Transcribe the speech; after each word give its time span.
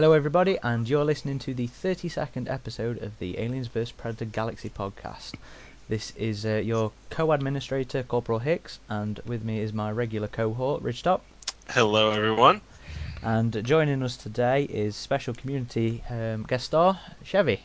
Hello, 0.00 0.14
everybody, 0.14 0.58
and 0.62 0.88
you're 0.88 1.04
listening 1.04 1.38
to 1.40 1.52
the 1.52 1.68
32nd 1.68 2.48
episode 2.50 3.02
of 3.02 3.18
the 3.18 3.38
Aliens 3.38 3.66
vs. 3.68 3.92
Predator 3.92 4.24
Galaxy 4.24 4.70
podcast. 4.70 5.34
This 5.90 6.12
is 6.16 6.46
uh, 6.46 6.54
your 6.64 6.92
co 7.10 7.32
administrator, 7.32 8.02
Corporal 8.02 8.38
Hicks, 8.38 8.80
and 8.88 9.20
with 9.26 9.44
me 9.44 9.60
is 9.60 9.74
my 9.74 9.90
regular 9.92 10.26
cohort, 10.26 10.82
Ridgetop. 10.82 11.20
Hello, 11.68 12.12
everyone. 12.12 12.62
And 13.22 13.62
joining 13.62 14.02
us 14.02 14.16
today 14.16 14.62
is 14.64 14.96
special 14.96 15.34
community 15.34 16.02
um, 16.08 16.44
guest 16.44 16.64
star, 16.64 16.98
Chevy. 17.22 17.60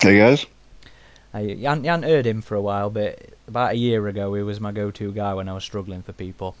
Hey, 0.00 0.18
guys. 0.18 0.46
Uh, 1.34 1.38
you, 1.38 1.66
hadn't, 1.66 1.82
you 1.82 1.90
hadn't 1.90 2.08
heard 2.08 2.26
him 2.26 2.42
for 2.42 2.54
a 2.54 2.62
while, 2.62 2.90
but 2.90 3.18
about 3.48 3.72
a 3.72 3.76
year 3.76 4.06
ago, 4.06 4.32
he 4.34 4.42
was 4.44 4.60
my 4.60 4.70
go 4.70 4.92
to 4.92 5.10
guy 5.10 5.34
when 5.34 5.48
I 5.48 5.54
was 5.54 5.64
struggling 5.64 6.02
for 6.02 6.12
people. 6.12 6.54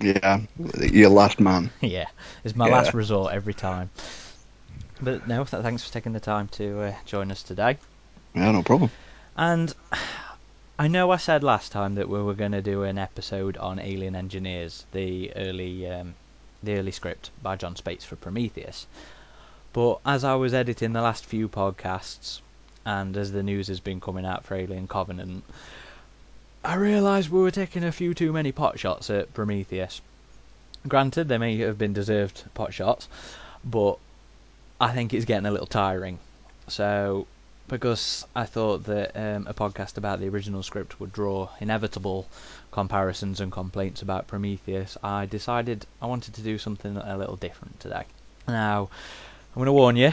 Yeah, 0.00 0.40
your 0.82 1.08
last 1.08 1.40
man. 1.40 1.70
yeah, 1.80 2.08
it's 2.44 2.54
my 2.54 2.68
Yeah. 2.68 2.74
last 2.74 2.92
resort 2.92 3.32
every 3.32 3.54
time. 3.54 3.88
But 5.00 5.26
no, 5.26 5.44
th- 5.44 5.62
thanks 5.62 5.84
for 5.84 5.92
taking 5.92 6.12
the 6.12 6.20
time 6.20 6.48
to 6.48 6.80
uh, 6.80 6.94
join 7.04 7.30
us 7.30 7.42
today. 7.42 7.78
Yeah, 8.34 8.52
no 8.52 8.62
problem. 8.62 8.90
And 9.36 9.74
I 10.78 10.88
know 10.88 11.10
I 11.10 11.16
said 11.16 11.42
last 11.44 11.72
time 11.72 11.94
that 11.96 12.08
we 12.08 12.22
were 12.22 12.34
going 12.34 12.52
to 12.52 12.62
do 12.62 12.82
an 12.82 12.98
episode 12.98 13.56
on 13.56 13.78
Alien 13.78 14.16
Engineers, 14.16 14.84
the 14.92 15.34
early 15.36 15.88
um, 15.88 16.14
the 16.62 16.78
early 16.78 16.90
script 16.90 17.30
by 17.42 17.56
Jon 17.56 17.74
Spaihts 17.74 18.04
for 18.04 18.16
Prometheus. 18.16 18.86
But 19.72 20.00
as 20.06 20.24
I 20.24 20.34
was 20.34 20.54
editing 20.54 20.92
the 20.92 21.02
last 21.02 21.26
few 21.26 21.48
podcasts, 21.48 22.40
and 22.86 23.16
as 23.16 23.32
the 23.32 23.42
news 23.42 23.68
has 23.68 23.80
been 23.80 24.00
coming 24.00 24.24
out 24.24 24.44
for 24.44 24.54
Alien 24.54 24.88
Covenant, 24.88 25.44
I 26.64 26.74
realised 26.74 27.30
we 27.30 27.40
were 27.40 27.50
taking 27.50 27.84
a 27.84 27.92
few 27.92 28.14
too 28.14 28.32
many 28.32 28.52
pot 28.52 28.78
shots 28.78 29.10
at 29.10 29.34
Prometheus. 29.34 30.00
Granted, 30.86 31.28
they 31.28 31.38
may 31.38 31.56
have 31.58 31.78
been 31.78 31.92
deserved 31.92 32.44
pot 32.54 32.72
shots, 32.72 33.08
but 33.64 33.98
I 34.80 34.92
think 34.92 35.14
it's 35.14 35.24
getting 35.24 35.46
a 35.46 35.50
little 35.50 35.66
tiring. 35.66 36.18
So 36.68 37.26
because 37.68 38.26
I 38.36 38.44
thought 38.44 38.84
that 38.84 39.16
um, 39.16 39.46
a 39.46 39.54
podcast 39.54 39.96
about 39.96 40.20
the 40.20 40.28
original 40.28 40.62
script 40.62 41.00
would 41.00 41.12
draw 41.12 41.48
inevitable 41.60 42.28
comparisons 42.70 43.40
and 43.40 43.50
complaints 43.50 44.02
about 44.02 44.26
Prometheus, 44.26 44.98
I 45.02 45.26
decided 45.26 45.86
I 46.02 46.06
wanted 46.06 46.34
to 46.34 46.42
do 46.42 46.58
something 46.58 46.96
a 46.96 47.16
little 47.16 47.36
different 47.36 47.80
today. 47.80 48.04
Now, 48.46 48.90
I'm 49.54 49.60
going 49.60 49.66
to 49.66 49.72
warn 49.72 49.96
you, 49.96 50.12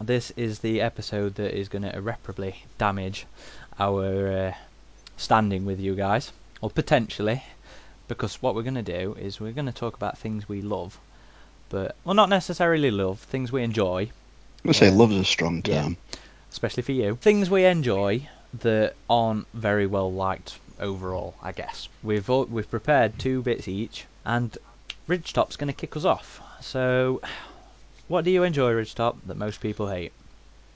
this 0.00 0.30
is 0.32 0.60
the 0.60 0.82
episode 0.82 1.36
that 1.36 1.58
is 1.58 1.68
going 1.68 1.82
to 1.82 1.96
irreparably 1.96 2.62
damage 2.78 3.26
our 3.78 4.48
uh, 4.48 4.54
standing 5.16 5.64
with 5.64 5.80
you 5.80 5.94
guys, 5.96 6.30
or 6.60 6.70
potentially, 6.70 7.42
because 8.06 8.40
what 8.40 8.54
we're 8.54 8.62
going 8.62 8.74
to 8.74 8.82
do 8.82 9.14
is 9.14 9.40
we're 9.40 9.52
going 9.52 9.66
to 9.66 9.72
talk 9.72 9.96
about 9.96 10.18
things 10.18 10.48
we 10.48 10.62
love, 10.62 10.98
but, 11.68 11.96
well, 12.04 12.14
not 12.14 12.28
necessarily 12.28 12.90
love, 12.90 13.20
things 13.20 13.50
we 13.52 13.62
enjoy, 13.62 14.02
I'm 14.02 14.10
gonna 14.64 14.74
say 14.74 14.86
Yeah. 14.88 14.94
love's 14.94 15.16
a 15.16 15.24
strong 15.24 15.62
Yeah. 15.64 15.82
term. 15.82 15.96
especially 16.50 16.82
for 16.82 16.92
you. 16.92 17.16
Things 17.20 17.50
we 17.50 17.64
enjoy 17.66 18.28
that 18.60 18.94
aren't 19.10 19.46
very 19.52 19.86
well 19.86 20.10
liked 20.12 20.58
overall, 20.80 21.34
I 21.42 21.52
guess. 21.52 21.88
We've 22.02 22.28
all, 22.30 22.44
we've 22.46 22.70
prepared 22.70 23.18
two 23.18 23.42
bits 23.42 23.68
each, 23.68 24.06
and 24.24 24.56
Ridgetop's 25.06 25.56
going 25.56 25.68
to 25.68 25.74
kick 25.74 25.96
us 25.96 26.04
off. 26.04 26.40
So, 26.62 27.20
what 28.08 28.24
do 28.24 28.30
you 28.30 28.42
enjoy, 28.42 28.72
Ridgetop, 28.72 29.16
that 29.26 29.36
most 29.36 29.60
people 29.60 29.88
hate? 29.88 30.12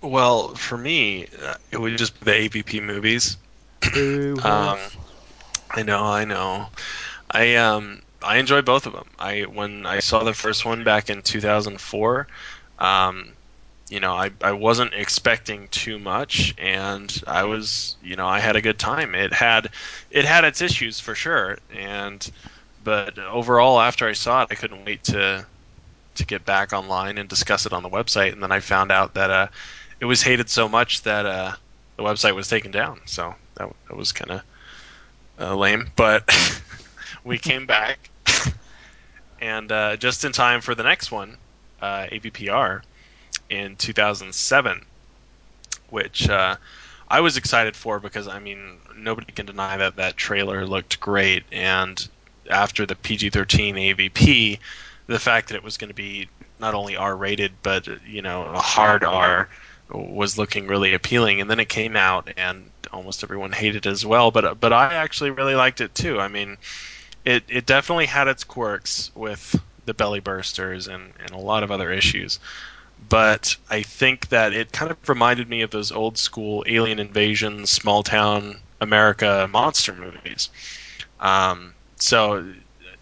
Well, 0.02 0.54
for 0.54 0.76
me, 0.76 1.26
uh, 1.42 1.54
it 1.70 1.80
would 1.80 1.96
just 1.96 2.18
be 2.20 2.48
the 2.48 2.62
AVP 2.62 2.82
movies. 2.82 3.36
Um, 4.44 4.78
I 5.70 5.82
know, 5.82 6.04
I 6.04 6.24
know. 6.24 6.66
I 7.30 7.56
um 7.56 8.02
I 8.22 8.38
enjoy 8.38 8.62
both 8.62 8.86
of 8.86 8.92
them. 8.92 9.08
I 9.18 9.42
when 9.42 9.86
I 9.86 10.00
saw 10.00 10.22
the 10.24 10.34
first 10.34 10.64
one 10.64 10.84
back 10.84 11.10
in 11.10 11.22
2004, 11.22 12.26
um, 12.78 13.32
you 13.88 14.00
know, 14.00 14.14
I 14.14 14.30
I 14.42 14.52
wasn't 14.52 14.94
expecting 14.94 15.68
too 15.68 15.98
much, 15.98 16.54
and 16.58 17.22
I 17.26 17.44
was, 17.44 17.96
you 18.02 18.16
know, 18.16 18.26
I 18.26 18.40
had 18.40 18.56
a 18.56 18.62
good 18.62 18.78
time. 18.78 19.14
It 19.14 19.32
had 19.32 19.70
it 20.10 20.24
had 20.24 20.44
its 20.44 20.60
issues 20.60 21.00
for 21.00 21.14
sure, 21.14 21.58
and 21.74 22.30
but 22.84 23.18
overall, 23.18 23.80
after 23.80 24.08
I 24.08 24.12
saw 24.12 24.42
it, 24.42 24.48
I 24.50 24.54
couldn't 24.54 24.84
wait 24.84 25.04
to 25.04 25.46
to 26.14 26.26
get 26.26 26.44
back 26.44 26.72
online 26.72 27.18
and 27.18 27.28
discuss 27.28 27.66
it 27.66 27.72
on 27.72 27.82
the 27.82 27.88
website. 27.88 28.32
And 28.32 28.42
then 28.42 28.52
I 28.52 28.60
found 28.60 28.90
out 28.92 29.14
that 29.14 29.30
uh, 29.30 29.46
it 30.00 30.04
was 30.04 30.22
hated 30.22 30.50
so 30.50 30.68
much 30.68 31.02
that 31.02 31.26
uh, 31.26 31.52
the 31.96 32.02
website 32.02 32.34
was 32.34 32.48
taken 32.48 32.70
down. 32.70 33.00
So 33.06 33.34
that, 33.56 33.70
that 33.88 33.96
was 33.96 34.12
kind 34.12 34.30
of 34.30 34.42
uh, 35.40 35.56
lame. 35.56 35.90
But 35.96 36.24
we 37.24 37.38
came 37.38 37.66
back, 37.66 38.10
and 39.40 39.70
uh, 39.70 39.96
just 39.96 40.24
in 40.24 40.32
time 40.32 40.60
for 40.60 40.74
the 40.74 40.82
next 40.82 41.10
one, 41.10 41.36
uh, 41.80 42.06
AVPR, 42.10 42.82
in 43.48 43.76
2007, 43.76 44.84
which 45.90 46.28
uh, 46.28 46.56
I 47.08 47.20
was 47.20 47.36
excited 47.36 47.76
for 47.76 47.98
because 48.00 48.28
I 48.28 48.38
mean 48.38 48.78
nobody 48.96 49.32
can 49.32 49.46
deny 49.46 49.76
that 49.76 49.96
that 49.96 50.16
trailer 50.16 50.66
looked 50.66 51.00
great, 51.00 51.44
and 51.52 52.08
after 52.48 52.86
the 52.86 52.96
PG-13 52.96 53.94
AVP, 53.94 54.58
the 55.06 55.18
fact 55.18 55.48
that 55.48 55.56
it 55.56 55.62
was 55.62 55.76
going 55.76 55.88
to 55.88 55.94
be 55.94 56.28
not 56.58 56.74
only 56.74 56.96
R-rated 56.96 57.52
but 57.62 57.88
you 58.06 58.22
know 58.22 58.44
a 58.44 58.58
hard 58.58 59.02
R 59.02 59.48
was 59.92 60.38
looking 60.38 60.66
really 60.66 60.94
appealing, 60.94 61.40
and 61.40 61.50
then 61.50 61.60
it 61.60 61.68
came 61.68 61.96
out 61.96 62.30
and 62.36 62.70
almost 62.92 63.22
everyone 63.22 63.52
hated 63.52 63.86
it 63.86 63.90
as 63.90 64.06
well. 64.06 64.30
But 64.30 64.60
but 64.60 64.72
I 64.72 64.94
actually 64.94 65.30
really 65.30 65.54
liked 65.54 65.80
it 65.80 65.94
too. 65.94 66.20
I 66.20 66.28
mean, 66.28 66.56
it 67.30 67.44
it 67.48 67.66
definitely 67.66 68.06
had 68.06 68.28
its 68.28 68.44
quirks 68.44 69.10
with 69.14 69.60
the 69.86 69.94
belly 69.94 70.20
bursters 70.20 70.92
and, 70.92 71.12
and 71.20 71.30
a 71.30 71.38
lot 71.38 71.62
of 71.62 71.70
other 71.70 71.90
issues. 71.90 72.38
But 73.08 73.56
I 73.70 73.82
think 73.82 74.28
that 74.28 74.52
it 74.52 74.72
kind 74.72 74.90
of 74.90 75.08
reminded 75.08 75.48
me 75.48 75.62
of 75.62 75.70
those 75.70 75.90
old 75.90 76.18
school 76.18 76.64
alien 76.66 76.98
invasion, 76.98 77.66
small 77.66 78.02
town 78.02 78.60
America 78.80 79.48
monster 79.50 79.94
movies. 79.94 80.50
Um, 81.18 81.74
so 81.96 82.44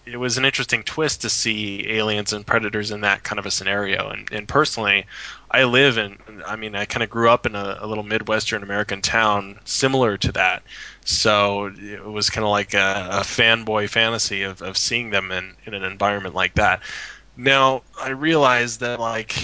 it 0.07 0.17
was 0.17 0.39
an 0.39 0.45
interesting 0.45 0.83
twist 0.83 1.21
to 1.23 1.29
see 1.29 1.89
aliens 1.91 2.33
and 2.33 2.47
predators 2.47 2.91
in 2.91 3.01
that 3.03 3.23
kind 3.25 3.39
of 3.39 3.47
a 3.47 3.51
scenario. 3.51 4.09
And, 4.09 4.31
and 4.33 4.49
personally, 4.49 5.05
I 5.51 5.65
live 5.65 5.99
in, 5.99 6.17
I 6.47 6.57
mean, 6.57 6.75
I 6.75 6.85
kind 6.85 7.03
of 7.03 7.11
grew 7.11 7.29
up 7.29 7.45
in 7.45 7.55
a, 7.55 7.79
a 7.81 7.87
little 7.87 8.05
Midwestern 8.05 8.63
American 8.63 9.03
town 9.03 9.59
similar 9.65 10.17
to 10.19 10.33
that. 10.33 10.63
So 11.09 11.73
it 11.75 12.05
was 12.05 12.29
kind 12.29 12.45
of 12.45 12.51
like 12.51 12.75
a, 12.75 13.09
a 13.11 13.21
fanboy 13.21 13.89
fantasy 13.89 14.43
of, 14.43 14.61
of 14.61 14.77
seeing 14.77 15.09
them 15.09 15.33
in, 15.33 15.55
in 15.65 15.73
an 15.73 15.83
environment 15.83 16.35
like 16.35 16.53
that. 16.57 16.83
Now, 17.35 17.83
I 17.99 18.11
realize 18.11 18.77
that, 18.79 19.01
like, 19.01 19.35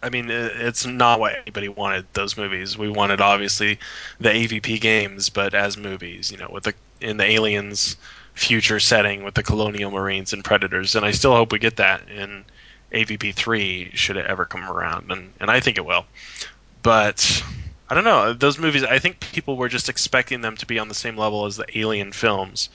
I 0.00 0.08
mean, 0.08 0.30
it's 0.30 0.86
not 0.86 1.18
what 1.18 1.34
anybody 1.34 1.68
wanted. 1.68 2.06
Those 2.12 2.36
movies. 2.36 2.78
We 2.78 2.88
wanted 2.88 3.20
obviously 3.20 3.80
the 4.20 4.28
AVP 4.28 4.80
games, 4.80 5.30
but 5.30 5.52
as 5.52 5.76
movies, 5.76 6.30
you 6.30 6.38
know, 6.38 6.48
with 6.48 6.62
the 6.62 6.74
in 7.00 7.16
the 7.16 7.24
aliens 7.24 7.96
future 8.34 8.78
setting 8.78 9.24
with 9.24 9.34
the 9.34 9.42
colonial 9.42 9.90
marines 9.90 10.32
and 10.32 10.44
predators. 10.44 10.94
And 10.94 11.04
I 11.04 11.10
still 11.10 11.34
hope 11.34 11.50
we 11.50 11.58
get 11.58 11.74
that 11.76 12.08
in 12.08 12.44
AVP 12.92 13.34
three 13.34 13.90
should 13.94 14.16
it 14.16 14.26
ever 14.26 14.44
come 14.44 14.62
around, 14.62 15.10
and 15.10 15.32
and 15.40 15.50
I 15.50 15.58
think 15.58 15.76
it 15.76 15.84
will. 15.84 16.06
But 16.82 17.42
I 17.90 17.94
don't 17.94 18.04
know 18.04 18.32
those 18.34 18.58
movies. 18.58 18.84
I 18.84 18.98
think 18.98 19.20
people 19.20 19.56
were 19.56 19.68
just 19.68 19.88
expecting 19.88 20.42
them 20.42 20.56
to 20.56 20.66
be 20.66 20.78
on 20.78 20.88
the 20.88 20.94
same 20.94 21.16
level 21.16 21.46
as 21.46 21.56
the 21.56 21.78
Alien 21.78 22.12
films, 22.12 22.68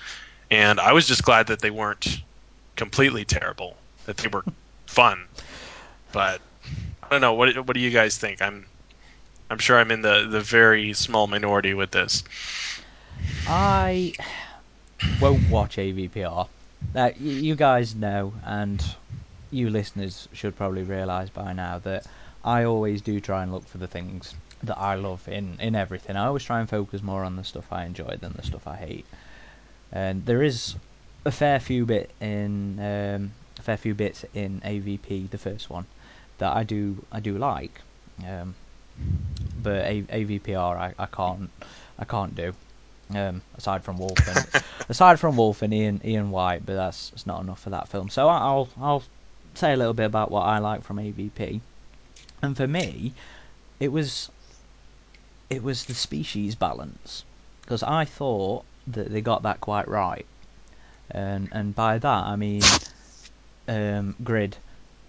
and 0.50 0.80
I 0.80 0.92
was 0.92 1.08
just 1.08 1.24
glad 1.24 1.48
that 1.48 1.60
they 1.60 1.70
weren't 1.70 2.22
completely 2.76 3.24
terrible. 3.24 3.78
That 4.06 4.18
they 4.18 4.28
were 4.28 4.44
fun, 4.88 5.26
but 6.12 6.42
I 7.04 7.10
don't 7.10 7.22
know. 7.22 7.34
What 7.34 7.56
what 7.68 7.76
do 7.76 7.80
you 7.80 7.92
guys 7.92 8.18
think? 8.18 8.42
I'm 8.42 8.66
I'm 9.50 9.60
sure 9.60 9.78
I'm 9.80 9.92
in 9.92 10.02
the 10.02 10.28
the 10.28 10.42
very 10.42 10.94
small 10.94 11.28
minority 11.28 11.76
with 11.76 11.92
this. 11.92 12.24
I 13.48 14.14
won't 15.22 15.48
watch 15.50 15.78
AVPR. 15.78 16.48
Now, 16.96 17.12
you 17.20 17.56
guys 17.56 17.96
know, 17.96 18.34
and 18.44 18.84
you 19.52 19.70
listeners 19.70 20.28
should 20.34 20.56
probably 20.56 20.84
realise 20.84 21.30
by 21.30 21.54
now 21.54 21.78
that 21.80 22.08
I 22.44 22.64
always 22.64 23.02
do 23.02 23.20
try 23.20 23.44
and 23.44 23.52
look 23.52 23.68
for 23.68 23.78
the 23.78 23.88
things 23.88 24.34
that 24.64 24.78
I 24.78 24.96
love 24.96 25.28
in, 25.28 25.60
in 25.60 25.76
everything. 25.76 26.16
I 26.16 26.26
always 26.28 26.44
try 26.44 26.60
and 26.60 26.70
focus 26.70 27.02
more 27.02 27.24
on 27.24 27.36
the 27.36 27.44
stuff 27.44 27.66
I 27.72 27.86
enjoy 27.86 28.18
than 28.20 28.34
the 28.34 28.44
stuff 28.44 28.66
I 28.68 28.78
hate. 28.78 29.06
And 29.92 30.26
there 30.26 30.42
is 30.42 30.76
a 31.26 31.32
fair 31.32 31.60
few 31.60 31.86
bit 31.86 32.12
in 32.20 32.80
um, 32.80 33.32
a 33.60 33.62
fair 33.62 33.78
few 33.78 33.94
bits 33.94 34.26
in 34.34 34.62
AVP, 34.62 35.30
the 35.30 35.38
first 35.38 35.70
one, 35.70 35.86
that 36.40 36.56
I 36.56 36.64
do 36.64 37.06
I 37.12 37.20
do 37.20 37.38
like. 37.38 37.82
Um, 38.28 38.56
but 39.62 39.86
a- 39.86 40.04
AVPR 40.04 40.78
I, 40.78 40.94
I 40.98 41.06
can't 41.06 41.50
I 42.00 42.06
can't 42.06 42.36
do. 42.36 42.54
Um, 43.14 43.42
aside 43.56 43.84
from 43.84 44.00
Wolf 44.00 44.18
and 44.28 44.64
aside 44.90 45.20
from 45.20 45.38
Wolf 45.38 45.62
and 45.62 45.74
Ian 45.74 46.02
Ian 46.04 46.32
Whyte, 46.32 46.66
but 46.66 46.76
that's, 46.76 47.10
that's 47.12 47.28
not 47.28 47.42
enough 47.44 47.60
for 47.62 47.70
that 47.70 47.88
film. 47.90 48.10
So 48.10 48.28
I- 48.28 48.40
I'll 48.40 48.70
I'll 48.82 49.04
say 49.56 49.74
a 49.74 49.78
little 49.78 49.94
bit 49.94 50.06
about 50.06 50.32
what 50.32 50.42
I 50.42 50.60
like 50.60 50.84
from 50.84 50.98
AVP. 50.98 51.62
And 52.42 52.58
for 52.58 52.68
me, 52.68 53.14
it 53.80 53.92
was 53.92 54.30
it 55.54 55.62
was 55.62 55.86
the 55.86 55.94
species 55.94 56.56
balance 56.56 57.24
because 57.62 57.84
I 57.84 58.06
thought 58.06 58.66
that 58.88 59.12
they 59.12 59.22
got 59.22 59.44
that 59.44 59.62
quite 59.62 59.88
right. 59.88 60.26
And 61.12 61.50
and 61.52 61.76
by 61.76 62.00
that 62.00 62.26
I 62.26 62.36
mean 62.36 62.64
um, 63.68 64.16
Grid 64.24 64.58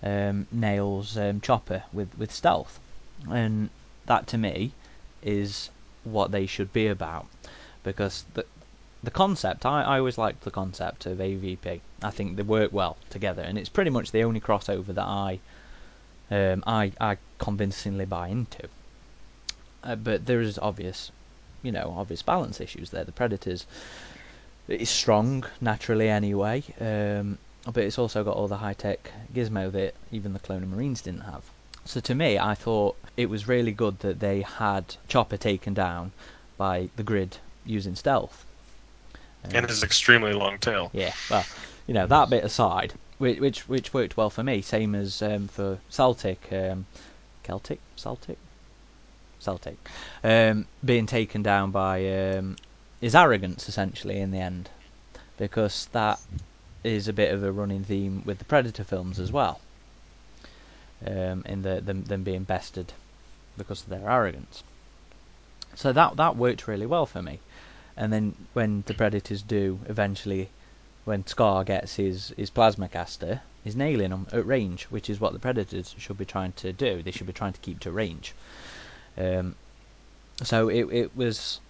um, 0.03 0.47
nails 0.53 1.17
um, 1.17 1.41
Chopper 1.41 1.85
with 1.93 2.11
with 2.19 2.31
stealth, 2.31 2.79
and 3.31 3.71
that 4.07 4.27
to 4.29 4.39
me 4.39 4.73
is 5.23 5.71
what 6.05 6.31
they 6.31 6.45
should 6.45 6.73
be 6.73 6.89
about, 6.89 7.27
because 7.83 8.25
the 8.35 8.45
the 9.03 9.11
concept 9.11 9.65
I, 9.65 9.83
I 9.83 9.99
always 9.99 10.19
liked 10.19 10.43
the 10.43 10.51
concept 10.51 11.07
of 11.07 11.19
AVP. 11.19 11.81
I 12.03 12.11
think 12.11 12.37
they 12.37 12.43
work 12.43 12.73
well 12.73 12.99
together, 13.09 13.43
and 13.43 13.57
it's 13.57 13.71
pretty 13.71 13.91
much 13.91 14.11
the 14.11 14.25
only 14.25 14.41
crossover 14.41 14.95
that 14.95 15.09
I 15.27 15.41
um, 16.31 16.63
I 16.67 16.93
I 17.01 17.17
convincingly 17.39 18.05
buy 18.05 18.29
into. 18.29 18.69
Uh, 19.85 19.97
but 19.97 20.27
there 20.27 20.41
is 20.41 20.59
obvious, 20.59 21.13
you 21.63 21.71
know, 21.71 21.95
obvious 21.97 22.23
balance 22.23 22.61
issues 22.61 22.91
there. 22.91 23.05
The 23.05 23.13
Predators 23.13 23.67
is 24.67 24.89
strong 24.89 25.45
naturally 25.61 26.09
anyway, 26.09 26.65
um, 26.81 27.39
but 27.67 27.85
it's 27.85 27.99
also 27.99 28.25
got 28.25 28.37
all 28.37 28.49
the 28.49 28.57
high 28.57 28.73
tech 28.73 29.11
gizmo 29.35 29.71
that 29.73 29.95
even 30.11 30.33
the 30.33 30.39
Colonial 30.39 30.71
Marines 30.71 31.03
didn't 31.03 31.21
have. 31.21 31.43
So 31.85 32.01
to 32.01 32.15
me, 32.15 32.39
I 32.39 32.55
thought 32.55 32.97
it 33.17 33.29
was 33.29 33.47
really 33.47 33.73
good 33.73 33.99
that 34.01 34.21
they 34.21 34.41
had 34.41 34.97
Chopper 35.09 35.37
taken 35.37 35.75
down 35.75 36.13
by 36.57 36.89
the 36.97 37.03
grid 37.03 37.37
using 37.67 37.95
stealth. 37.95 38.47
Um, 39.45 39.51
and 39.55 39.69
his 39.69 39.83
extremely 39.83 40.33
long 40.33 40.59
tail. 40.59 40.91
yeah, 40.95 41.13
well, 41.31 41.45
you 41.87 41.93
know 41.93 42.07
that 42.07 42.31
bit 42.31 42.45
aside, 42.45 42.95
which 43.19 43.39
which, 43.39 43.69
which 43.69 43.93
worked 43.93 44.17
well 44.17 44.31
for 44.31 44.43
me. 44.43 44.63
Same 44.63 44.95
as 44.95 45.21
um, 45.21 45.49
for 45.49 45.79
Celtic, 45.91 46.51
um, 46.53 46.87
Celtic, 47.43 47.81
Celtic, 47.97 48.39
Celtic, 49.45 49.77
um, 50.23 50.67
being 50.85 51.07
taken 51.07 51.43
down 51.43 51.71
by 51.71 51.97
um, 52.09 52.57
his 53.01 53.15
arrogance 53.15 53.69
essentially 53.69 54.19
in 54.19 54.31
the 54.31 54.41
end, 54.41 54.71
because 55.37 55.87
that 55.93 56.19
is 56.83 57.09
a 57.09 57.13
bit 57.13 57.33
of 57.33 57.43
a 57.43 57.53
running 57.53 57.85
theme 57.85 58.23
with 58.25 58.39
the 58.39 58.45
Predator 58.45 58.85
films 58.85 59.19
as 59.21 59.31
well. 59.31 59.61
Um, 61.07 61.43
in 61.47 61.63
the 61.63 61.81
them, 61.81 62.05
them 62.05 62.23
being 62.23 62.45
bested 62.45 62.93
because 63.59 63.83
of 63.83 63.89
their 63.89 64.11
arrogance. 64.11 64.63
So 65.75 65.93
that 65.93 66.17
that 66.17 66.37
worked 66.37 66.69
really 66.69 66.87
well 66.87 67.07
for 67.07 67.23
me. 67.23 67.41
And 67.97 68.13
then 68.13 68.35
when 68.55 68.83
the 68.87 68.95
Predators 68.95 69.43
do 69.43 69.79
eventually, 69.89 70.49
when 71.05 71.27
Scar 71.27 71.65
gets 71.65 71.95
his, 71.95 72.35
his 72.37 72.51
plasma 72.51 72.89
caster, 72.89 73.43
he's 73.63 73.77
nailing 73.77 74.11
them 74.11 74.27
at 74.33 74.47
range, 74.47 74.85
which 74.85 75.09
is 75.09 75.21
what 75.21 75.33
the 75.33 75.39
Predators 75.39 75.95
should 75.99 76.19
be 76.19 76.25
trying 76.25 76.53
to 76.53 76.73
do. 76.73 77.03
They 77.03 77.13
should 77.13 77.27
be 77.27 77.33
trying 77.33 77.53
to 77.53 77.61
keep 77.61 77.81
to 77.81 77.93
range. 77.93 78.35
Um, 79.19 79.55
so 80.43 80.69
it 80.69 80.85
it 80.93 81.17
was 81.17 81.61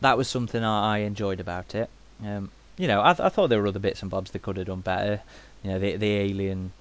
that 0.00 0.16
was 0.16 0.28
something 0.28 0.62
I, 0.62 0.96
I 0.96 0.98
enjoyed 0.98 1.40
about 1.40 1.74
it. 1.74 1.88
Um, 2.24 2.50
you 2.78 2.88
know, 2.88 3.02
I, 3.02 3.12
th- 3.12 3.20
I 3.20 3.28
thought 3.28 3.48
there 3.48 3.60
were 3.60 3.68
other 3.68 3.78
bits 3.78 4.02
and 4.02 4.10
bobs 4.10 4.30
they 4.30 4.38
could 4.38 4.56
have 4.56 4.66
done 4.66 4.80
better. 4.80 5.20
You 5.62 5.70
know, 5.72 5.78
the 5.78 5.96
the 5.96 6.16
alien 6.16 6.72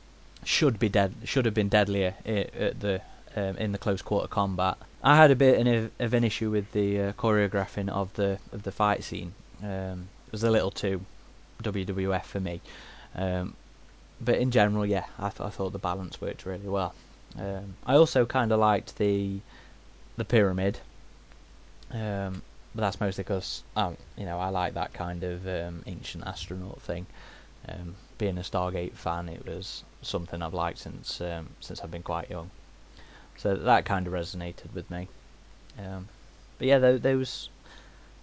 should 0.43 0.79
be 0.79 0.89
dead 0.89 1.13
should 1.23 1.45
have 1.45 1.53
been 1.53 1.69
deadlier 1.69 2.15
i- 2.25 2.49
at 2.59 2.79
the 2.79 3.01
um, 3.35 3.57
in 3.57 3.71
the 3.71 3.77
close 3.77 4.01
quarter 4.01 4.27
combat. 4.27 4.77
I 5.03 5.15
had 5.15 5.31
a 5.31 5.35
bit 5.35 5.65
of, 5.67 5.91
of 5.99 6.13
an 6.13 6.23
issue 6.23 6.51
with 6.51 6.71
the 6.73 6.99
uh, 7.01 7.11
choreographing 7.13 7.89
of 7.89 8.13
the 8.13 8.39
of 8.51 8.63
the 8.63 8.71
fight 8.71 9.03
scene. 9.03 9.33
Um, 9.63 10.07
it 10.27 10.31
was 10.31 10.43
a 10.43 10.51
little 10.51 10.71
too 10.71 11.01
WWF 11.63 12.23
for 12.23 12.39
me. 12.39 12.61
Um, 13.15 13.53
but 14.19 14.35
in 14.35 14.51
general, 14.51 14.85
yeah, 14.85 15.05
I, 15.19 15.29
th- 15.29 15.41
I 15.41 15.49
thought 15.49 15.73
the 15.73 15.79
balance 15.79 16.21
worked 16.21 16.45
really 16.45 16.67
well. 16.67 16.93
Um, 17.37 17.75
I 17.85 17.95
also 17.95 18.25
kind 18.25 18.51
of 18.51 18.59
liked 18.59 18.97
the 18.97 19.39
the 20.21 20.25
pyramid, 20.25 20.77
um, 21.89 22.43
but 22.75 22.81
that's 22.81 22.99
mostly 22.99 23.23
because 23.23 23.63
um, 23.75 23.97
you 24.15 24.23
know 24.23 24.37
I 24.37 24.49
like 24.49 24.75
that 24.75 24.93
kind 24.93 25.23
of 25.23 25.47
um, 25.47 25.81
ancient 25.87 26.27
astronaut 26.27 26.79
thing. 26.83 27.07
Um, 27.67 27.95
being 28.19 28.37
a 28.37 28.41
Stargate 28.41 28.93
fan, 28.93 29.29
it 29.29 29.43
was 29.47 29.83
something 30.03 30.43
I've 30.43 30.53
liked 30.53 30.77
since 30.77 31.21
um, 31.21 31.49
since 31.59 31.81
I've 31.81 31.89
been 31.89 32.03
quite 32.03 32.29
young. 32.29 32.51
So 33.37 33.55
that 33.55 33.85
kind 33.85 34.05
of 34.05 34.13
resonated 34.13 34.71
with 34.75 34.91
me. 34.91 35.07
Um, 35.79 36.07
but 36.59 36.67
yeah, 36.67 36.77
th- 36.77 37.01
those 37.01 37.49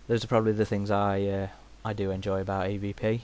those 0.07 0.23
are 0.23 0.29
probably 0.29 0.53
the 0.53 0.67
things 0.67 0.93
I 0.93 1.23
uh, 1.23 1.49
I 1.85 1.95
do 1.95 2.13
enjoy 2.13 2.41
about 2.41 2.67
AVP. 2.67 3.23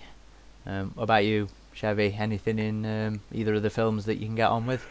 What 0.64 1.04
about 1.04 1.24
you, 1.24 1.48
Chevy? 1.74 2.16
Anything 2.18 2.58
in 2.58 3.20
either 3.32 3.54
of 3.54 3.62
the 3.62 3.70
films 3.70 4.06
that 4.06 4.16
you 4.16 4.26
can 4.26 4.34
get 4.34 4.50
on 4.50 4.66
with? 4.66 4.84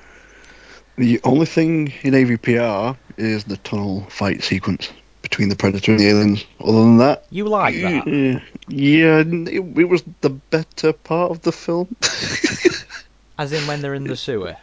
The 0.97 1.19
only 1.23 1.45
thing 1.45 1.91
in 2.03 2.13
AVPR 2.13 2.95
is 3.17 3.43
the 3.45 3.57
tunnel 3.57 4.01
fight 4.09 4.43
sequence 4.43 4.91
between 5.21 5.49
the 5.49 5.55
Predator 5.55 5.91
and 5.91 5.99
the 5.99 6.09
aliens. 6.09 6.45
Other 6.59 6.79
than 6.79 6.97
that, 6.97 7.25
You 7.31 7.45
like 7.45 7.75
that? 7.81 8.07
yeah, 8.07 8.39
yeah, 8.67 9.19
it, 9.25 9.77
it 9.79 9.89
was 9.89 10.03
the 10.21 10.29
better 10.29 10.93
part 10.93 11.31
of 11.31 11.41
the 11.41 11.51
film. 11.51 11.95
As 13.39 13.51
in 13.51 13.65
when 13.65 13.81
they're 13.81 13.95
in 13.95 14.03
the 14.03 14.15
sewer? 14.15 14.55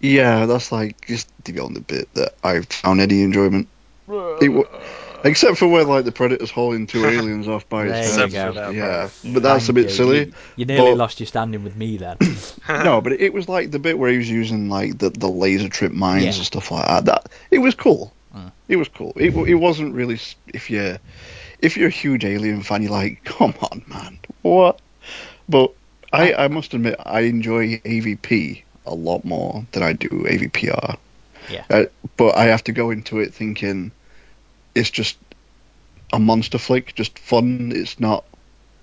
yeah, 0.00 0.46
that's 0.46 0.72
like 0.72 1.06
just 1.06 1.28
the 1.44 1.60
only 1.60 1.80
bit 1.80 2.12
that 2.14 2.34
I 2.42 2.60
found 2.62 3.00
any 3.00 3.22
enjoyment. 3.22 3.68
It 4.08 4.66
except 5.24 5.58
for 5.58 5.66
when 5.66 5.88
like 5.88 6.04
the 6.04 6.12
Predator's 6.12 6.50
hauling 6.50 6.86
two 6.86 7.04
aliens 7.06 7.48
off 7.48 7.68
by 7.68 7.84
There 7.86 7.96
his 8.02 8.16
you 8.16 8.28
go. 8.28 8.70
Yeah, 8.70 9.08
but 9.32 9.42
that's 9.42 9.68
a 9.68 9.72
bit 9.72 9.84
you. 9.84 9.90
silly. 9.90 10.18
You, 10.26 10.32
you 10.56 10.64
nearly 10.66 10.90
but- 10.92 10.98
lost 10.98 11.20
your 11.20 11.26
standing 11.26 11.64
with 11.64 11.74
me 11.76 11.96
then. 11.96 12.18
no, 12.68 13.00
but 13.00 13.12
it 13.12 13.32
was 13.32 13.48
like 13.48 13.70
the 13.70 13.78
bit 13.78 13.98
where 13.98 14.10
he 14.10 14.18
was 14.18 14.30
using 14.30 14.68
like 14.68 14.98
the, 14.98 15.10
the 15.10 15.28
laser 15.28 15.68
trip 15.68 15.92
mines 15.92 16.22
Yeah. 16.24 16.34
and 16.34 16.44
stuff 16.44 16.70
like 16.70 16.86
that. 16.86 17.04
That 17.06 17.28
it 17.50 17.58
was 17.58 17.74
cool. 17.74 18.12
Mm. 18.34 18.52
It 18.68 18.76
was 18.76 18.88
cool. 18.88 19.12
It 19.16 19.30
w- 19.30 19.46
it 19.46 19.54
wasn't 19.58 19.94
really 19.94 20.14
s- 20.14 20.36
if 20.48 20.70
you 20.70 20.98
if 21.60 21.76
you're 21.76 21.88
a 21.88 21.90
huge 21.90 22.24
Alien 22.24 22.62
fan, 22.62 22.82
you're 22.82 22.90
like, 22.90 23.24
come 23.24 23.54
on, 23.70 23.82
man, 23.86 24.18
what? 24.42 24.80
But 25.48 25.72
I 26.12 26.34
I 26.34 26.48
must 26.48 26.74
admit 26.74 26.96
I 27.04 27.20
enjoy 27.20 27.78
AVP 27.78 28.62
a 28.86 28.94
lot 28.94 29.24
more 29.24 29.64
than 29.72 29.82
I 29.82 29.92
do 29.94 30.08
AVPR. 30.08 30.98
Yeah. 31.50 31.64
Uh, 31.70 31.84
but 32.16 32.36
I 32.36 32.44
have 32.46 32.64
to 32.64 32.72
go 32.72 32.90
into 32.90 33.18
it 33.20 33.32
thinking 33.32 33.92
it's 34.74 34.90
just 34.90 35.16
a 36.14 36.18
monster 36.18 36.58
flick, 36.58 36.94
just 36.94 37.18
fun. 37.18 37.72
It's 37.74 37.98
not, 37.98 38.24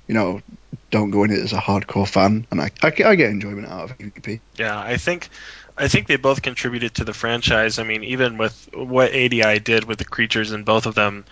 you 0.08 0.14
know, 0.14 0.42
don't 0.90 1.12
go 1.12 1.24
in 1.24 1.32
it 1.32 1.40
as 1.40 1.54
a 1.54 1.58
hardcore 1.58 2.08
fan, 2.08 2.46
and 2.52 2.62
I 2.62 2.72
I, 2.84 2.88
I 2.88 3.16
get 3.16 3.30
enjoyment 3.30 3.68
out 3.68 3.92
of 3.92 3.98
AVP. 3.98 4.40
Yeah, 4.56 4.78
I 4.78 4.98
think 4.98 5.30
I 5.78 5.88
think 5.88 6.08
they 6.08 6.18
both 6.18 6.42
contributed 6.42 6.96
to 6.96 7.06
the 7.06 7.14
franchise. 7.14 7.80
I 7.80 7.84
mean, 7.84 8.04
even 8.04 8.38
with 8.38 8.70
what 8.74 9.14
ADI 9.14 9.60
did 9.60 9.86
with 9.86 9.98
the 9.98 10.06
creatures 10.06 10.52
in 10.52 10.64
both 10.64 10.86
of 10.86 10.96
them 10.96 11.26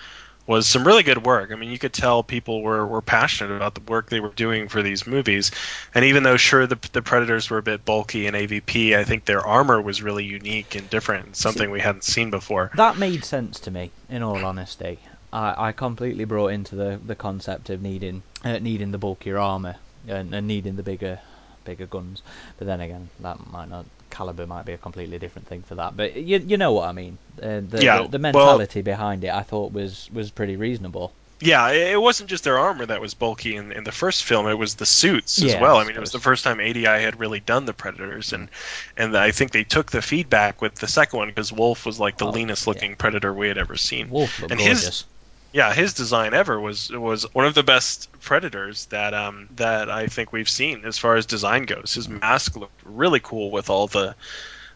was 0.47 0.67
some 0.67 0.87
really 0.87 1.03
good 1.03 1.23
work. 1.23 1.51
I 1.51 1.55
mean, 1.55 1.69
you 1.69 1.77
could 1.77 1.93
tell 1.93 2.23
people 2.23 2.63
were, 2.63 2.83
were 2.87 3.03
passionate 3.03 3.55
about 3.55 3.75
the 3.75 3.81
work 3.81 4.09
they 4.09 4.19
were 4.19 4.29
doing 4.29 4.67
for 4.67 4.81
these 4.81 5.05
movies. 5.05 5.51
And 5.93 6.05
even 6.05 6.23
though 6.23 6.37
sure 6.37 6.65
the 6.65 6.79
the 6.91 7.03
predators 7.03 7.49
were 7.51 7.59
a 7.59 7.63
bit 7.63 7.85
bulky 7.85 8.25
in 8.25 8.33
AVP, 8.33 8.97
I 8.97 9.03
think 9.03 9.25
their 9.25 9.45
armor 9.45 9.79
was 9.79 10.01
really 10.01 10.25
unique 10.25 10.73
and 10.73 10.89
different, 10.89 11.25
and 11.27 11.35
something 11.35 11.69
we 11.69 11.81
hadn't 11.81 12.03
seen 12.03 12.31
before. 12.31 12.71
That 12.75 12.97
made 12.97 13.25
sense 13.25 13.59
to 13.61 13.71
me, 13.71 13.91
in 14.09 14.23
all 14.23 14.43
honesty. 14.43 14.99
I, 15.31 15.69
I 15.69 15.71
completely 15.71 16.25
brought 16.25 16.47
into 16.47 16.75
the, 16.75 16.99
the 17.05 17.15
concept 17.15 17.69
of 17.69 17.81
needing 17.81 18.23
uh, 18.43 18.59
needing 18.59 18.91
the 18.91 18.97
bulkier 18.97 19.37
armor 19.37 19.75
and, 20.07 20.33
and 20.33 20.47
needing 20.47 20.75
the 20.75 20.83
bigger 20.83 21.19
bigger 21.65 21.85
guns. 21.85 22.21
But 22.57 22.67
then 22.67 22.81
again, 22.81 23.09
that 23.19 23.51
might 23.51 23.69
not 23.69 23.85
caliber 24.09 24.47
might 24.47 24.65
be 24.65 24.73
a 24.73 24.77
completely 24.77 25.19
different 25.19 25.47
thing 25.47 25.61
for 25.61 25.75
that. 25.75 25.95
But 25.95 26.15
you 26.15 26.37
you 26.39 26.57
know 26.57 26.71
what 26.73 26.87
I 26.89 26.91
mean? 26.93 27.17
Uh, 27.41 27.61
the, 27.67 27.79
Yeah, 27.83 28.01
the 28.03 28.17
the 28.17 28.19
well- 28.31 28.45
mentality 28.57 28.81
behind 28.81 29.23
it, 29.23 29.31
I 29.33 29.43
thought 29.43 29.71
was 29.71 30.09
was 30.11 30.31
pretty 30.31 30.55
reasonable. 30.55 31.13
Yeah, 31.41 31.69
it 31.69 32.01
wasn't 32.01 32.29
just 32.29 32.43
their 32.43 32.57
armor 32.57 32.85
that 32.85 32.99
was 32.99 33.13
bulky 33.13 33.55
in, 33.55 33.71
in 33.71 33.85
the 33.85 33.93
first 33.93 34.25
film; 34.25 34.45
it 34.47 34.55
was 34.57 34.75
the 34.75 34.85
suits 34.85 35.39
Yeah, 35.39 35.53
as 35.55 35.61
well. 35.61 35.77
I 35.77 35.85
mean, 35.85 35.95
it 35.95 35.99
was 36.01 36.11
the 36.11 36.19
first 36.19 36.43
time 36.43 36.59
ADI 36.59 36.83
had 36.83 37.17
really 37.17 37.39
done 37.39 37.63
the 37.63 37.71
Predators, 37.73 38.33
and 38.33 38.49
and 38.97 39.15
I 39.15 39.31
think 39.31 39.51
they 39.51 39.63
took 39.63 39.89
the 39.89 40.01
feedback 40.01 40.61
with 40.61 40.75
the 40.75 40.87
second 40.87 41.17
one 41.17 41.29
because 41.29 41.53
Wolf 41.53 41.85
was 41.85 41.97
like 41.97 42.17
the 42.17 42.25
Oh, 42.25 42.31
leanest 42.31 42.67
looking 42.67 42.97
Predator 42.97 43.33
we 43.33 43.47
had 43.47 43.57
ever 43.57 43.77
seen. 43.77 44.09
Wolf 44.09 44.41
And 44.43 44.59
his- 44.59 44.81
gorgeous. 44.81 45.05
Yeah, 45.51 45.73
his 45.73 45.93
design 45.93 46.33
ever 46.33 46.59
was 46.59 46.91
was 46.91 47.23
one 47.33 47.45
of 47.45 47.55
the 47.55 47.63
best 47.63 48.11
Predators 48.21 48.85
that 48.87 49.13
um 49.13 49.49
that 49.55 49.89
I 49.89 50.07
think 50.07 50.31
we've 50.31 50.49
seen 50.49 50.85
as 50.85 50.97
far 50.97 51.15
as 51.15 51.25
design 51.25 51.63
goes. 51.63 51.93
His 51.93 52.07
mask 52.07 52.55
looked 52.55 52.81
really 52.85 53.19
cool 53.19 53.49
with 53.49 53.69
all 53.69 53.87
the 53.87 54.15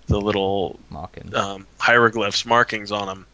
the 0.07 0.19
little 0.19 0.79
um, 1.33 1.67
hieroglyphs 1.79 2.45
markings 2.45 2.91
on 2.91 3.07
him. 3.07 3.25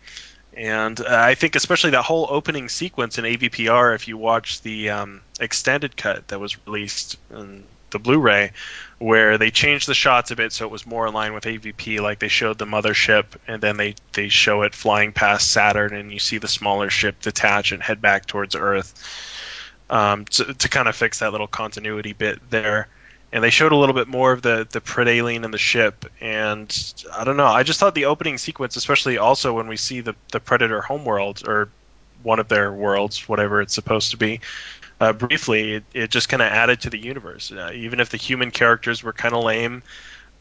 And 0.53 1.00
uh, 1.00 1.05
I 1.10 1.36
think 1.36 1.55
especially 1.55 1.91
that 1.91 2.03
whole 2.03 2.27
opening 2.29 2.69
sequence 2.69 3.17
in 3.17 3.25
AVPR, 3.25 3.96
if 3.96 4.08
you 4.08 4.17
watch 4.17 4.62
the 4.62 4.89
um, 4.89 5.22
extended 5.39 5.96
cut 5.96 6.27
that 6.27 6.39
was 6.39 6.58
released 6.65 7.17
in 7.31 7.63
the 7.91 8.00
Blu-ray, 8.00 8.51
where 8.98 9.38
they 9.38 9.51
changed 9.51 9.88
the 9.88 9.93
shots 9.93 10.31
a 10.31 10.36
bit 10.36 10.51
so 10.51 10.65
it 10.65 10.72
was 10.72 10.86
more 10.86 11.08
in 11.08 11.13
line 11.13 11.34
with 11.34 11.46
AVP, 11.46 12.01
like 12.01 12.19
they 12.19 12.27
showed 12.27 12.58
the 12.58 12.65
mothership 12.65 13.25
and 13.48 13.62
then 13.62 13.77
they 13.77 13.96
they 14.13 14.29
show 14.29 14.63
it 14.63 14.75
flying 14.75 15.12
past 15.12 15.51
Saturn, 15.51 15.93
and 15.93 16.12
you 16.12 16.19
see 16.19 16.38
the 16.38 16.48
smaller 16.48 16.89
ship 16.89 17.22
detach 17.22 17.72
and 17.72 17.81
head 17.81 18.01
back 18.01 18.25
towards 18.25 18.55
Earth. 18.55 18.93
Um, 19.91 20.25
to, 20.25 20.53
to 20.53 20.69
kind 20.69 20.88
of 20.88 20.96
fix 20.96 21.17
that 21.19 21.31
little 21.31 21.48
continuity 21.48 22.13
bit 22.13 22.39
there 22.51 22.89
and 23.31 23.43
they 23.43 23.50
showed 23.50 23.72
a 23.72 23.75
little 23.75 23.96
bit 23.96 24.08
more 24.08 24.31
of 24.31 24.41
the 24.41 24.67
the 24.72 24.81
pred 24.81 25.08
alien 25.08 25.43
and 25.43 25.53
the 25.53 25.60
ship 25.60 26.05
and 26.22 26.93
i 27.13 27.24
don't 27.24 27.38
know 27.38 27.46
i 27.46 27.63
just 27.63 27.79
thought 27.79 27.96
the 27.96 28.05
opening 28.05 28.38
sequence 28.38 28.75
especially 28.75 29.17
also 29.17 29.53
when 29.53 29.67
we 29.67 29.77
see 29.77 30.01
the 30.01 30.15
the 30.31 30.39
predator 30.39 30.81
homeworld 30.81 31.48
or 31.48 31.69
one 32.24 32.39
of 32.39 32.48
their 32.48 32.72
worlds 32.72 33.29
whatever 33.29 33.62
it's 33.62 33.74
supposed 33.74 34.12
to 34.12 34.17
be 34.17 34.39
uh, 34.99 35.13
briefly, 35.13 35.75
it, 35.75 35.83
it 35.93 36.09
just 36.11 36.29
kind 36.29 36.41
of 36.41 36.47
added 36.51 36.81
to 36.81 36.89
the 36.89 36.99
universe. 36.99 37.51
Uh, 37.51 37.71
even 37.73 37.99
if 37.99 38.09
the 38.09 38.17
human 38.17 38.51
characters 38.51 39.03
were 39.03 39.13
kind 39.13 39.33
of 39.33 39.43
lame, 39.43 39.83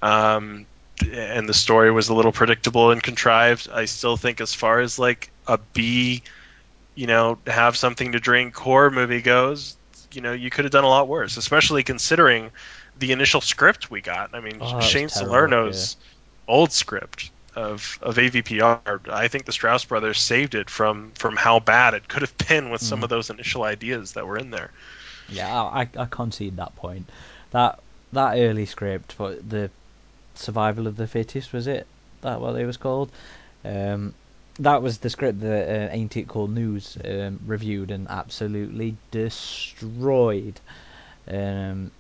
um, 0.03 0.67
and 1.13 1.49
the 1.49 1.55
story 1.55 1.91
was 1.93 2.09
a 2.09 2.15
little 2.15 2.33
predictable 2.33 2.91
and 2.91 3.03
contrived, 3.03 3.69
I 3.73 3.85
still 3.85 4.17
think 4.17 4.41
as 4.41 4.53
far 4.53 4.81
as 4.81 4.99
like 4.99 5.31
a 5.47 5.59
B, 5.73 6.23
you 6.95 7.07
know, 7.07 7.39
have 7.47 7.77
something 7.77 8.13
to 8.13 8.21
drink 8.21 8.57
horror 8.57 8.91
movie 8.91 9.23
goes, 9.23 9.77
you 10.13 10.21
know, 10.21 10.33
you 10.33 10.51
could 10.51 10.65
have 10.65 10.73
done 10.73 10.85
a 10.85 10.89
lot 10.89 11.07
worse, 11.07 11.37
especially 11.37 11.83
considering 11.83 12.51
the 12.99 13.13
initial 13.13 13.41
script 13.41 13.91
we 13.91 14.01
got. 14.01 14.35
I 14.35 14.41
mean, 14.41 14.59
Oh, 14.61 14.81
Shane 14.81 15.09
terrible, 15.09 15.33
Salerno's 15.33 15.97
old 16.49 16.73
script 16.73 17.31
of 17.59 17.99
of 18.03 18.19
AVPR. 18.19 19.01
I 19.11 19.29
think 19.29 19.45
the 19.47 19.53
Strauss 19.53 19.85
brothers 19.85 20.21
saved 20.21 20.55
it 20.55 20.71
from 20.71 21.13
from 21.15 21.37
how 21.37 21.61
bad 21.61 21.95
it 21.95 22.09
could 22.09 22.23
have 22.23 22.37
been 22.49 22.71
with 22.71 22.83
some 22.83 23.03
Mm. 23.03 23.05
of 23.05 23.11
those 23.11 23.31
initial 23.31 23.65
ideas 23.65 24.13
that 24.13 24.27
were 24.27 24.39
in 24.39 24.51
there. 24.51 24.73
Yeah, 25.29 25.55
I, 25.63 25.89
I 25.97 26.07
concede 26.07 26.57
that 26.57 26.75
point. 26.75 27.11
That 27.51 27.81
that 28.13 28.39
early 28.39 28.67
script 28.67 29.13
for 29.13 29.37
the 29.37 29.71
survival 30.35 30.87
of 30.87 30.97
the 30.97 31.07
fittest 31.09 31.53
was 31.53 31.67
it? 31.67 31.91
That 32.23 32.41
what 32.41 32.57
it 32.61 32.67
was 32.67 32.77
called? 32.79 33.13
Um, 33.65 34.15
that 34.59 34.83
was 34.83 34.99
the 35.01 35.11
script 35.11 35.41
that 35.41 35.91
uh, 35.91 35.95
Ain't 35.95 36.17
It 36.17 36.29
Cool 36.29 36.49
News 36.49 36.99
um, 37.05 37.41
reviewed 37.45 37.91
and 37.91 38.09
absolutely 38.09 38.99
destroyed. 39.11 40.61
Um, 41.29 41.93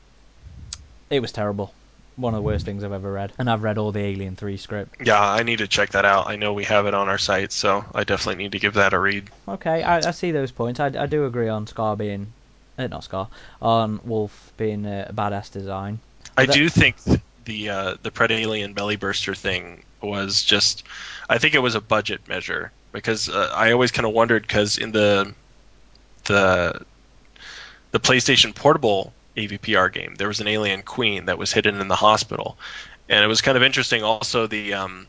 it 1.10 1.20
was 1.20 1.32
terrible. 1.32 1.77
One 2.18 2.34
of 2.34 2.38
the 2.38 2.42
worst 2.42 2.64
things 2.64 2.82
I've 2.84 2.92
ever 2.92 3.12
read. 3.12 3.32
And 3.38 3.48
I've 3.48 3.62
read 3.62 3.78
all 3.78 3.92
the 3.92 4.00
Alien 4.00 4.34
Three 4.36 4.56
script. 4.56 4.96
Yeah, 5.06 5.22
I 5.22 5.44
need 5.44 5.58
to 5.60 5.68
check 5.68 5.90
that 5.90 6.04
out. 6.04 6.26
I 6.28 6.34
know 6.36 6.52
we 6.52 6.64
have 6.64 6.86
it 6.86 6.92
on 6.92 7.08
our 7.08 7.16
site, 7.16 7.52
so 7.52 7.84
I 7.94 8.02
definitely 8.04 8.42
need 8.42 8.52
to 8.52 8.58
give 8.58 8.74
that 8.74 8.92
a 8.92 8.98
read. 8.98 9.30
Okay, 9.46 9.82
I, 9.84 9.98
I 9.98 10.10
see 10.10 10.32
those 10.32 10.50
points. 10.50 10.80
I, 10.80 10.86
I 10.86 11.06
do 11.06 11.24
agree 11.26 11.48
on 11.48 11.66
Scar 11.68 11.96
being, 11.96 12.32
uh, 12.76 12.88
not 12.88 13.04
Scar, 13.04 13.28
on 13.62 14.00
Wolf 14.04 14.52
being 14.56 14.84
a 14.84 15.10
badass 15.14 15.50
design. 15.52 16.00
I 16.36 16.46
That- 16.46 16.54
do 16.54 16.68
think 16.68 16.96
the 17.44 17.70
uh, 17.70 17.94
the 18.02 18.10
Pred 18.10 18.30
Alien 18.32 18.72
belly 18.74 18.96
burster 18.96 19.34
thing 19.34 19.84
was 20.02 20.42
just, 20.44 20.82
I 21.30 21.38
think 21.38 21.54
it 21.54 21.60
was 21.60 21.74
a 21.76 21.80
budget 21.80 22.26
measure 22.28 22.72
because 22.92 23.28
uh, 23.28 23.52
I 23.54 23.70
always 23.72 23.90
kind 23.92 24.06
of 24.06 24.12
wondered 24.12 24.42
because 24.42 24.76
in 24.76 24.90
the 24.92 25.32
the 26.24 26.84
the 27.92 28.00
PlayStation 28.00 28.54
Portable 28.54 29.12
AVPR 29.38 29.92
game 29.92 30.14
there 30.16 30.28
was 30.28 30.40
an 30.40 30.48
alien 30.48 30.82
queen 30.82 31.26
that 31.26 31.38
was 31.38 31.52
hidden 31.52 31.80
in 31.80 31.88
the 31.88 31.96
hospital, 31.96 32.58
and 33.08 33.24
it 33.24 33.28
was 33.28 33.40
kind 33.40 33.56
of 33.56 33.62
interesting. 33.62 34.02
Also 34.02 34.46
the 34.46 34.74
um, 34.74 35.06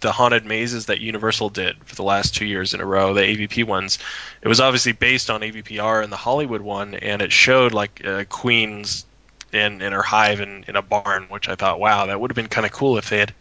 the 0.00 0.12
haunted 0.12 0.44
mazes 0.44 0.86
that 0.86 1.00
Universal 1.00 1.50
did 1.50 1.76
for 1.84 1.94
the 1.94 2.02
last 2.02 2.34
two 2.34 2.44
years 2.44 2.74
in 2.74 2.80
a 2.80 2.86
row, 2.86 3.14
the 3.14 3.22
AVP 3.22 3.64
ones, 3.64 3.98
it 4.42 4.48
was 4.48 4.60
obviously 4.60 4.92
based 4.92 5.30
on 5.30 5.40
AVPR 5.40 6.02
and 6.02 6.12
the 6.12 6.16
Hollywood 6.16 6.60
one, 6.60 6.94
and 6.94 7.22
it 7.22 7.32
showed 7.32 7.72
like 7.72 8.04
uh, 8.04 8.24
queens 8.28 9.06
in 9.52 9.80
in 9.80 9.92
her 9.92 10.02
hive 10.02 10.40
in, 10.40 10.64
in 10.68 10.76
a 10.76 10.82
barn, 10.82 11.24
which 11.28 11.48
I 11.48 11.54
thought, 11.54 11.80
wow, 11.80 12.06
that 12.06 12.20
would 12.20 12.30
have 12.30 12.36
been 12.36 12.48
kind 12.48 12.66
of 12.66 12.72
cool 12.72 12.98
if 12.98 13.10
they 13.10 13.18
had 13.18 13.34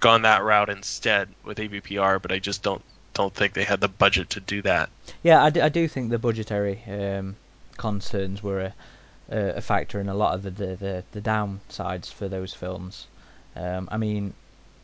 gone 0.00 0.22
that 0.22 0.42
route 0.42 0.68
instead 0.68 1.28
with 1.44 1.58
AVPR. 1.58 2.20
But 2.20 2.32
I 2.32 2.38
just 2.38 2.62
don't 2.62 2.82
don't 3.14 3.34
think 3.34 3.54
they 3.54 3.64
had 3.64 3.80
the 3.80 3.88
budget 3.88 4.30
to 4.30 4.40
do 4.40 4.62
that. 4.62 4.88
Yeah, 5.22 5.42
I 5.42 5.50
do, 5.50 5.68
do 5.68 5.88
think 5.88 6.10
the 6.10 6.18
budgetary 6.18 6.82
um, 6.88 7.36
concerns 7.76 8.42
were 8.42 8.60
a, 8.60 8.74
a, 9.30 9.56
a 9.56 9.60
factor 9.60 10.00
in 10.00 10.08
a 10.08 10.14
lot 10.14 10.34
of 10.34 10.42
the, 10.42 10.50
the, 10.50 10.76
the, 10.76 11.04
the 11.12 11.20
downsides 11.20 12.12
for 12.12 12.28
those 12.28 12.52
films. 12.54 13.06
Um, 13.56 13.88
I 13.90 13.96
mean, 13.96 14.34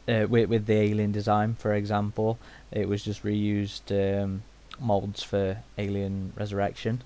uh, 0.08 0.26
with, 0.28 0.48
with 0.48 0.66
the 0.66 0.74
alien 0.74 1.12
design, 1.12 1.54
for 1.54 1.74
example, 1.74 2.38
it 2.70 2.88
was 2.88 3.02
just 3.02 3.24
reused 3.24 3.90
um, 3.90 4.42
molds 4.78 5.22
for 5.22 5.58
Alien 5.78 6.32
Resurrection. 6.36 7.02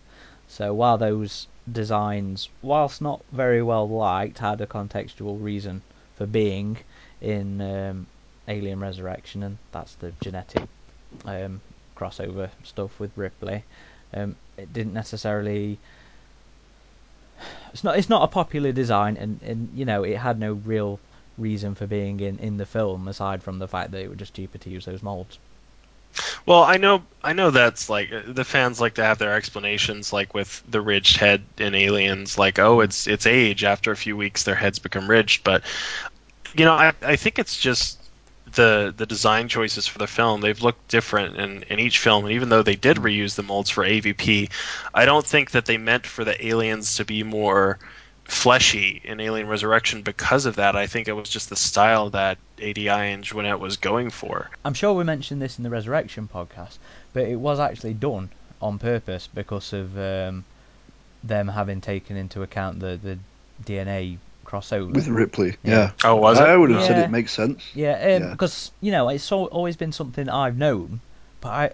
So 0.49 0.75
while 0.75 0.99
those 0.99 1.47
designs, 1.71 2.49
whilst 2.63 3.01
not 3.01 3.23
very 3.33 3.63
well 3.63 3.89
liked, 3.89 4.39
had 4.39 4.61
a 4.61 4.67
contextual 4.67 5.43
reason 5.43 5.83
for 6.17 6.27
being 6.27 6.79
in 7.21 7.61
um, 7.61 8.07
Alien 8.49 8.81
Resurrection, 8.81 9.43
and 9.43 9.59
that's 9.73 9.95
the 9.95 10.13
genetic 10.21 10.69
um, 11.25 11.61
crossover 11.97 12.51
stuff 12.65 12.99
with 12.99 13.17
Ripley. 13.17 13.65
Um, 14.13 14.37
it 14.57 14.73
didn't 14.73 14.95
necessarily. 14.95 15.79
It's 17.73 17.85
not. 17.85 17.99
It's 17.99 18.09
not 18.09 18.23
a 18.23 18.29
popular 18.29 18.73
design, 18.73 19.17
and, 19.17 19.41
and 19.43 19.71
you 19.75 19.85
know 19.85 20.03
it 20.03 20.17
had 20.17 20.39
no 20.39 20.55
real 20.55 20.99
reason 21.39 21.75
for 21.75 21.87
being 21.87 22.21
in, 22.21 22.39
in 22.39 22.57
the 22.57 22.67
film 22.67 23.09
aside 23.09 23.43
from 23.43 23.59
the 23.59 23.69
fact 23.69 23.93
that 23.93 24.03
it 24.03 24.09
was 24.09 24.19
just 24.19 24.35
cheaper 24.35 24.59
to 24.59 24.71
use 24.71 24.85
those 24.85 25.03
molds. 25.03 25.39
Well, 26.45 26.63
I 26.63 26.77
know 26.77 27.03
I 27.23 27.33
know 27.33 27.51
that's 27.51 27.89
like 27.89 28.11
the 28.27 28.45
fans 28.45 28.81
like 28.81 28.95
to 28.95 29.05
have 29.05 29.19
their 29.19 29.35
explanations, 29.35 30.13
like 30.13 30.35
with 30.35 30.63
the 30.69 30.81
ridged 30.81 31.17
head 31.17 31.43
in 31.59 31.75
Aliens, 31.75 32.37
like 32.37 32.59
oh, 32.59 32.81
it's 32.81 33.07
it's 33.07 33.27
age. 33.27 33.65
After 33.65 33.93
a 33.93 33.97
few 33.97 34.17
weeks, 34.17 34.43
their 34.43 34.57
heads 34.57 34.79
become 34.79 35.09
ridged, 35.09 35.45
but 35.45 35.63
you 36.55 36.65
know, 36.65 36.73
I 36.73 36.93
I 37.03 37.17
think 37.17 37.39
it's 37.39 37.59
just 37.59 38.00
the 38.53 38.93
the 38.97 39.07
design 39.07 39.49
choices 39.49 39.87
for 39.87 39.99
the 39.99 40.07
film 40.07 40.41
they've 40.41 40.63
looked 40.63 40.89
different 40.89 41.37
in, 41.37 41.63
in 41.65 41.79
each 41.79 41.99
film. 41.99 42.25
And 42.25 42.35
even 42.35 42.49
though 42.49 42.63
they 42.63 42.77
did 42.77 42.97
reuse 42.99 43.35
the 43.35 43.43
molds 43.43 43.71
for 43.71 43.85
avp 43.85 44.51
i 44.95 45.05
don't 45.05 45.27
think 45.27 45.53
that 45.53 45.67
they 45.67 45.79
meant 45.79 46.07
for 46.07 46.25
the 46.25 46.47
aliens 46.47 46.97
to 46.97 47.05
be 47.05 47.23
more 47.23 47.79
fleshy 48.31 49.01
in 49.05 49.19
alien 49.21 49.49
resurrection 49.49 50.03
because 50.03 50.47
of 50.47 50.57
that. 50.57 50.77
I 50.77 50.87
think 50.87 51.09
it 51.09 51.13
was 51.13 51.29
just 51.29 51.51
the 51.51 51.57
style 51.57 52.11
that 52.11 52.39
adi 52.63 52.89
and 52.89 53.25
Jeunet 53.25 53.59
was 53.59 53.77
going 53.77 54.11
for. 54.11 54.49
I'm 54.65 54.75
sure 54.75 54.93
we 54.95 55.05
mentioned 55.05 55.43
this 55.43 55.59
in 55.59 55.65
the 55.65 55.71
Resurrection 55.71 56.29
podcast, 56.33 56.79
but 57.13 57.25
it 57.25 57.37
was 57.37 57.59
actually 57.59 57.95
done 57.95 58.31
on 58.63 58.79
purpose 58.79 59.29
because 59.33 59.73
of 59.73 59.99
um, 59.99 60.45
them 61.25 61.49
having 61.49 61.81
taken 61.81 62.17
into 62.17 62.43
account 62.43 62.81
the, 62.81 62.99
the 63.03 63.19
DNA 63.65 64.19
crossover. 64.51 64.93
with 64.93 65.09
Ripley. 65.09 65.57
Yeah. 65.63 65.73
Yeah, 65.73 65.93
oh 66.05 66.17
was 66.17 66.39
I 66.41 66.55
it 66.55 66.57
would 66.57 66.71
have 66.71 66.83
said 66.85 66.99
it 66.99 67.11
makes 67.11 67.33
sense. 67.33 67.65
Yeah, 67.75 67.93
um, 67.93 68.23
Yeah. 68.23 68.31
because 68.31 68.73
you 68.81 68.91
know 68.93 69.09
it's 69.09 69.31
always 69.31 69.77
been 69.77 69.93
something 69.93 70.29
I've 70.29 70.57
known, 70.57 71.01
but 71.41 71.49
I 71.49 71.71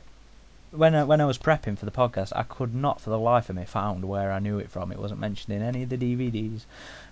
when 0.72 0.94
I, 0.94 1.04
when 1.04 1.20
I 1.20 1.24
was 1.24 1.38
prepping 1.38 1.78
for 1.78 1.86
the 1.86 1.90
podcast, 1.90 2.32
I 2.36 2.42
could 2.42 2.74
not 2.74 3.00
for 3.00 3.10
the 3.10 3.18
life 3.18 3.48
of 3.48 3.56
me 3.56 3.64
found 3.64 4.04
where 4.04 4.30
I 4.30 4.38
knew 4.40 4.58
it 4.58 4.70
from. 4.70 4.92
It 4.92 4.98
wasn't 4.98 5.20
mentioned 5.20 5.56
in 5.56 5.62
any 5.62 5.84
of 5.84 5.88
the 5.88 5.96
DVDs 5.96 6.62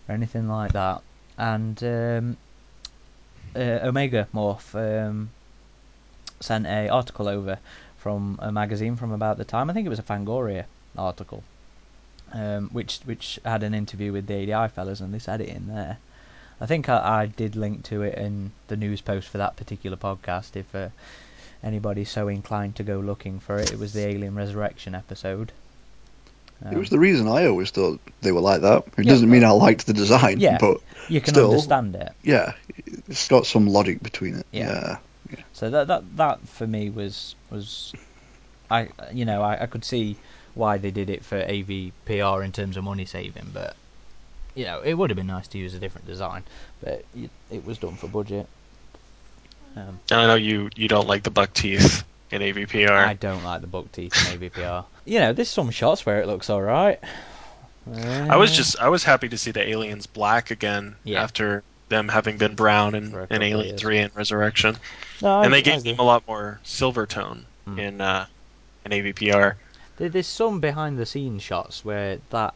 or 0.09 0.15
anything 0.15 0.49
like 0.49 0.73
that. 0.73 1.03
And 1.39 1.83
um, 1.83 2.37
uh, 3.57 3.79
Omega 3.89 4.29
Morph 4.35 4.75
um, 4.75 5.31
sent 6.41 6.67
a 6.67 6.89
article 6.89 7.29
over 7.29 7.59
from 7.97 8.39
a 8.43 8.53
magazine 8.53 8.97
from 8.97 9.13
about 9.13 9.39
the 9.39 9.45
time. 9.45 9.71
I 9.71 9.73
think 9.73 9.87
it 9.87 9.91
was 9.91 9.99
a 9.99 10.03
Fangoria 10.03 10.65
article, 10.99 11.43
um, 12.35 12.69
which 12.73 12.99
which 13.07 13.39
had 13.45 13.63
an 13.63 13.73
interview 13.73 14.13
with 14.13 14.27
the 14.27 14.53
ADI 14.53 14.69
fellas, 14.75 15.01
and 15.01 15.15
they 15.15 15.19
said 15.19 15.41
it 15.41 15.49
in 15.49 15.69
there. 15.69 15.97
I 16.61 16.67
think 16.67 16.89
I, 16.89 17.23
I 17.23 17.27
did 17.27 17.57
link 17.57 17.85
to 17.85 18.03
it 18.03 18.17
in 18.19 18.53
the 18.69 18.77
news 18.77 19.01
post 19.01 19.29
for 19.29 19.39
that 19.39 19.57
particular 19.57 19.97
podcast. 19.97 20.55
If 20.57 20.75
uh, 20.75 20.89
anybody's 21.63 22.11
so 22.11 22.29
inclined 22.29 22.77
to 22.77 22.83
go 22.83 22.99
looking 23.01 23.41
for 23.41 23.59
it, 23.59 23.73
it 23.73 23.79
was 23.79 23.93
the 23.93 24.07
Alien 24.07 24.35
Resurrection 24.35 24.95
episode. 24.95 25.53
It 26.65 26.69
Um, 26.69 26.79
was 26.79 26.91
the 26.91 26.99
reason 27.01 27.27
I 27.29 27.47
always 27.47 27.71
thought 27.71 28.01
they 28.23 28.31
were 28.33 28.41
like 28.41 28.61
that. 28.63 28.85
It 28.99 29.05
Yeah, 29.05 29.13
doesn't 29.13 29.29
mean 29.31 29.45
I 29.45 29.51
liked 29.51 29.87
the 29.87 29.93
design, 29.93 30.39
Yeah. 30.41 30.59
but 30.61 30.81
you 31.09 31.21
can 31.21 31.35
still- 31.35 31.51
understand 31.51 31.97
it. 31.97 32.13
yeah, 32.23 32.53
it's 33.09 33.27
got 33.29 33.47
some 33.47 33.67
logic 33.67 34.03
between 34.03 34.37
it. 34.37 34.47
Yeah. 34.53 34.99
Yeah, 35.31 35.41
So 35.53 35.71
that 35.71 35.89
that 35.89 36.17
that 36.17 36.39
for 36.49 36.67
me 36.67 36.91
was 36.91 37.35
was, 37.51 37.93
I 38.71 38.89
you 39.13 39.25
know 39.25 39.43
I, 39.43 39.63
I 39.63 39.67
could 39.67 39.85
see 39.85 40.17
why 40.55 40.79
they 40.79 40.91
did 40.91 41.11
it 41.11 41.25
for 41.25 41.41
AVPR 41.43 42.45
in 42.45 42.53
terms 42.53 42.77
of 42.77 42.85
money 42.85 43.05
saving, 43.05 43.51
but 43.53 43.77
you 44.55 44.65
know 44.65 44.81
it 44.81 44.95
would 44.95 45.11
have 45.11 45.17
been 45.17 45.27
nice 45.27 45.49
to 45.49 45.59
use 45.59 45.75
a 45.75 45.79
different 45.79 46.07
design, 46.07 46.45
but 46.83 47.05
it, 47.17 47.31
it 47.51 47.65
was 47.65 47.79
done 47.79 47.97
for 47.97 48.07
budget. 48.09 48.47
Um, 49.77 49.99
And 50.11 50.21
I 50.21 50.27
know 50.27 50.35
you 50.37 50.71
you 50.77 50.89
don't 50.89 51.09
like 51.09 51.23
the 51.25 51.31
buck 51.31 51.53
teeth 51.53 52.05
in 52.31 52.41
AVPR. 52.43 52.91
I 53.07 53.15
don't 53.15 53.43
like 53.43 53.61
the 53.61 53.67
buck 53.67 53.91
teeth 53.93 54.15
in 54.33 54.39
AVPR. 54.39 54.85
you 55.05 55.19
know, 55.21 55.33
there's 55.33 55.49
some 55.51 55.71
shots 55.71 56.07
where 56.07 56.21
it 56.21 56.27
looks 56.27 56.49
all 56.51 56.63
right. 56.63 57.01
I 57.97 58.37
was 58.37 58.57
just 58.57 58.79
I 58.81 58.89
was 58.89 59.05
happy 59.05 59.29
to 59.29 59.37
see 59.37 59.51
the 59.51 59.69
aliens 59.69 60.07
black 60.07 60.51
again 60.51 60.97
Yeah. 61.05 61.23
after 61.23 61.63
them 61.91 62.09
having 62.09 62.39
been 62.39 62.55
brown 62.55 62.95
in, 62.95 63.15
in 63.29 63.43
Alien 63.43 63.69
years. 63.69 63.81
Three 63.81 63.99
and 63.99 64.15
Resurrection, 64.17 64.77
no, 65.21 65.43
and 65.43 65.53
they 65.53 65.61
gave 65.61 65.83
them 65.83 65.99
a 65.99 66.03
lot 66.03 66.27
more 66.27 66.61
silver 66.63 67.07
tone 67.07 67.45
Mm. 67.69 67.79
in 67.79 68.01
uh, 68.01 68.27
in 68.87 68.93
AVPR. 68.93 69.55
There- 69.97 70.09
There's 70.09 70.27
some 70.27 70.61
behind 70.61 70.99
the 70.99 71.07
scenes 71.07 71.43
shots 71.43 71.85
where 71.85 72.19
that, 72.31 72.55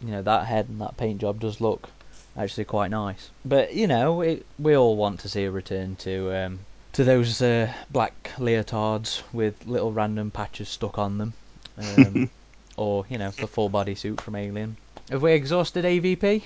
you 0.00 0.10
know, 0.10 0.22
that 0.22 0.46
head 0.46 0.68
and 0.68 0.80
that 0.80 0.96
paint 0.96 1.20
job 1.20 1.40
does 1.40 1.60
look 1.60 1.88
actually 2.36 2.64
quite 2.64 2.90
nice. 2.90 3.30
But 3.44 3.74
you 3.74 3.86
know, 3.86 4.20
it, 4.22 4.46
we 4.58 4.76
all 4.76 4.96
want 4.96 5.20
to 5.20 5.28
see 5.28 5.44
a 5.44 5.50
return 5.50 5.96
to 5.96 6.32
um, 6.36 6.58
to 6.94 7.04
those 7.04 7.40
uh, 7.42 7.72
black 7.90 8.32
leotards 8.38 9.22
with 9.32 9.66
little 9.66 9.92
random 9.92 10.30
patches 10.30 10.68
stuck 10.68 10.98
on 10.98 11.18
them, 11.18 11.32
um, 11.78 12.30
or 12.76 13.04
you 13.08 13.18
know, 13.18 13.30
the 13.30 13.46
full 13.46 13.68
body 13.68 13.94
suit 13.94 14.20
from 14.20 14.34
Alien. 14.36 14.76
Have 15.10 15.22
we 15.22 15.32
exhausted 15.32 15.84
AVP? 15.84 16.42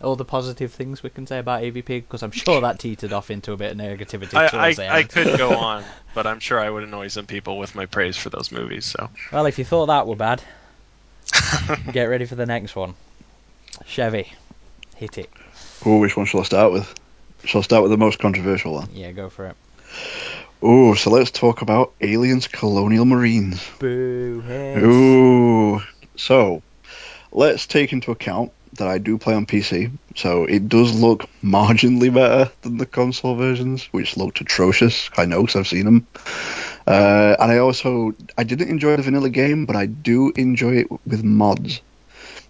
All 0.00 0.14
the 0.14 0.24
positive 0.24 0.72
things 0.72 1.02
we 1.02 1.10
can 1.10 1.26
say 1.26 1.38
about 1.38 1.62
AVP, 1.62 1.86
because 1.86 2.22
I'm 2.22 2.30
sure 2.30 2.60
that 2.60 2.78
teetered 2.78 3.12
off 3.12 3.30
into 3.30 3.52
a 3.52 3.56
bit 3.56 3.72
of 3.72 3.78
negativity 3.78 4.34
I, 4.34 4.46
towards 4.46 4.76
the 4.76 4.86
I, 4.86 4.98
I 4.98 5.02
could 5.02 5.36
go 5.36 5.50
on, 5.58 5.84
but 6.14 6.26
I'm 6.26 6.38
sure 6.38 6.60
I 6.60 6.70
would 6.70 6.84
annoy 6.84 7.08
some 7.08 7.26
people 7.26 7.58
with 7.58 7.74
my 7.74 7.86
praise 7.86 8.16
for 8.16 8.30
those 8.30 8.52
movies. 8.52 8.84
So 8.84 9.10
Well, 9.32 9.46
if 9.46 9.58
you 9.58 9.64
thought 9.64 9.86
that 9.86 10.06
were 10.06 10.14
bad, 10.14 10.42
Get 11.92 12.04
ready 12.04 12.24
for 12.24 12.34
the 12.34 12.46
next 12.46 12.76
one. 12.76 12.94
Chevy, 13.86 14.32
hit 14.96 15.18
it. 15.18 15.30
Oh, 15.84 15.98
which 15.98 16.16
one 16.16 16.26
shall 16.26 16.40
I 16.40 16.44
start 16.44 16.72
with? 16.72 16.94
Shall 17.44 17.60
I 17.60 17.62
start 17.62 17.82
with 17.82 17.92
the 17.92 17.98
most 17.98 18.18
controversial 18.18 18.74
one? 18.74 18.88
Yeah, 18.92 19.12
go 19.12 19.28
for 19.28 19.46
it. 19.46 19.56
Oh, 20.60 20.94
so 20.94 21.10
let's 21.10 21.30
talk 21.30 21.62
about 21.62 21.92
Aliens 22.00 22.48
Colonial 22.48 23.04
Marines. 23.04 23.64
Boo 23.78 24.40
heads. 24.40 24.82
Ooh. 24.82 25.80
So, 26.16 26.62
let's 27.30 27.66
take 27.66 27.92
into 27.92 28.10
account 28.10 28.50
that 28.78 28.88
I 28.88 28.98
do 28.98 29.18
play 29.18 29.34
on 29.34 29.46
PC, 29.46 29.90
so 30.16 30.44
it 30.44 30.68
does 30.68 30.98
look 30.98 31.28
marginally 31.42 32.12
better 32.12 32.50
than 32.62 32.78
the 32.78 32.86
console 32.86 33.36
versions, 33.36 33.84
which 33.92 34.16
looked 34.16 34.40
atrocious. 34.40 35.10
I 35.16 35.26
know 35.26 35.42
because 35.42 35.56
I've 35.56 35.68
seen 35.68 35.84
them. 35.84 36.06
Uh, 36.86 37.36
and 37.38 37.52
I 37.52 37.58
also 37.58 38.14
I 38.36 38.44
didn't 38.44 38.70
enjoy 38.70 38.96
the 38.96 39.02
vanilla 39.02 39.30
game, 39.30 39.66
but 39.66 39.76
I 39.76 39.86
do 39.86 40.32
enjoy 40.36 40.76
it 40.78 40.90
with 41.06 41.22
mods. 41.22 41.80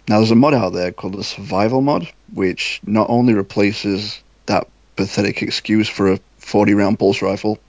Now 0.07 0.17
there's 0.17 0.31
a 0.31 0.35
mod 0.35 0.53
out 0.53 0.73
there 0.73 0.91
called 0.91 1.13
the 1.13 1.23
Survival 1.23 1.81
mod, 1.81 2.11
which 2.33 2.79
not 2.85 3.09
only 3.09 3.33
replaces 3.33 4.21
that 4.45 4.67
pathetic 4.95 5.43
excuse 5.43 5.87
for 5.87 6.13
a 6.13 6.19
40 6.37 6.73
round 6.73 6.99
pulse 6.99 7.21
rifle 7.21 7.59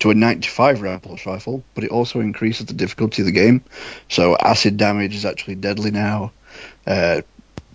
to 0.00 0.10
a 0.10 0.14
95 0.14 0.82
round 0.82 1.02
pulse 1.02 1.26
rifle, 1.26 1.62
but 1.74 1.84
it 1.84 1.90
also 1.90 2.20
increases 2.20 2.66
the 2.66 2.72
difficulty 2.74 3.22
of 3.22 3.26
the 3.26 3.32
game. 3.32 3.62
So 4.08 4.36
acid 4.36 4.76
damage 4.76 5.14
is 5.14 5.24
actually 5.24 5.56
deadly 5.56 5.90
now. 5.90 6.32
Uh, 6.86 7.22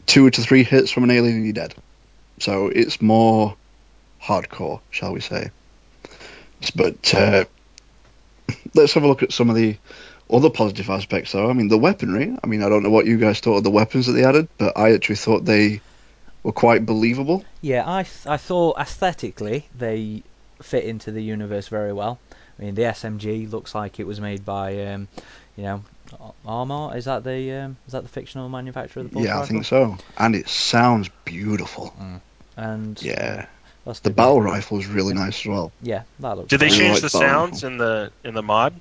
two 0.06 0.30
to 0.30 0.42
three 0.42 0.64
hits 0.64 0.92
from 0.92 1.04
an 1.04 1.12
alien 1.12 1.36
and 1.36 1.46
you're 1.46 1.54
dead. 1.54 1.76
So 2.40 2.68
it's 2.68 3.02
more 3.02 3.56
hardcore, 4.22 4.82
shall 4.90 5.14
we 5.14 5.20
say. 5.20 5.52
But 6.76 7.14
uh, 7.14 7.46
let's 8.74 8.94
have 8.94 9.04
a 9.04 9.08
look 9.08 9.24
at 9.24 9.32
some 9.32 9.50
of 9.50 9.56
the 9.56 9.78
other 10.30 10.50
positive 10.50 10.90
aspects, 10.90 11.34
though. 11.34 11.50
I 11.50 11.54
mean, 11.54 11.68
the 11.68 11.78
weaponry. 11.78 12.36
I 12.44 12.48
mean, 12.48 12.64
I 12.64 12.70
don't 12.70 12.84
know 12.84 12.90
what 12.90 13.06
you 13.06 13.18
guys 13.18 13.40
thought 13.40 13.58
of 13.58 13.64
the 13.64 13.72
weapons 13.72 14.08
that 14.08 14.14
they 14.14 14.24
added, 14.24 14.48
but 14.58 14.78
I 14.78 14.94
actually 14.94 15.18
thought 15.18 15.46
they 15.46 15.82
were 16.42 16.52
quite 16.52 16.86
believable. 16.86 17.44
Yeah, 17.62 17.84
I 17.86 18.04
th- 18.04 18.28
I 18.28 18.38
thought 18.38 18.78
aesthetically 18.78 19.68
they 19.78 20.24
fit 20.62 20.86
into 20.86 21.12
the 21.12 21.22
universe 21.22 21.68
very 21.68 21.94
well. 21.94 22.20
I 22.58 22.64
mean, 22.64 22.76
the 22.76 22.84
SMG 22.84 23.52
looks 23.52 23.74
like 23.74 24.00
it 24.00 24.08
was 24.08 24.22
made 24.22 24.46
by, 24.46 24.86
um, 24.88 25.08
you 25.58 25.64
know, 25.64 25.84
Armat. 26.46 26.96
Is 26.98 27.06
that 27.06 27.24
the 27.24 27.52
um, 27.54 27.78
is 27.88 27.94
that 27.94 28.04
the 28.04 28.10
fictional 28.10 28.50
manufacturer 28.50 29.02
of 29.02 29.10
the 29.10 29.14
pulse 29.14 29.26
yeah, 29.26 29.40
I 29.40 29.46
think 29.46 29.66
so. 29.66 29.98
And 30.18 30.36
it 30.36 30.48
sounds 30.48 31.10
beautiful. 31.26 31.94
And 32.58 33.02
Yeah. 33.02 33.46
what's 33.84 34.00
The 34.00 34.10
big 34.10 34.18
battle 34.18 34.36
one? 34.38 34.46
rifle 34.46 34.80
is 34.80 34.88
really 34.88 35.14
nice 35.14 35.40
as 35.42 35.46
well. 35.46 35.72
Yeah, 35.82 36.04
that 36.20 36.38
looks. 36.38 36.50
Did 36.50 36.60
they 36.60 36.68
I 36.68 36.70
really 36.70 36.80
change 36.80 36.94
like 36.94 37.02
the 37.02 37.08
the 37.08 37.10
sounds 37.10 37.64
rifle. 37.64 37.70
in 37.70 37.78
the 37.78 38.12
in 38.24 38.34
the 38.34 38.44
mod? 38.44 38.80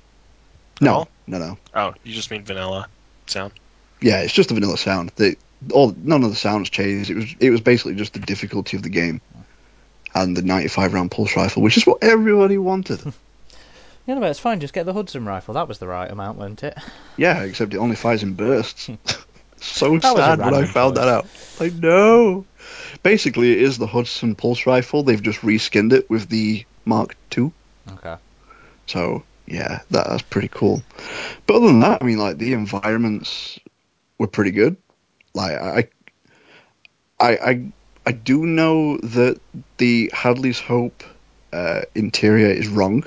No, 0.81 0.93
all? 0.93 1.07
no, 1.27 1.37
no. 1.37 1.57
Oh, 1.73 1.93
you 2.03 2.13
just 2.13 2.29
mean 2.31 2.43
vanilla 2.43 2.87
sound. 3.27 3.53
Yeah, 4.01 4.21
it's 4.21 4.33
just 4.33 4.51
a 4.51 4.53
vanilla 4.53 4.77
sound. 4.77 5.11
They, 5.15 5.37
all 5.71 5.95
none 6.03 6.23
of 6.23 6.29
the 6.29 6.35
sounds 6.35 6.69
changed. 6.69 7.09
It 7.09 7.15
was 7.15 7.35
it 7.39 7.49
was 7.49 7.61
basically 7.61 7.95
just 7.95 8.13
the 8.13 8.19
difficulty 8.19 8.75
of 8.75 8.83
the 8.83 8.89
game 8.89 9.21
and 10.15 10.35
the 10.37 10.41
95 10.41 10.93
round 10.93 11.11
pulse 11.11 11.35
rifle, 11.35 11.63
which 11.63 11.77
is 11.77 11.85
what 11.87 12.03
everybody 12.03 12.57
wanted. 12.57 13.01
Yeah, 14.05 14.15
no, 14.15 14.21
but 14.21 14.29
it's 14.29 14.39
fine. 14.39 14.59
Just 14.59 14.73
get 14.73 14.85
the 14.85 14.93
Hudson 14.93 15.25
rifle. 15.25 15.53
That 15.53 15.67
was 15.67 15.79
the 15.79 15.87
right 15.87 16.11
amount, 16.11 16.37
wasn't 16.37 16.63
it? 16.63 16.77
yeah, 17.17 17.43
except 17.43 17.73
it 17.73 17.77
only 17.77 17.95
fires 17.95 18.23
in 18.23 18.33
bursts. 18.33 18.89
so 19.57 19.97
That 19.97 20.15
sad 20.15 20.39
when 20.39 20.53
I 20.53 20.65
found 20.65 20.97
that 20.97 21.07
out. 21.07 21.27
I 21.59 21.69
know. 21.69 22.45
Basically, 23.01 23.53
it 23.53 23.61
is 23.61 23.77
the 23.77 23.87
Hudson 23.87 24.35
pulse 24.35 24.65
rifle. 24.65 25.03
They've 25.03 25.21
just 25.21 25.39
reskinned 25.39 25.93
it 25.93 26.09
with 26.09 26.29
the 26.29 26.65
Mark 26.85 27.15
II. 27.37 27.51
Okay. 27.93 28.15
So 28.87 29.23
yeah, 29.45 29.81
that, 29.91 30.07
that's 30.07 30.21
pretty 30.21 30.49
cool. 30.49 30.81
But 31.47 31.57
other 31.57 31.67
than 31.67 31.79
that, 31.81 32.01
I 32.01 32.05
mean, 32.05 32.17
like 32.17 32.37
the 32.37 32.53
environments 32.53 33.59
were 34.17 34.27
pretty 34.27 34.51
good. 34.51 34.77
Like 35.33 35.57
I, 35.57 35.87
I, 37.19 37.29
I, 37.37 37.71
I 38.05 38.11
do 38.11 38.45
know 38.45 38.97
that 38.97 39.39
the 39.77 40.11
Hadley's 40.13 40.59
Hope 40.59 41.03
uh, 41.51 41.81
interior 41.95 42.47
is 42.47 42.67
wrong. 42.67 43.03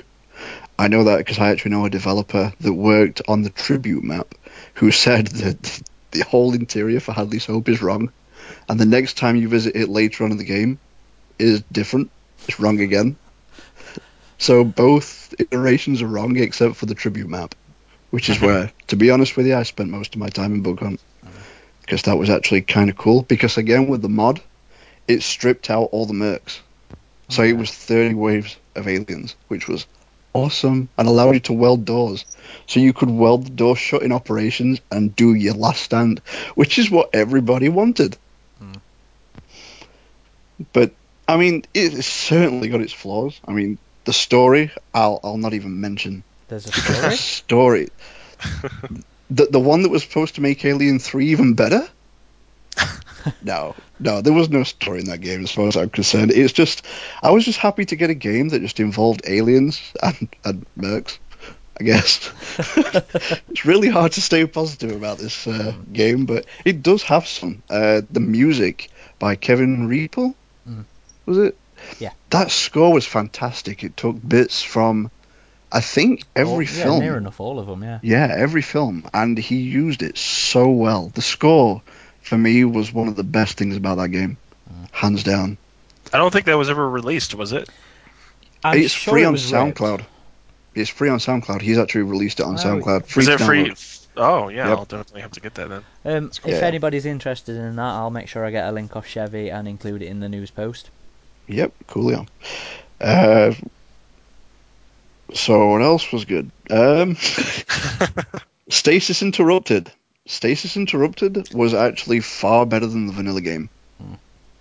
I 0.78 0.88
know 0.88 1.04
that 1.04 1.18
because 1.18 1.38
I 1.38 1.50
actually 1.50 1.70
know 1.72 1.86
a 1.86 1.90
developer 1.90 2.52
that 2.60 2.72
worked 2.72 3.22
on 3.28 3.42
the 3.42 3.50
tribute 3.50 4.04
map 4.04 4.34
who 4.74 4.90
said 4.90 5.28
that 5.28 5.82
the 6.10 6.20
whole 6.20 6.54
interior 6.54 7.00
for 7.00 7.12
Hadley's 7.12 7.46
Hope 7.46 7.68
is 7.68 7.82
wrong, 7.82 8.12
and 8.68 8.78
the 8.78 8.86
next 8.86 9.16
time 9.16 9.36
you 9.36 9.48
visit 9.48 9.74
it 9.74 9.88
later 9.88 10.24
on 10.24 10.32
in 10.32 10.38
the 10.38 10.44
game 10.44 10.78
is 11.38 11.62
different. 11.72 12.10
It's 12.46 12.60
wrong 12.60 12.80
again. 12.80 13.16
So 14.38 14.64
both 14.64 15.34
iterations 15.38 16.02
are 16.02 16.06
wrong 16.06 16.36
except 16.36 16.76
for 16.76 16.86
the 16.86 16.94
tribute 16.94 17.28
map, 17.28 17.54
which 18.10 18.28
is 18.28 18.40
where, 18.40 18.70
to 18.88 18.96
be 18.96 19.10
honest 19.10 19.36
with 19.36 19.46
you, 19.46 19.56
I 19.56 19.62
spent 19.62 19.90
most 19.90 20.14
of 20.14 20.20
my 20.20 20.28
time 20.28 20.52
in 20.52 20.62
Bug 20.62 20.80
Hunt 20.80 21.00
because 21.80 22.02
that 22.02 22.18
was 22.18 22.28
actually 22.28 22.62
kind 22.62 22.90
of 22.90 22.96
cool. 22.98 23.22
Because 23.22 23.56
again, 23.56 23.88
with 23.88 24.02
the 24.02 24.10
mod, 24.10 24.42
it 25.08 25.22
stripped 25.22 25.70
out 25.70 25.88
all 25.92 26.04
the 26.04 26.12
mercs, 26.12 26.60
so 27.30 27.42
it 27.42 27.56
was 27.56 27.70
30 27.70 28.14
waves 28.14 28.56
of 28.74 28.86
aliens, 28.88 29.36
which 29.48 29.68
was 29.68 29.86
awesome 30.36 30.88
and 30.98 31.08
allowed 31.08 31.32
you 31.32 31.40
to 31.40 31.52
weld 31.54 31.84
doors. 31.86 32.26
So 32.66 32.78
you 32.80 32.92
could 32.92 33.10
weld 33.10 33.46
the 33.46 33.50
door 33.50 33.74
shut 33.74 34.02
in 34.02 34.12
operations 34.12 34.80
and 34.90 35.16
do 35.16 35.32
your 35.32 35.54
last 35.54 35.82
stand, 35.82 36.20
which 36.54 36.78
is 36.78 36.90
what 36.90 37.10
everybody 37.14 37.68
wanted. 37.70 38.18
Mm. 38.62 38.80
But 40.72 40.92
I 41.26 41.36
mean, 41.38 41.64
it 41.72 42.04
certainly 42.04 42.68
got 42.68 42.82
its 42.82 42.92
flaws. 42.92 43.40
I 43.48 43.52
mean, 43.52 43.78
the 44.04 44.12
story, 44.12 44.70
I'll 44.94 45.20
I'll 45.24 45.38
not 45.38 45.54
even 45.54 45.80
mention. 45.80 46.22
There's 46.48 46.66
a 46.66 46.72
story. 46.72 47.16
story, 47.38 47.88
the 49.30 49.46
the 49.46 49.60
one 49.60 49.82
that 49.82 49.88
was 49.88 50.02
supposed 50.02 50.34
to 50.36 50.40
make 50.42 50.64
Alien 50.64 50.98
Three 50.98 51.28
even 51.30 51.54
better. 51.54 51.88
no, 53.42 53.74
no, 53.98 54.20
there 54.20 54.32
was 54.32 54.48
no 54.50 54.62
story 54.62 55.00
in 55.00 55.06
that 55.06 55.20
game 55.20 55.42
as 55.42 55.50
far 55.50 55.68
as 55.68 55.76
I'm 55.76 55.90
concerned. 55.90 56.30
It's 56.30 56.52
just, 56.52 56.84
I 57.22 57.30
was 57.30 57.44
just 57.44 57.58
happy 57.58 57.84
to 57.86 57.96
get 57.96 58.10
a 58.10 58.14
game 58.14 58.50
that 58.50 58.60
just 58.60 58.80
involved 58.80 59.22
aliens 59.26 59.80
and 60.02 60.28
and 60.44 60.66
mercs. 60.78 61.18
I 61.78 61.84
guess 61.84 62.30
it's 63.50 63.64
really 63.66 63.88
hard 63.88 64.12
to 64.12 64.20
stay 64.22 64.46
positive 64.46 64.92
about 64.96 65.18
this 65.18 65.46
uh, 65.46 65.74
game, 65.92 66.24
but 66.24 66.46
it 66.64 66.82
does 66.82 67.02
have 67.04 67.26
some. 67.26 67.62
Uh, 67.68 68.00
the 68.10 68.20
music 68.20 68.90
by 69.18 69.36
Kevin 69.36 69.88
Riepl, 69.88 70.34
Mm. 70.68 70.84
was 71.26 71.38
it? 71.38 71.56
Yeah. 71.98 72.12
That 72.30 72.50
score 72.50 72.92
was 72.92 73.06
fantastic. 73.06 73.84
It 73.84 73.96
took 73.96 74.16
bits 74.26 74.62
from, 74.62 75.10
I 75.70 75.80
think, 75.82 76.24
every 76.34 76.66
All- 76.66 76.72
film. 76.72 77.02
Yeah, 77.02 77.08
near 77.08 77.16
enough 77.18 77.40
all 77.40 77.58
of 77.60 77.66
them. 77.66 77.82
Yeah. 77.84 77.98
Yeah, 78.02 78.34
every 78.36 78.62
film, 78.62 79.04
and 79.12 79.36
he 79.38 79.56
used 79.58 80.02
it 80.02 80.16
so 80.18 80.70
well. 80.70 81.12
The 81.14 81.22
score, 81.22 81.82
for 82.26 82.36
me, 82.36 82.64
was 82.64 82.92
one 82.92 83.08
of 83.08 83.16
the 83.16 83.24
best 83.24 83.56
things 83.56 83.76
about 83.76 83.96
that 83.98 84.08
game, 84.08 84.36
Mm. 84.70 84.88
hands 84.92 85.22
down. 85.22 85.58
I 86.12 86.18
don't 86.18 86.32
think 86.32 86.46
that 86.46 86.58
was 86.58 86.68
ever 86.70 86.88
released, 86.88 87.34
was 87.34 87.52
it? 87.52 87.68
I'm 88.64 88.78
it's 88.78 88.92
sure 88.92 89.14
free 89.14 89.22
it 89.22 89.26
on 89.26 89.32
was 89.32 89.52
ripped. 89.52 89.78
SoundCloud. 89.78 90.04
It's 90.74 90.90
free 90.90 91.08
on 91.08 91.18
SoundCloud. 91.18 91.62
He's 91.62 91.78
actually 91.78 92.02
released 92.02 92.40
it 92.40 92.46
on 92.46 92.54
Oh, 92.54 92.58
SoundCloud. 92.58 93.06
Free 93.06 93.22
Is 93.22 93.28
to 93.28 93.34
it 93.34 93.38
free? 93.40 93.72
Oh 94.16 94.48
yeah, 94.48 94.68
Yep. 94.68 94.78
I'll 94.78 94.84
definitely 94.86 95.20
have 95.22 95.32
to 95.32 95.40
get 95.40 95.54
that 95.54 95.68
then. 95.68 95.84
Um, 96.04 96.30
if 96.44 96.46
Yeah. 96.46 96.66
anybody's 96.66 97.06
interested 97.06 97.56
in 97.56 97.76
that, 97.76 97.82
I'll 97.82 98.10
make 98.10 98.28
sure 98.28 98.44
I 98.44 98.50
get 98.50 98.68
a 98.68 98.72
link 98.72 98.96
off 98.96 99.06
Chevy 99.06 99.50
and 99.50 99.68
include 99.68 100.02
it 100.02 100.06
in 100.06 100.20
the 100.20 100.28
news 100.28 100.50
post. 100.50 100.90
Yep, 101.48 101.74
coolio. 101.86 102.26
Uh, 103.00 103.52
so 105.32 105.68
what 105.68 105.82
else 105.82 106.10
was 106.12 106.24
good? 106.24 106.50
Um, 106.70 107.16
Stasis 108.70 109.22
Interrupted. 109.22 109.90
Stasis 110.26 110.76
Interrupted 110.76 111.54
was 111.54 111.72
actually 111.72 112.20
far 112.20 112.66
better 112.66 112.86
than 112.86 113.06
the 113.06 113.12
vanilla 113.12 113.40
game. 113.40 113.70
Hmm. 114.00 114.14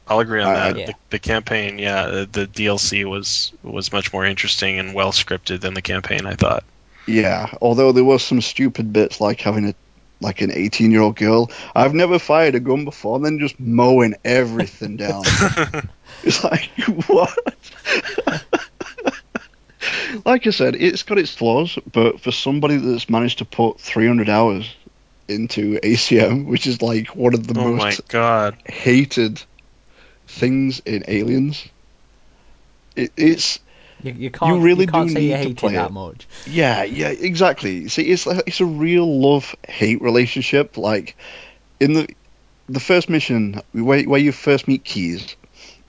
I'll 0.08 0.20
agree 0.20 0.42
on 0.42 0.54
that. 0.54 0.78
I-. 0.78 0.86
The, 0.86 0.94
the 1.10 1.20
campaign, 1.20 1.80
yeah, 1.80 2.08
the, 2.08 2.26
the 2.26 2.48
DLC 2.48 3.04
was 3.10 3.52
was 3.64 3.92
much 3.92 4.14
more 4.14 4.26
interesting 4.26 4.80
and 4.80 4.94
well 4.94 5.12
scripted 5.12 5.62
than 5.62 5.74
the 5.74 5.82
campaign. 5.82 6.26
I 6.26 6.36
thought. 6.36 6.64
Yeah, 7.08 7.54
although 7.62 7.92
there 7.92 8.04
was 8.04 8.24
some 8.24 8.42
stupid 8.42 8.94
bits 8.94 9.20
like 9.20 9.42
having 9.42 9.70
a 9.70 9.76
like 10.22 10.42
an 10.42 10.52
18 10.52 10.92
year 10.92 11.02
old 11.02 11.16
girl. 11.16 11.52
I've 11.76 11.94
never 11.94 12.20
fired 12.20 12.56
a 12.56 12.60
gun 12.60 12.86
before, 12.86 13.18
and 13.18 13.26
then 13.26 13.40
just 13.40 13.60
mowing 13.60 14.16
everything 14.24 14.98
down. 14.98 15.24
it's 16.24 16.44
like 16.44 16.70
what? 17.08 17.38
like 20.26 20.48
I 20.48 20.52
said, 20.52 20.76
it's 20.76 21.04
got 21.04 21.18
its 21.18 21.34
flaws, 21.34 21.78
but 21.92 22.22
for 22.22 22.32
somebody 22.32 22.78
that's 22.78 23.10
managed 23.10 23.40
to 23.40 23.46
put 23.46 23.80
300 23.80 24.30
hours 24.30 24.74
into 25.28 25.80
ACM, 25.80 26.46
which 26.48 26.68
is 26.68 26.82
like 26.82 27.16
one 27.16 27.34
of 27.34 27.48
the 27.48 27.60
oh 27.60 27.74
my 27.74 27.86
most 27.86 28.08
god! 28.08 28.58
hated 28.66 29.42
things 30.28 30.80
in 30.86 31.04
Aliens, 31.08 31.68
it, 32.96 33.12
it's 33.18 33.60
You, 34.04 34.14
you 34.14 34.30
can't. 34.32 34.62
really 34.62 34.86
can't 34.88 35.08
do 35.10 35.14
say 35.14 35.22
you 35.22 35.34
need 35.34 35.42
to 35.44 35.50
hate 35.50 35.52
it 35.52 35.58
play 35.58 35.74
that 35.74 35.90
it. 35.90 35.94
much. 35.94 36.28
Yeah, 36.46 36.84
yeah, 36.84 37.10
exactly. 37.10 37.88
See, 37.90 38.04
it's 38.04 38.28
it's 38.28 38.60
a 38.62 38.66
real 38.66 39.20
love 39.22 39.56
hate 39.68 40.02
relationship. 40.02 40.78
Like 40.78 41.16
in 41.80 41.94
the 41.94 42.08
the 42.68 42.80
first 42.80 43.10
mission, 43.10 43.62
where 43.74 44.04
where 44.04 44.20
you 44.20 44.32
first 44.32 44.68
meet 44.68 44.84
Keyes, 44.84 45.36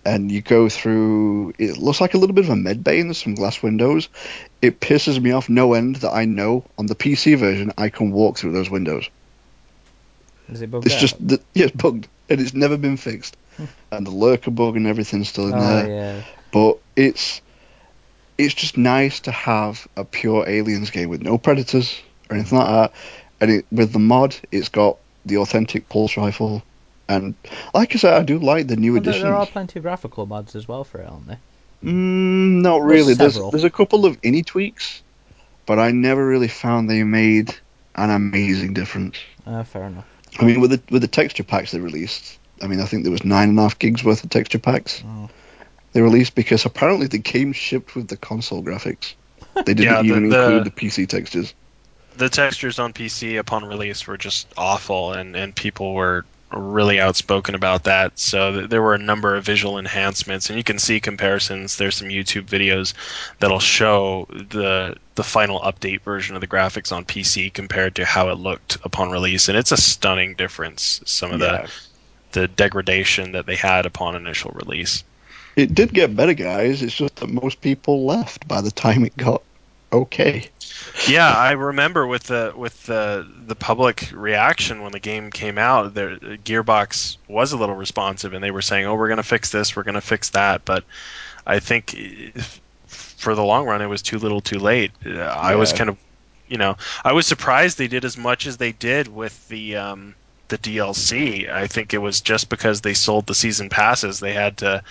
and 0.05 0.31
you 0.31 0.41
go 0.43 0.69
through. 0.69 1.55
It 1.59 1.79
looks 1.79 2.01
like 2.01 2.15
a 2.15 2.19
little 2.19 2.35
bit 2.35 2.45
of 2.45 2.51
a 2.51 2.57
med 2.57 2.85
bay, 2.85 3.01
and 3.01 3.09
there's 3.11 3.23
some 3.23 3.35
glass 3.35 3.63
windows. 3.63 4.09
It 4.63 4.81
pisses 4.81 5.21
me 5.21 5.33
off 5.33 5.49
no 5.49 5.75
end 5.75 5.97
that 5.97 6.13
I 6.13 6.25
know 6.25 6.65
on 6.79 6.87
the 6.87 6.95
PC 6.95 7.37
version 7.39 7.73
I 7.79 7.89
can 7.89 8.11
walk 8.13 8.39
through 8.39 8.53
those 8.53 8.71
windows. 8.71 9.09
Is 10.51 10.63
it 10.63 10.71
bugged 10.71 10.87
It's 10.87 10.95
out? 10.95 11.01
just 11.01 11.29
the, 11.29 11.41
yeah, 11.55 11.67
it's 11.67 11.77
bugged 11.77 12.09
and 12.29 12.41
it's 12.41 12.55
never 12.55 12.77
been 12.77 12.97
fixed, 12.97 13.37
and 13.93 14.07
the 14.07 14.11
lurker 14.11 14.51
bug 14.51 14.77
and 14.77 14.87
everything's 14.87 15.29
still 15.29 15.49
in 15.49 15.55
oh 15.55 15.61
there. 15.61 15.89
yeah. 15.89 16.23
But 16.53 16.79
it's 16.97 17.41
it's 18.39 18.55
just 18.55 18.77
nice 18.77 19.21
to 19.21 19.31
have 19.33 19.87
a 19.97 20.05
pure 20.05 20.49
aliens 20.49 20.91
game 20.91 21.09
with 21.09 21.23
no 21.23 21.39
predators 21.39 22.01
or 22.29 22.37
anything 22.37 22.59
like 22.59 22.69
that. 22.69 22.93
And 23.41 23.51
it, 23.51 23.67
with 23.73 23.93
the 23.93 23.99
mod, 23.99 24.37
it's 24.53 24.69
got 24.69 24.99
the 25.25 25.39
authentic 25.39 25.89
pulse 25.89 26.17
rifle. 26.17 26.63
And 27.09 27.35
like 27.75 27.95
I 27.95 27.99
said, 27.99 28.15
I 28.15 28.23
do 28.25 28.39
like 28.39 28.67
the 28.67 28.77
new 28.77 28.93
Well, 28.95 29.03
there, 29.03 29.11
additions. 29.13 29.25
there 29.25 29.35
are 29.37 29.47
plenty 29.47 29.79
of 29.79 29.85
graphical 29.85 30.27
mods 30.27 30.55
as 30.57 30.67
well 30.69 30.85
for 30.85 31.01
it, 31.01 31.09
aren't 31.09 31.27
there? 31.29 31.39
Mm, 31.85 32.63
not 32.63 32.83
really. 32.83 33.15
There's 33.15 33.35
several. 33.35 33.51
there's 33.51 33.65
a 33.65 33.71
couple 33.71 34.07
of 34.07 34.19
any 34.25 34.43
tweaks, 34.43 35.03
but 35.67 35.79
I 35.79 35.93
never 35.93 36.27
really 36.27 36.49
found 36.49 36.91
they 36.91 37.03
made 37.05 37.55
an 37.95 38.11
amazing 38.11 38.75
difference. 38.75 39.19
Uh, 39.47 39.63
fair 39.63 39.85
enough. 39.85 40.07
I 40.39 40.45
mean, 40.45 40.61
with 40.61 40.71
the 40.71 40.81
with 40.91 41.03
the 41.03 41.09
texture 41.09 41.45
packs 41.45 41.71
they 41.73 41.81
released, 41.81 42.39
I 42.63 42.67
mean, 42.67 42.81
I 42.81 42.85
think 42.87 43.03
there 43.05 43.13
was 43.13 43.25
nine 43.25 43.51
and 43.51 43.59
a 43.59 43.63
half 43.63 43.79
gigs 43.79 44.05
worth 44.05 44.23
of 44.25 44.31
texture 44.31 44.59
packs 44.59 45.03
Oh. 45.07 45.29
they 45.93 46.03
released 46.03 46.35
because 46.35 46.65
apparently 46.65 47.07
the 47.07 47.19
game 47.19 47.53
shipped 47.53 47.95
with 47.95 48.09
the 48.09 48.17
console 48.17 48.63
graphics. 48.63 49.15
They 49.55 49.75
didn't 49.75 49.83
Yeah, 49.85 50.03
the- 50.03 50.09
even 50.09 50.29
the- 50.29 50.43
include 50.43 50.65
the 50.65 50.71
PC 50.71 51.07
textures. 51.09 51.55
the 52.17 52.29
textures 52.29 52.79
on 52.79 52.93
PC 52.93 53.37
upon 53.39 53.65
release 53.65 54.07
were 54.07 54.17
just 54.19 54.47
awful, 54.57 55.13
and, 55.13 55.35
and 55.37 55.55
people 55.55 55.95
were 55.95 56.25
really 56.53 57.01
outspoken 57.01 57.55
about 57.55 57.85
that. 57.85 58.19
So 58.19 58.53
th- 58.53 58.71
there 58.71 58.83
were 58.83 58.95
a 58.95 58.99
number 58.99 59.35
of 59.37 59.45
visual 59.45 59.79
enhancements, 59.79 60.49
and 60.49 60.57
you 60.57 60.65
can 60.65 60.79
see 60.79 61.01
comparisons. 61.01 61.77
There's 61.77 61.97
some 61.97 62.09
YouTube 62.09 62.45
videos 62.47 62.95
that'll 63.41 63.61
show 63.61 64.27
the 64.31 64.97
the 65.17 65.25
final 65.25 65.61
update 65.61 66.03
version 66.03 66.35
of 66.35 66.41
the 66.43 66.47
graphics 66.47 66.93
on 66.93 67.05
PC 67.05 67.53
compared 67.53 67.95
to 67.97 68.05
how 68.05 68.29
it 68.29 68.39
looked 68.39 68.77
upon 68.85 69.11
release, 69.11 69.49
and 69.49 69.57
it's 69.57 69.73
a 69.73 69.77
stunning 69.77 70.35
difference. 70.35 71.01
Some 71.07 71.33
of 71.33 71.41
Yeah. 71.41 71.67
the 72.33 72.41
the 72.41 72.49
degradation 72.49 73.33
that 73.33 73.47
they 73.47 73.57
had 73.57 73.87
upon 73.87 74.15
initial 74.15 74.51
release. 74.55 75.03
It 75.57 75.75
did 75.75 75.95
get 75.95 76.15
better, 76.15 76.35
guys. 76.35 76.83
It's 76.83 76.95
just 76.95 77.17
that 77.17 77.31
most 77.31 77.63
people 77.63 78.05
left 78.05 78.47
by 78.47 78.61
the 78.61 78.71
time 78.71 79.07
it 79.07 79.17
got 79.17 79.43
okay. 79.91 80.49
Yeah, 81.07 81.33
I 81.33 81.53
remember 81.53 82.07
with 82.07 82.25
the 82.25 82.53
with 82.57 82.85
the 82.87 83.27
the 83.47 83.55
public 83.55 84.11
reaction 84.13 84.83
when 84.83 84.93
the 84.93 85.01
game 85.01 85.31
came 85.31 85.59
out, 85.59 85.95
their 85.95 86.17
Gearbox 86.17 87.17
was 87.29 87.53
a 87.53 87.57
little 87.57 87.75
responsive, 87.75 88.33
and 88.33 88.43
they 88.43 88.51
were 88.51 88.63
saying, 88.63 88.87
"Oh, 88.87 88.95
we're 88.95 89.09
going 89.09 89.19
to 89.19 89.23
fix 89.23 89.51
this, 89.51 89.77
we're 89.77 89.83
going 89.83 89.95
to 89.95 90.01
fix 90.01 90.31
that." 90.31 90.65
But 90.65 90.85
I 91.47 91.61
think 91.61 91.95
if, 91.95 92.61
for 92.87 93.35
the 93.35 93.45
long 93.45 93.67
run, 93.67 93.83
it 93.83 93.87
was 93.87 94.03
too 94.03 94.19
little, 94.19 94.41
too 94.41 94.59
late. 94.59 94.91
Uh, 95.05 95.19
I 95.21 95.55
was 95.57 95.73
kind 95.73 95.91
of, 95.91 95.97
you 96.49 96.57
know, 96.59 96.77
I 97.05 97.13
was 97.13 97.27
surprised 97.27 97.79
they 97.79 97.89
did 97.89 98.05
as 98.05 98.17
much 98.17 98.47
as 98.47 98.57
they 98.57 98.73
did 98.73 99.09
with 99.09 99.49
the 99.49 99.77
um, 99.77 100.15
the 100.49 100.59
DLC. 100.59 101.51
I 101.51 101.67
think 101.67 101.95
it 101.95 101.99
was 101.99 102.21
just 102.21 102.49
because 102.49 102.81
they 102.81 102.95
sold 102.95 103.27
the 103.27 103.35
season 103.35 103.69
passes, 103.69 104.21
they 104.21 104.33
had 104.33 104.59
to. 104.59 104.83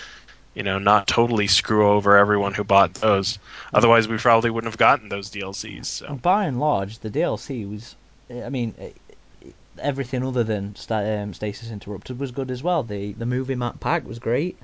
You 0.56 0.62
know, 0.62 0.78
not 0.78 1.06
totally 1.06 1.46
screw 1.46 1.86
over 1.88 2.16
everyone 2.16 2.54
who 2.54 2.64
bought 2.64 2.94
those. 2.94 3.38
Otherwise, 3.74 4.08
we 4.08 4.16
probably 4.16 4.48
wouldn't 4.50 4.72
have 4.72 4.78
gotten 4.78 5.10
those 5.10 5.30
DLCs. 5.30 5.84
So. 5.86 6.14
By 6.22 6.46
and 6.46 6.58
large, 6.58 6.98
the 7.00 7.10
DLC 7.10 7.70
was, 7.70 7.94
I 8.30 8.48
mean, 8.48 8.74
eh, 8.78 8.88
everything 9.78 10.24
other 10.26 10.42
than 10.44 10.74
sta- 10.74 11.20
um, 11.22 11.34
Stasis 11.34 11.70
Interrupted 11.70 12.18
was 12.18 12.30
good 12.32 12.50
as 12.50 12.62
well. 12.62 12.82
The 12.82 13.12
the 13.12 13.26
movie 13.26 13.54
map 13.54 13.80
pack 13.80 14.06
was 14.08 14.18
great. 14.18 14.56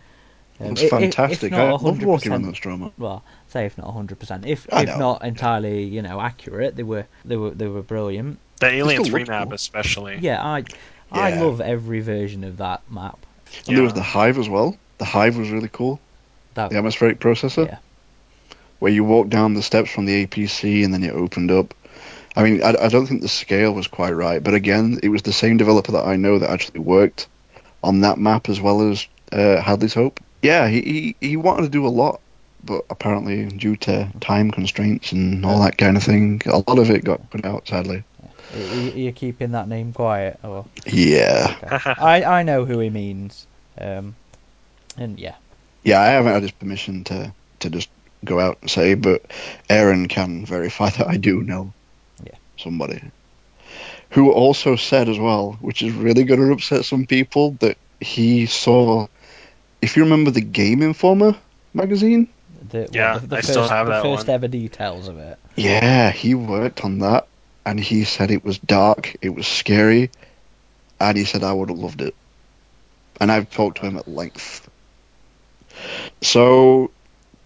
Um, 0.61 0.69
It's 0.73 0.81
i- 0.81 0.85
i- 0.85 0.87
if 0.87 1.15
fantastic. 1.15 1.53
not 1.53 1.61
I 1.61 1.71
loved 1.73 2.03
walking 2.03 2.33
around 2.33 2.43
that 2.43 2.55
Stroma. 2.55 2.93
Well, 2.99 3.23
say 3.49 3.67
if 3.67 3.77
not 3.77 3.87
100%, 3.89 4.47
if 4.47 4.67
I 4.73 4.83
if 4.85 4.89
know. 4.89 4.99
not 4.99 5.25
entirely, 5.25 5.85
you 5.85 6.01
know, 6.01 6.21
accurate, 6.23 6.75
they 6.77 6.83
were 6.85 7.05
they 7.25 7.37
were 7.37 7.51
they 7.51 7.67
were 7.69 7.83
brilliant. 7.83 8.39
The 8.61 8.69
Alien 8.71 9.05
still 9.05 9.13
3 9.13 9.25
map, 9.25 9.49
cool. 9.49 9.55
especially. 9.55 10.19
Yeah, 10.23 10.43
I 10.43 10.65
I 11.11 11.35
love 11.39 11.61
every 11.61 12.01
version 12.01 12.45
of 12.45 12.57
that 12.57 12.81
map. 12.91 13.19
And 13.69 13.77
there 13.77 13.85
was 13.85 13.93
the 13.93 14.03
Hive 14.03 14.39
as 14.39 14.49
well. 14.49 14.77
The 15.03 15.07
Hive 15.07 15.37
was 15.37 15.51
really 15.51 15.69
cool. 15.73 15.99
That 16.55 16.71
The 16.71 16.77
atmospheric 16.77 17.19
processor, 17.19 17.67
yeah, 17.67 17.79
where 18.79 18.93
you 18.93 19.03
walk 19.03 19.29
down 19.31 19.55
the 19.55 19.63
steps 19.63 19.91
from 19.91 20.05
the 20.05 20.25
APC 20.25 20.85
and 20.85 20.95
then 20.95 21.03
it 21.03 21.11
opened 21.13 21.51
up. 21.51 21.75
I 22.37 22.45
mean, 22.45 22.63
I, 22.63 22.77
I 22.83 22.89
don't 22.89 23.07
think 23.07 23.21
the 23.21 23.27
scale 23.29 23.73
was 23.75 23.89
quite 23.89 24.13
right, 24.13 24.41
but 24.41 24.55
again, 24.55 25.01
it 25.03 25.09
was 25.09 25.23
the 25.23 25.33
same 25.33 25.57
developer 25.57 25.91
that 25.91 26.07
I 26.07 26.15
know 26.15 26.39
that 26.39 26.51
actually 26.51 26.79
worked 26.81 27.27
on 27.83 28.03
that 28.03 28.17
map 28.17 28.49
as 28.49 28.61
well 28.61 28.89
as 28.93 29.05
uh, 29.33 29.61
Hadley's 29.61 29.93
Hope. 29.95 30.21
Yeah, 30.41 30.69
he, 30.69 30.81
he 30.81 31.17
he 31.31 31.37
wanted 31.37 31.63
to 31.63 31.69
do 31.69 31.85
a 31.85 31.89
lot, 31.89 32.21
but 32.63 32.85
apparently 32.89 33.47
due 33.47 33.75
to 33.79 34.09
time 34.21 34.53
constraints 34.53 35.11
and 35.11 35.45
all 35.45 35.61
that 35.65 35.79
kind 35.79 35.97
of 35.97 36.05
thing, 36.05 36.41
a 36.47 36.59
lot 36.59 36.79
of 36.79 36.91
it 36.91 37.03
got 37.03 37.29
put 37.31 37.45
out. 37.45 37.67
Sadly. 37.67 38.05
Are 38.55 38.59
you- 38.77 38.93
you're 39.03 39.13
keeping 39.13 39.51
that 39.53 39.67
name 39.67 39.93
quiet, 39.93 40.39
or 40.45 40.65
Yeah, 40.87 41.57
I 41.99 42.23
I 42.23 42.43
know 42.45 42.65
who 42.67 42.79
he 42.79 42.89
means. 42.91 43.49
Um, 43.81 44.15
and 44.99 45.19
yeah, 45.19 45.35
yeah, 45.85 46.01
I 46.01 46.07
haven't 46.07 46.33
had 46.33 46.43
his 46.43 46.53
permission 46.53 47.05
to 47.05 47.33
to 47.61 47.71
just 47.71 47.89
go 48.25 48.39
out 48.39 48.59
and 48.61 48.71
say, 48.71 48.95
but 48.95 49.23
Aaron 49.69 50.09
can 50.09 50.47
verify 50.47 50.91
that 50.91 51.09
I 51.09 51.17
do 51.17 51.43
know 51.43 51.73
Yeah. 52.25 52.37
somebody 52.57 53.03
who 54.11 54.31
also 54.31 54.77
said 54.77 55.09
as 55.09 55.19
well, 55.19 55.53
which 55.61 55.83
is 55.83 55.93
really 55.93 56.25
going 56.25 56.41
to 56.41 56.53
upset 56.53 56.85
some 56.85 57.07
people, 57.07 57.53
that 57.61 57.77
he 58.01 58.47
saw. 58.47 59.07
If 59.81 59.97
you 59.97 60.05
remember 60.05 60.31
the 60.31 60.41
Game 60.41 60.83
Informer 60.83 61.35
magazine, 61.75 62.29
the, 62.71 62.89
Yeah, 62.93 63.19
the, 63.19 63.27
the 63.27 63.37
I 63.37 63.41
first, 63.41 63.49
still 63.49 63.69
have 63.69 63.87
the 63.87 63.93
that 63.93 64.03
first 64.03 64.27
one. 64.29 64.35
ever 64.35 64.49
details 64.49 65.09
of 65.09 65.19
it. 65.19 65.39
yeah, 65.57 66.11
he 66.11 66.35
worked 66.35 66.85
on 66.85 66.99
that, 66.99 67.27
and 67.67 67.81
he 67.81 68.05
said 68.05 68.31
it 68.31 68.45
was 68.45 68.59
dark, 68.59 69.17
it 69.23 69.31
was 69.31 69.47
scary, 69.47 70.11
and 71.01 71.17
he 71.17 71.25
said 71.25 71.43
I 71.43 71.53
would 71.53 71.71
have 71.71 71.79
loved 71.79 72.03
it. 72.03 72.15
And 73.21 73.31
I've 73.33 73.51
talked 73.51 73.79
to 73.79 73.87
him 73.87 73.97
at 73.97 74.07
length. 74.09 74.69
So 76.21 76.91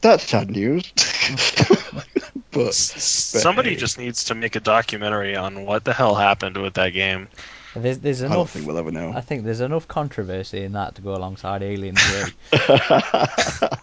that's 0.00 0.24
sad 0.24 0.50
news. 0.50 0.92
but 2.50 2.74
Somebody 2.74 3.70
hey. 3.70 3.76
just 3.76 3.98
needs 3.98 4.24
to 4.24 4.34
make 4.34 4.56
a 4.56 4.60
documentary 4.60 5.36
on 5.36 5.64
what 5.64 5.84
the 5.84 5.92
hell 5.92 6.14
happened 6.14 6.56
with 6.56 6.74
that 6.74 6.90
game. 6.90 7.28
There's 7.74 7.98
there's 7.98 8.22
I 8.22 8.28
don't 8.28 8.48
think 8.48 8.66
we'll 8.66 8.78
ever 8.78 8.90
know. 8.90 9.12
I 9.12 9.20
think 9.20 9.44
there's 9.44 9.60
enough 9.60 9.86
controversy 9.86 10.64
in 10.64 10.72
that 10.72 10.94
to 10.94 11.02
go 11.02 11.14
alongside 11.14 11.62
Alien 11.62 11.96
3. 11.96 13.68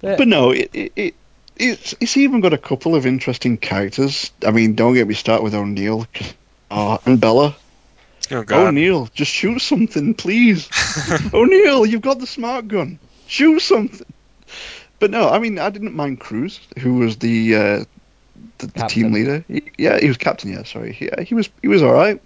But, 0.00 0.18
but 0.18 0.28
no, 0.28 0.50
it, 0.50 0.70
it, 0.72 0.92
it 0.94 1.14
it's 1.56 1.94
it's 2.00 2.16
even 2.16 2.40
got 2.40 2.52
a 2.52 2.58
couple 2.58 2.94
of 2.94 3.04
interesting 3.04 3.56
characters. 3.56 4.30
I 4.46 4.52
mean, 4.52 4.74
don't 4.74 4.94
get 4.94 5.08
me 5.08 5.14
started 5.14 5.42
with 5.42 5.54
O'Neill 5.54 6.06
uh, 6.70 6.98
and 7.04 7.20
Bella. 7.20 7.56
Oh 8.30 8.42
god. 8.42 8.68
O'Neill, 8.68 9.08
just 9.14 9.30
shoot 9.30 9.58
something, 9.60 10.14
please. 10.14 10.68
O'Neill, 11.34 11.86
you've 11.86 12.02
got 12.02 12.18
the 12.18 12.26
smart 12.26 12.68
gun. 12.68 12.98
Shoot 13.26 13.60
something. 13.60 14.06
But 14.98 15.10
no, 15.10 15.28
I 15.28 15.38
mean, 15.38 15.58
I 15.58 15.70
didn't 15.70 15.94
mind 15.94 16.20
Cruz, 16.20 16.60
who 16.78 16.94
was 16.94 17.18
the 17.18 17.54
uh, 17.54 17.84
the, 18.58 18.66
the 18.66 18.86
team 18.88 19.12
leader. 19.12 19.44
He, 19.48 19.62
yeah, 19.78 19.98
he 19.98 20.08
was 20.08 20.16
captain. 20.16 20.50
Yeah, 20.50 20.64
sorry. 20.64 20.92
He, 20.92 21.08
he 21.24 21.34
was 21.34 21.48
he 21.62 21.68
was 21.68 21.82
all 21.82 21.92
right. 21.92 22.20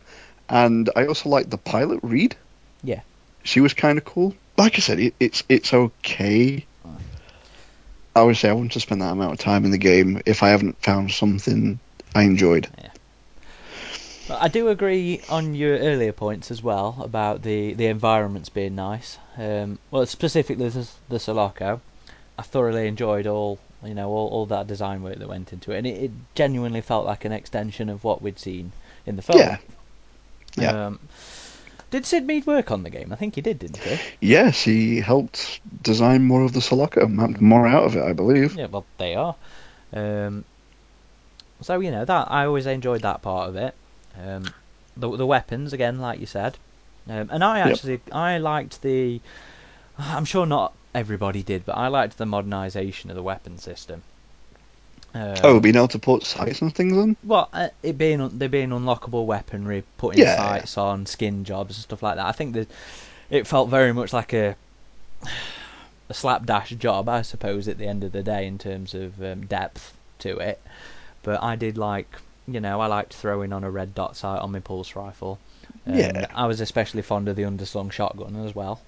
And 0.49 0.91
I 0.97 1.07
also 1.07 1.29
liked 1.29 1.51
the 1.51 1.59
pilot, 1.59 2.01
Reid. 2.03 2.37
Yeah. 2.83 3.01
she 3.45 3.61
was 3.61 3.75
kind 3.75 3.99
of 3.99 4.05
cool. 4.05 4.35
Like 4.59 4.77
I 4.77 4.81
said, 4.81 4.99
it, 4.99 5.15
it's 5.21 5.45
it's 5.49 5.73
okay. 5.73 6.67
I 8.15 8.23
would 8.23 8.37
say 8.37 8.51
I 8.51 8.53
wouldn't 8.53 8.75
have 8.75 8.83
spent 8.83 9.01
that 9.01 9.13
amount 9.13 9.33
of 9.33 9.39
time 9.39 9.65
in 9.65 9.71
the 9.71 9.79
game 9.79 10.21
if 10.27 10.43
I 10.43 10.51
haven't 10.51 10.77
found 10.83 11.13
something 11.13 11.79
I 12.15 12.25
enjoyed. 12.25 12.69
But 12.77 12.92
I 14.41 14.49
do 14.49 14.69
agree 14.69 15.21
on 15.29 15.55
your 15.55 15.79
earlier 15.79 16.13
points 16.13 16.51
as 16.51 16.63
well 16.63 16.97
about 17.01 17.43
the, 17.43 17.75
the 17.75 17.87
environments 17.87 18.49
being 18.49 18.75
nice. 18.75 19.19
Um, 19.37 19.79
well, 19.91 20.07
specifically 20.07 20.69
the, 20.69 20.89
the 21.09 21.19
Sulaco. 21.19 21.81
I 22.39 22.43
thoroughly 22.43 22.89
enjoyed 22.89 23.27
all 23.27 23.59
you 23.85 23.95
know 23.95 24.09
all, 24.09 24.29
all 24.29 24.47
that 24.47 24.67
design 24.67 25.03
work 25.03 25.19
that 25.19 25.29
went 25.29 25.53
into 25.53 25.73
it, 25.73 25.79
and 25.79 25.87
it, 25.87 26.05
it 26.05 26.11
genuinely 26.35 26.81
felt 26.81 27.05
like 27.05 27.25
an 27.25 27.33
extension 27.33 27.89
of 27.89 28.05
what 28.05 28.23
we'd 28.23 28.39
seen 28.39 28.73
in 29.07 29.17
the 29.17 29.23
film. 29.23 29.39
Yeah. 29.39 29.59
Yeah. 30.57 30.87
Um, 30.87 31.01
did 31.91 32.07
Syd 32.07 32.27
Mead 32.27 32.47
work 32.47 32.71
on 32.71 32.85
the 32.85 32.91
game? 32.91 33.13
I 33.13 33.17
think 33.17 33.35
he 33.35 33.43
did, 33.43 33.59
didn't 33.59 33.79
he? 33.79 33.99
Yes, 34.21 34.63
he 34.63 35.01
helped 35.01 35.61
design 35.83 36.25
more 36.25 36.43
of 36.43 36.53
the 36.53 36.61
Sulaco, 36.61 37.07
mapped 37.07 37.41
more 37.41 37.67
out 37.67 37.85
of 37.85 37.97
it, 37.97 38.03
I 38.03 38.13
believe. 38.13 38.57
Yeah, 38.57 38.67
well, 38.67 38.87
they 38.99 39.15
are. 39.15 39.35
Um, 39.93 40.45
so 41.61 41.81
you 41.81 41.91
know 41.91 42.05
that 42.05 42.31
I 42.31 42.47
always 42.47 42.67
enjoyed 42.67 43.03
that 43.03 43.21
part 43.21 43.49
of 43.49 43.57
it. 43.57 43.75
Um, 44.19 44.55
the 44.97 45.17
the 45.17 45.27
weapons 45.27 45.73
again, 45.73 45.99
like 46.01 46.21
you 46.21 46.27
said, 46.27 46.59
um, 47.09 47.29
and 47.33 47.43
I 47.45 47.61
Yep. 47.63 47.81
actually 47.81 48.01
I 48.13 48.39
liked 48.39 48.83
the. 48.83 49.21
I'm 49.99 50.25
sure 50.25 50.47
not 50.47 50.75
everybody 50.95 51.43
did, 51.43 51.65
but 51.65 51.77
I 51.77 51.89
liked 51.89 52.19
the 52.19 52.25
modernisation 52.25 53.11
of 53.11 53.17
the 53.17 53.23
weapon 53.23 53.59
system. 53.59 54.03
Um, 55.15 55.45
Oh, 55.45 55.61
being 55.61 55.77
able 55.77 55.89
to 55.89 55.99
put 55.99 56.25
sights 56.25 56.61
and 56.63 56.75
things 56.75 56.97
on? 56.97 57.17
well, 57.25 57.49
uh, 57.53 57.69
it 57.83 57.99
being 57.99 58.39
there 58.39 58.49
being 58.49 58.71
unlockable 58.71 59.27
weaponry, 59.27 59.85
putting 59.97 60.19
Yeah. 60.19 60.27
sights 60.27 60.77
on, 60.79 61.07
skin 61.07 61.45
jobs 61.45 61.77
and 61.77 61.83
stuff 61.85 62.03
like 62.03 62.17
that. 62.17 62.27
I 62.27 62.33
think 62.33 62.55
that 62.55 62.71
it 63.31 63.47
felt 63.47 63.69
very 63.71 63.93
much 63.93 64.13
like 64.13 64.33
a 64.33 64.57
a 66.09 66.15
slapdash 66.15 66.71
job, 66.71 67.09
I 67.09 67.23
suppose, 67.23 67.67
at 67.69 67.79
the 67.79 67.87
end 67.87 68.05
of 68.05 68.13
the 68.13 68.23
day 68.23 68.47
in 68.47 68.59
terms 68.59 68.95
of 68.95 69.23
um, 69.23 69.47
depth 69.47 69.97
to 70.21 70.39
it. 70.39 70.61
But 71.23 71.43
I 71.43 71.57
did 71.57 71.79
like 71.79 72.19
you 72.47 72.61
know, 72.61 72.81
I 72.81 72.87
liked 72.87 73.15
throwing 73.15 73.53
on 73.53 73.65
a 73.65 73.71
red 73.71 73.95
dot 73.95 74.17
sight 74.17 74.39
on 74.39 74.53
my 74.53 74.61
pulse 74.61 74.97
rifle. 74.97 75.39
And 75.87 75.97
Yeah. 75.97 76.27
I 76.35 76.47
was 76.47 76.61
especially 76.61 77.03
fond 77.03 77.29
of 77.29 77.37
the 77.37 77.43
underslung 77.43 77.93
shotgun 77.93 78.45
as 78.45 78.55
well. 78.55 78.81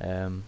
Um, 0.00 0.44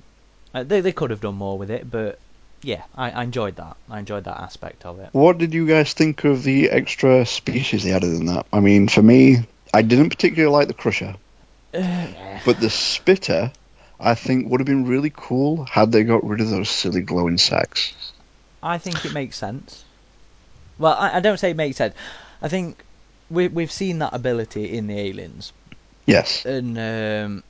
uh, 0.54 0.64
they 0.64 0.80
they 0.80 0.92
could 0.92 1.10
have 1.10 1.20
done 1.20 1.36
more 1.36 1.58
with 1.58 1.70
it, 1.70 1.90
but 1.90 2.18
yeah, 2.62 2.82
I, 2.96 3.10
I 3.10 3.22
enjoyed 3.22 3.56
that. 3.56 3.76
I 3.88 3.98
enjoyed 3.98 4.24
that 4.24 4.40
aspect 4.40 4.84
of 4.84 4.98
it. 5.00 5.10
What 5.12 5.38
did 5.38 5.54
you 5.54 5.66
guys 5.66 5.92
think 5.92 6.24
of 6.24 6.42
the 6.42 6.70
extra 6.70 7.24
species 7.26 7.84
they 7.84 7.92
added 7.92 8.14
in 8.14 8.26
that? 8.26 8.46
I 8.52 8.60
mean, 8.60 8.88
for 8.88 9.02
me, 9.02 9.38
I 9.72 9.82
didn't 9.82 10.10
particularly 10.10 10.52
like 10.52 10.68
the 10.68 10.74
Crusher, 10.74 11.14
but 11.72 12.60
the 12.60 12.70
Spitter, 12.70 13.52
I 13.98 14.14
think, 14.14 14.50
would 14.50 14.60
have 14.60 14.66
been 14.66 14.86
really 14.86 15.12
cool 15.14 15.64
had 15.64 15.92
they 15.92 16.04
got 16.04 16.24
rid 16.24 16.40
of 16.40 16.50
those 16.50 16.68
silly 16.68 17.02
glowing 17.02 17.38
sacks. 17.38 17.94
I 18.62 18.78
think 18.78 19.04
it 19.04 19.12
makes 19.12 19.36
sense. 19.36 19.84
Well, 20.78 20.94
I, 20.94 21.16
I 21.16 21.20
don't 21.20 21.38
say 21.38 21.50
it 21.50 21.56
makes 21.56 21.76
sense. 21.76 21.94
I 22.42 22.48
think 22.48 22.84
we 23.30 23.48
we've 23.48 23.72
seen 23.72 23.98
that 24.00 24.12
ability 24.14 24.76
in 24.76 24.86
the 24.86 24.98
aliens, 24.98 25.52
Yes. 26.06 26.44
and 26.44 26.78
um, 26.78 27.42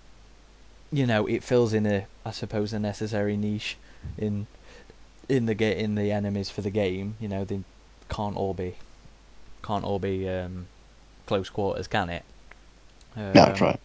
you 0.92 1.06
know 1.06 1.26
it 1.26 1.42
fills 1.44 1.72
in 1.72 1.86
a 1.86 2.06
I 2.24 2.32
suppose 2.32 2.72
a 2.72 2.78
necessary 2.78 3.36
niche 3.36 3.76
in 4.18 4.46
in 5.28 5.46
the 5.46 5.54
ga- 5.54 5.78
in 5.78 5.94
the 5.94 6.10
enemies 6.12 6.50
for 6.50 6.60
the 6.62 6.70
game. 6.70 7.14
You 7.20 7.28
know 7.28 7.44
they 7.44 7.60
can't 8.08 8.36
all 8.36 8.54
be 8.54 8.74
can't 9.62 9.84
all 9.84 9.98
be 9.98 10.28
um, 10.28 10.66
close 11.26 11.48
quarters, 11.50 11.86
can 11.86 12.10
it? 12.10 12.24
Um, 13.16 13.32
That's 13.32 13.60
right. 13.60 13.80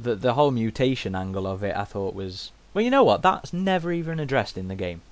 The 0.00 0.14
the 0.14 0.34
whole 0.34 0.50
mutation 0.50 1.14
angle 1.14 1.46
of 1.46 1.62
it, 1.62 1.76
I 1.76 1.84
thought 1.84 2.14
was 2.14 2.50
well. 2.72 2.82
You 2.84 2.90
know 2.90 3.04
what? 3.04 3.22
That's 3.22 3.52
never 3.52 3.92
even 3.92 4.18
addressed 4.20 4.56
in 4.58 4.68
the 4.68 4.74
game. 4.74 5.02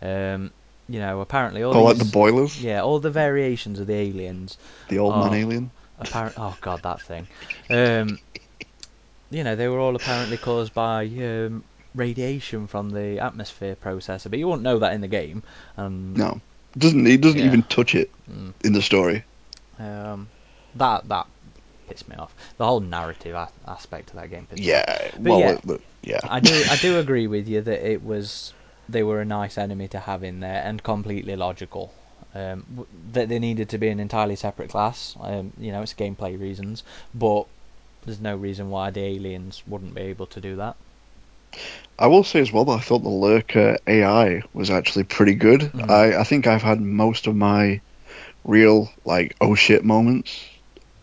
Um, 0.00 0.50
you 0.92 1.00
know, 1.00 1.20
apparently 1.20 1.62
all 1.62 1.74
Oh, 1.76 1.84
like 1.84 1.98
the 1.98 2.04
boilers? 2.04 2.62
yeah, 2.62 2.82
all 2.82 2.98
the 3.00 3.10
variations 3.10 3.80
of 3.80 3.86
the 3.86 3.94
aliens 3.94 4.58
The 4.88 4.98
old 4.98 5.16
man 5.16 5.34
alien? 5.34 5.70
apparent. 5.98 6.34
Oh 6.36 6.56
God, 6.60 6.82
that 6.82 7.00
thing. 7.00 7.26
Um, 7.70 8.18
you 9.30 9.42
know, 9.44 9.56
they 9.56 9.68
were 9.68 9.78
all 9.80 9.96
apparently 9.96 10.36
caused 10.36 10.74
by 10.74 11.06
um, 11.06 11.64
radiation 11.94 12.66
from 12.66 12.90
the 12.90 13.18
atmosphere 13.18 13.76
processor, 13.76 14.28
but 14.30 14.38
you 14.38 14.46
won't 14.46 14.62
know 14.62 14.78
that 14.80 14.92
in 14.92 15.00
the 15.00 15.08
game. 15.08 15.42
Um, 15.78 16.14
No. 16.14 16.40
Doesn't 16.76 17.04
He 17.06 17.16
doesn't 17.18 17.38
Yeah. 17.40 17.46
even 17.46 17.62
touch 17.64 17.94
it 17.94 18.10
Mm. 18.30 18.52
in 18.64 18.72
the 18.72 18.82
story. 18.82 19.24
um, 19.78 20.28
that 20.76 21.08
that 21.08 21.26
pissed 21.88 22.08
me 22.08 22.16
off. 22.16 22.34
The 22.56 22.64
whole 22.66 22.80
narrative 22.80 23.34
a- 23.34 23.48
aspect 23.66 24.10
of 24.10 24.16
that 24.16 24.30
game. 24.30 24.46
Pissed 24.46 24.62
me 24.62 24.72
off. 24.74 24.84
Yeah. 24.86 25.10
Well, 25.18 25.38
yeah. 25.40 25.58
it- 25.68 25.80
yeah. 26.02 26.20
I 26.24 26.40
do 26.40 26.54
I 26.70 26.76
do 26.76 26.98
agree 26.98 27.26
with 27.26 27.48
you 27.48 27.60
that 27.62 27.80
it 27.90 28.02
was 28.02 28.52
they 28.92 29.02
were 29.02 29.20
a 29.20 29.24
nice 29.24 29.58
enemy 29.58 29.88
to 29.88 29.98
have 29.98 30.22
in 30.22 30.40
there 30.40 30.62
and 30.64 30.82
completely 30.82 31.36
logical. 31.36 31.92
Um, 32.34 32.86
that 33.12 33.28
they 33.28 33.38
needed 33.38 33.68
to 33.70 33.78
be 33.78 33.88
an 33.88 34.00
entirely 34.00 34.36
separate 34.36 34.70
class. 34.70 35.16
Um, 35.20 35.52
you 35.58 35.70
know, 35.70 35.82
it's 35.82 35.92
gameplay 35.92 36.40
reasons, 36.40 36.82
but 37.14 37.46
there's 38.04 38.20
no 38.20 38.36
reason 38.36 38.70
why 38.70 38.90
the 38.90 39.00
aliens 39.02 39.62
wouldn't 39.66 39.94
be 39.94 40.02
able 40.02 40.26
to 40.26 40.40
do 40.40 40.56
that. 40.56 40.76
I 41.98 42.06
will 42.06 42.24
say 42.24 42.40
as 42.40 42.50
well 42.50 42.64
that 42.64 42.72
I 42.72 42.80
thought 42.80 43.02
the 43.02 43.10
Lurker 43.10 43.76
AI 43.86 44.42
was 44.54 44.70
actually 44.70 45.04
pretty 45.04 45.34
good. 45.34 45.60
Mhm. 45.60 45.90
I, 45.90 46.20
I 46.20 46.24
think 46.24 46.46
I've 46.46 46.62
had 46.62 46.80
most 46.80 47.26
of 47.26 47.36
my 47.36 47.80
real, 48.44 48.90
like, 49.04 49.36
oh 49.40 49.54
shit 49.54 49.84
moments. 49.84 50.40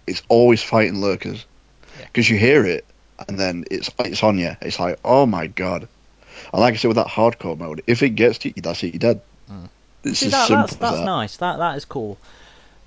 It's 0.08 0.24
always 0.30 0.64
fighting 0.64 1.00
Lurkers. 1.00 1.46
Yeah. 2.00 2.06
Because 2.06 2.28
you 2.28 2.38
hear 2.38 2.66
it, 2.66 2.86
and 3.28 3.38
then 3.40 3.66
it's 3.70 3.92
it's 4.00 4.24
on 4.24 4.40
you. 4.40 4.56
It's 4.62 4.80
like, 4.80 4.98
oh 5.06 5.28
my 5.28 5.46
god. 5.46 5.88
And 6.54 6.62
like 6.62 6.74
I 6.74 6.78
said, 6.78 6.88
with 6.90 6.98
that 6.98 7.08
hardcore 7.08 7.58
mode, 7.58 7.84
if 7.88 8.02
it 8.04 8.10
gets 8.12 8.40
to 8.40 8.50
you, 8.50 8.62
that's 8.62 8.84
it, 8.84 8.94
you're 8.94 9.00
dead. 9.00 9.22
Mm. 9.52 9.70
It's 10.04 10.20
See, 10.20 10.28
as 10.28 10.32
that, 10.32 10.48
simple 10.48 10.62
that's 10.62 10.74
as 10.74 10.80
that's 10.80 10.98
that. 10.98 11.06
nice. 11.06 11.38
That 11.38 11.58
that 11.58 11.78
is 11.78 11.86
cool. 11.86 12.18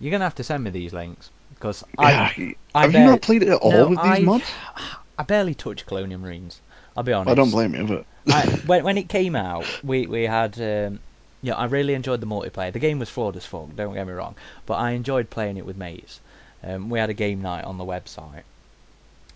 You're 0.01 0.11
gonna 0.11 0.25
have 0.25 0.35
to 0.37 0.45
send 0.45 0.65
me 0.65 0.71
these 0.71 0.93
links 0.93 1.31
because 1.55 1.85
Yeah, 1.99 2.05
I 2.07 2.55
I 2.75 2.83
have 2.83 2.93
bet- 2.93 3.01
you 3.01 3.07
not 3.07 3.23
played 3.23 3.43
it 3.43 3.49
at 3.49 3.59
all 3.59 3.71
no, 3.71 3.89
with 3.89 3.99
these 3.99 4.07
I- 4.09 4.21
mods? 4.21 4.45
I 5.19 5.23
barely 5.25 5.55
touch 5.55 5.85
Colonial 5.87 6.19
Marines. 6.21 6.61
I'll 6.97 7.03
be 7.05 7.13
honest. 7.13 7.31
I 7.31 7.35
don't 7.35 7.51
blame 7.51 7.75
you, 7.75 7.85
but 7.87 8.07
I, 8.35 8.47
when 8.67 8.83
when 8.85 8.99
it 8.99 9.09
came 9.09 9.37
out, 9.37 9.67
we 9.85 10.07
we 10.07 10.23
had 10.25 10.59
um, 10.61 11.01
yeah, 11.43 11.55
I 11.55 11.67
really 11.67 11.95
enjoyed 11.95 12.21
the 12.21 12.27
multiplayer. 12.27 12.73
The 12.73 12.79
game 12.79 12.99
was 12.99 13.09
flawed 13.11 13.37
as 13.37 13.45
fuck. 13.45 13.75
Don't 13.77 13.95
get 13.95 14.07
me 14.07 14.13
wrong, 14.13 14.35
but 14.67 14.75
I 14.75 14.93
enjoyed 14.93 15.29
playing 15.31 15.57
it 15.59 15.67
with 15.67 15.77
mates. 15.77 16.21
Um, 16.65 16.89
we 16.91 16.99
had 16.99 17.11
a 17.11 17.15
game 17.15 17.43
night 17.43 17.65
on 17.65 17.77
the 17.79 17.85
website, 17.85 18.43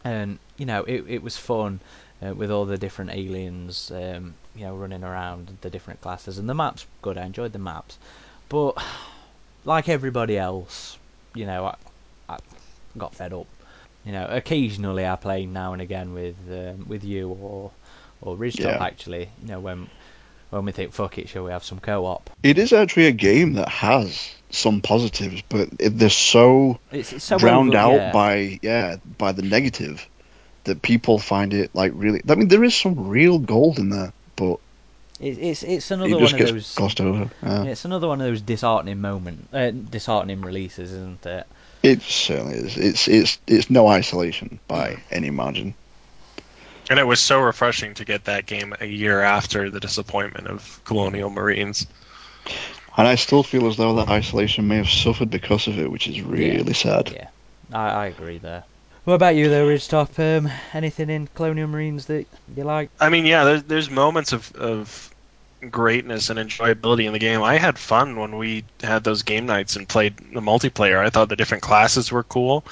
and 0.05 0.39
you 0.57 0.67
know 0.67 0.83
it 0.85 1.05
it 1.09 1.23
was 1.23 1.37
fun 1.37 1.81
uh, 2.25 2.35
with 2.35 2.51
all 2.51 2.65
the 2.65 2.79
different 2.79 3.11
aliens, 3.13 3.91
um, 3.95 4.35
you 4.55 4.65
know, 4.65 4.75
running 4.77 5.05
around 5.05 5.57
the 5.61 5.71
different 5.71 6.01
classes, 6.01 6.39
and 6.39 6.49
the 6.49 6.55
maps 6.55 6.87
good. 7.03 7.19
I 7.19 7.25
enjoyed 7.27 7.53
the 7.53 7.59
maps, 7.59 7.99
but 8.49 8.75
like 9.65 9.89
everybody 9.89 10.39
else, 10.39 10.97
you 11.35 11.47
know, 11.47 11.67
I, 11.67 11.77
I 12.35 12.39
got 12.97 13.15
fed 13.15 13.33
up. 13.33 13.47
You 14.05 14.13
know, 14.13 14.27
occasionally 14.31 15.05
I 15.07 15.17
play 15.17 15.47
now 15.47 15.73
and 15.73 15.83
again 15.83 16.15
with 16.15 16.37
um, 16.51 16.87
with 16.89 17.03
you 17.05 17.29
or 17.31 17.71
or 18.23 18.37
Ridgetop 18.37 18.61
Yeah. 18.61 18.85
actually. 18.85 19.29
You 19.43 19.49
know, 19.49 19.61
when 19.61 19.89
when 20.51 20.65
we 20.65 20.73
think 20.73 20.93
fuck 20.93 21.19
it, 21.19 21.29
shall 21.29 21.45
we 21.45 21.51
have 21.51 21.65
some 21.65 21.81
co-op? 21.81 22.31
it 22.43 22.57
is 22.59 22.73
actually 22.73 23.07
a 23.07 23.13
game 23.13 23.55
that 23.55 23.69
has 23.69 24.31
some 24.51 24.81
positives, 24.81 25.43
but 25.49 25.69
it, 25.81 25.99
they're 25.99 26.09
so 26.09 26.79
It's, 26.93 27.13
it's 27.13 27.25
so 27.25 27.37
drowned 27.37 27.75
over- 27.75 27.79
out 27.79 27.97
yeah. 27.97 28.13
by 28.13 28.59
yeah 28.63 28.97
by 29.19 29.33
the 29.33 29.43
negative 29.43 30.07
that 30.67 30.83
people 30.83 31.19
find 31.19 31.53
it 31.55 31.75
like 31.75 31.93
really. 31.95 32.23
I 32.29 32.35
mean, 32.37 32.49
there 32.49 32.63
is 32.65 32.75
some 32.75 33.09
real 33.09 33.39
gold 33.39 33.79
in 33.79 33.91
there, 33.91 34.13
but 34.37 34.59
It, 35.21 35.39
it's 35.39 35.63
it's 35.63 35.91
it 35.91 35.95
another 35.95 36.19
just 36.21 36.33
one 36.35 36.43
of 36.43 36.49
those. 36.49 36.75
glossed 36.75 37.01
over. 37.01 37.31
Yeah. 37.43 37.65
It's 37.65 37.85
another 37.85 38.09
one 38.09 38.21
of 38.21 38.27
those 38.27 38.43
disheartening 38.43 39.01
moment, 39.01 39.49
uh, 39.53 39.71
disheartening 39.71 40.43
releases, 40.43 40.93
isn't 40.93 41.25
it? 41.27 41.47
It 41.83 42.03
certainly 42.03 42.57
is. 42.57 42.77
It's 42.77 43.09
it's 43.09 43.39
it's 43.47 43.71
no 43.71 43.87
isolation 43.89 44.59
by 44.69 45.03
any 45.11 45.31
margin. 45.31 45.75
And 46.89 47.01
it 47.01 47.05
was 47.07 47.19
so 47.21 47.41
refreshing 47.41 47.95
to 47.95 48.05
get 48.05 48.27
that 48.27 48.47
game 48.47 48.73
a 48.81 48.87
year 48.87 49.21
after 49.21 49.71
the 49.71 49.81
disappointment 49.81 50.47
of 50.47 50.81
Colonial 50.85 51.31
Marines. 51.31 51.87
And 52.97 53.09
I 53.09 53.17
still 53.17 53.43
feel 53.43 53.67
as 53.67 53.77
though 53.77 53.95
that 53.97 54.09
isolation 54.09 54.69
may 54.69 54.77
have 54.77 54.89
suffered 54.89 55.29
because 55.29 55.67
of 55.67 55.79
it, 55.79 55.91
which 55.91 56.07
is 56.07 56.23
really 56.23 56.73
sad. 56.75 57.11
Yeah, 57.13 57.29
I, 57.73 57.89
I 57.89 58.07
agree 58.07 58.39
there. 58.39 58.63
What 59.07 59.15
about 59.15 59.37
you, 59.37 59.49
though, 59.49 59.69
Ridgetop? 59.69 60.19
Um, 60.19 60.51
anything 60.73 61.11
in 61.11 61.29
Colonial 61.29 61.69
Marines 61.69 62.07
that 62.07 62.27
you 62.57 62.65
like? 62.65 62.91
I 62.99 63.09
mean, 63.09 63.25
yeah, 63.25 63.45
there's, 63.45 63.63
there's 63.63 63.89
moments 63.89 64.33
of, 64.33 64.53
of 64.57 65.15
greatness 65.71 66.29
and 66.29 66.41
enjoyability 66.41 67.05
in 67.05 67.13
the 67.13 67.21
game. 67.21 67.41
I 67.41 67.57
had 67.57 67.79
fun 67.79 68.19
when 68.19 68.37
we 68.37 68.65
had 68.83 69.05
those 69.05 69.23
game 69.23 69.47
nights 69.47 69.77
and 69.77 69.89
played 69.89 70.17
the 70.17 70.41
multiplayer. 70.41 70.99
I 70.99 71.11
thought 71.11 71.29
the 71.29 71.37
different 71.37 71.63
classes 71.63 72.11
were 72.11 72.25
cool. 72.25 72.65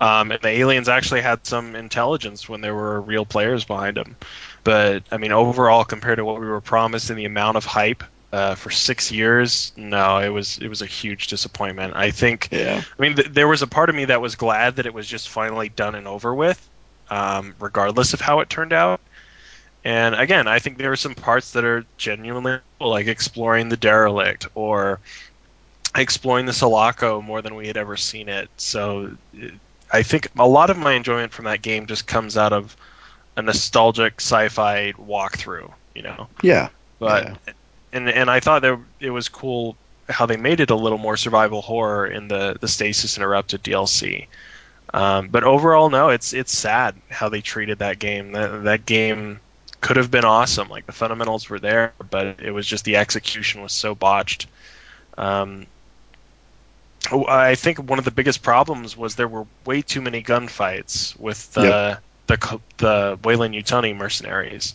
Um, 0.00 0.30
and 0.30 0.40
the 0.40 0.50
aliens 0.50 0.88
actually 0.88 1.22
had 1.22 1.44
some 1.48 1.74
intelligence 1.74 2.48
when 2.48 2.60
there 2.60 2.76
were 2.76 3.00
real 3.00 3.26
players 3.26 3.64
behind 3.64 3.96
them. 3.96 4.14
But, 4.62 5.02
I 5.10 5.16
mean, 5.16 5.32
overall, 5.32 5.82
compared 5.82 6.18
to 6.18 6.24
what 6.24 6.40
we 6.40 6.46
were 6.46 6.60
promised 6.60 7.10
and 7.10 7.18
the 7.18 7.24
amount 7.24 7.56
of 7.56 7.64
hype 7.64 8.04
uh, 8.32 8.54
for 8.54 8.70
six 8.70 9.12
years, 9.12 9.72
no, 9.76 10.18
it 10.18 10.30
was 10.30 10.58
it 10.58 10.68
was 10.68 10.80
a 10.82 10.86
huge 10.86 11.26
disappointment. 11.26 11.94
I 11.94 12.10
think 12.10 12.48
Yeah. 12.50 12.82
I 12.98 13.02
mean, 13.02 13.16
th- 13.16 13.28
there 13.28 13.48
was 13.48 13.62
a 13.62 13.66
part 13.66 13.90
of 13.90 13.94
me 13.94 14.06
that 14.06 14.20
was 14.20 14.36
glad 14.36 14.76
that 14.76 14.86
it 14.86 14.94
was 14.94 15.06
just 15.06 15.28
finally 15.28 15.68
done 15.68 15.94
and 15.94 16.08
over 16.08 16.34
with, 16.34 16.68
um, 17.10 17.54
regardless 17.60 18.14
of 18.14 18.20
how 18.20 18.40
it 18.40 18.48
turned 18.48 18.72
out. 18.72 19.00
And 19.84 20.14
again, 20.14 20.46
I 20.48 20.60
think 20.60 20.78
there 20.78 20.92
are 20.92 20.96
some 20.96 21.14
parts 21.14 21.52
that 21.52 21.64
are 21.64 21.84
genuinely 21.98 22.58
cool, 22.78 22.90
like 22.90 23.06
exploring 23.06 23.68
the 23.68 23.76
derelict 23.76 24.46
or 24.54 25.00
exploring 25.94 26.46
the 26.46 26.52
Sulaco 26.52 27.20
more 27.20 27.42
than 27.42 27.54
we 27.54 27.66
had 27.66 27.76
ever 27.76 27.96
seen 27.96 28.28
it. 28.28 28.48
So 28.56 29.10
it, 29.34 29.52
I 29.92 30.02
think 30.02 30.28
a 30.38 30.46
lot 30.46 30.70
of 30.70 30.78
my 30.78 30.92
enjoyment 30.92 31.32
from 31.32 31.44
that 31.44 31.60
game 31.60 31.86
just 31.86 32.06
comes 32.06 32.36
out 32.38 32.52
of 32.52 32.76
a 33.36 33.42
nostalgic 33.42 34.14
sci-fi 34.20 34.92
walkthrough, 34.92 35.70
you 35.94 36.02
know. 36.02 36.28
Yeah. 36.42 36.68
But 36.98 37.24
Yeah. 37.46 37.52
And 37.92 38.08
and 38.08 38.30
I 38.30 38.40
thought 38.40 38.62
that 38.62 38.78
it 39.00 39.10
was 39.10 39.28
cool 39.28 39.76
how 40.08 40.26
they 40.26 40.36
made 40.36 40.60
it 40.60 40.70
a 40.70 40.76
little 40.76 40.98
more 40.98 41.16
survival 41.16 41.62
horror 41.62 42.06
in 42.06 42.28
the 42.28 42.56
the 42.60 42.68
Stasis 42.68 43.16
Interrupted 43.16 43.62
DLC. 43.62 44.26
Um, 44.94 45.28
but 45.28 45.44
overall, 45.44 45.90
no, 45.90 46.10
it's 46.10 46.32
it's 46.32 46.56
sad 46.56 46.94
how 47.10 47.28
they 47.28 47.40
treated 47.40 47.78
that 47.78 47.98
game. 47.98 48.32
That 48.32 48.64
that 48.64 48.86
game 48.86 49.40
could 49.80 49.96
have 49.96 50.10
been 50.10 50.24
awesome. 50.24 50.68
Like 50.68 50.86
the 50.86 50.92
fundamentals 50.92 51.48
were 51.48 51.58
there, 51.58 51.92
but 52.10 52.40
it 52.40 52.50
was 52.52 52.66
just 52.66 52.84
the 52.84 52.96
execution 52.96 53.62
was 53.62 53.72
so 53.72 53.94
botched. 53.94 54.46
Um, 55.16 55.66
oh, 57.10 57.26
I 57.26 57.54
think 57.54 57.78
one 57.78 57.98
of 57.98 58.04
the 58.04 58.10
biggest 58.10 58.42
problems 58.42 58.96
was 58.96 59.14
there 59.14 59.28
were 59.28 59.46
way 59.64 59.82
too 59.82 60.00
many 60.00 60.22
gunfights 60.22 61.18
with 61.18 61.52
the 61.52 61.98
the 62.26 62.60
the 62.78 63.18
Weyland 63.22 63.54
Yutani 63.54 63.96
mercenaries 63.96 64.74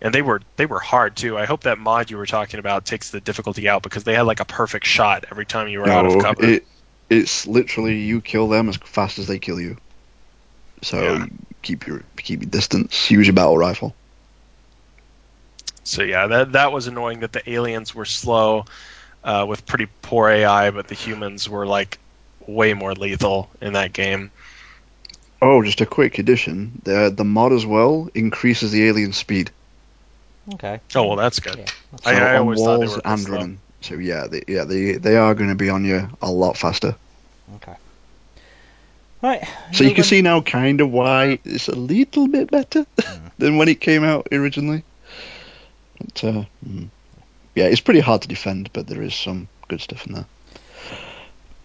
and 0.00 0.14
they 0.14 0.22
were 0.22 0.40
they 0.56 0.66
were 0.66 0.80
hard 0.80 1.16
too. 1.16 1.36
I 1.36 1.44
hope 1.46 1.62
that 1.62 1.78
mod 1.78 2.10
you 2.10 2.16
were 2.16 2.26
talking 2.26 2.60
about 2.60 2.86
takes 2.86 3.10
the 3.10 3.20
difficulty 3.20 3.68
out 3.68 3.82
because 3.82 4.04
they 4.04 4.14
had 4.14 4.22
like 4.22 4.40
a 4.40 4.44
perfect 4.44 4.86
shot 4.86 5.26
every 5.30 5.46
time 5.46 5.68
you 5.68 5.80
were 5.80 5.88
out 5.88 6.06
of 6.06 6.18
cover. 6.18 6.42
it 6.42 6.66
it's 7.10 7.46
literally 7.46 7.98
you 7.98 8.20
kill 8.20 8.48
them 8.48 8.68
as 8.68 8.76
fast 8.76 9.18
as 9.18 9.26
they 9.26 9.38
kill 9.38 9.60
you. 9.60 9.76
So 10.82 11.02
Yeah. 11.02 11.26
keep 11.62 11.86
your 11.86 12.02
keep 12.16 12.42
your 12.42 12.50
distance. 12.50 13.10
Use 13.10 13.26
your 13.26 13.34
battle 13.34 13.58
rifle. 13.58 13.96
So 15.84 16.02
yeah, 16.02 16.26
that 16.26 16.52
that 16.52 16.72
was 16.72 16.86
annoying 16.86 17.20
that 17.20 17.32
the 17.32 17.48
aliens 17.50 17.94
were 17.94 18.04
slow 18.04 18.64
uh, 19.24 19.46
with 19.48 19.66
pretty 19.66 19.86
poor 20.02 20.28
AI, 20.28 20.70
but 20.70 20.88
the 20.88 20.94
humans 20.94 21.48
were 21.48 21.66
like 21.66 21.98
way 22.46 22.74
more 22.74 22.94
lethal 22.94 23.50
in 23.60 23.72
that 23.74 23.92
game. 23.92 24.32
Oh, 25.42 25.62
just 25.62 25.80
a 25.80 25.86
quick 25.86 26.18
addition. 26.18 26.80
The 26.84 27.12
the 27.16 27.24
mod 27.24 27.52
as 27.52 27.66
well 27.66 28.08
increases 28.14 28.70
the 28.72 28.86
alien 28.86 29.12
speed. 29.12 29.52
Okay. 30.54 30.80
Oh 30.94 31.06
well, 31.06 31.16
that's 31.16 31.40
good. 31.40 31.58
Yeah. 31.58 31.66
So 32.02 32.10
I, 32.10 32.14
I 32.14 32.34
on 32.36 32.40
always 32.42 32.60
thought 32.60 32.78
they 32.80 32.86
walls 32.86 32.96
were 32.96 33.02
and 33.04 33.18
this 33.18 33.26
slow. 33.26 33.36
running. 33.36 33.60
So 33.80 33.94
yeah, 33.94 34.26
they, 34.26 34.42
yeah, 34.48 34.64
they 34.64 34.92
they 34.92 35.16
are 35.16 35.34
going 35.34 35.50
to 35.50 35.56
be 35.56 35.70
on 35.70 35.84
you 35.84 36.08
a 36.22 36.30
lot 36.30 36.56
faster. 36.56 36.94
Okay. 37.56 37.76
Right. 39.22 39.48
So 39.72 39.84
you 39.84 39.94
can 39.94 40.04
see 40.04 40.22
now 40.22 40.40
kind 40.40 40.80
of 40.80 40.92
why 40.92 41.40
it's 41.44 41.68
a 41.68 41.74
little 41.74 42.28
bit 42.28 42.50
better 42.50 42.86
than 43.38 43.56
when 43.56 43.68
it 43.68 43.80
came 43.80 44.04
out 44.04 44.28
originally. 44.30 44.84
But, 45.98 46.24
uh, 46.24 46.44
mm. 46.66 46.88
yeah, 47.56 47.64
it's 47.64 47.80
pretty 47.80 47.98
hard 48.00 48.22
to 48.22 48.28
defend, 48.28 48.72
but 48.72 48.86
there 48.86 49.02
is 49.02 49.14
some 49.14 49.48
good 49.66 49.80
stuff 49.80 50.06
in 50.06 50.14
there. 50.14 50.26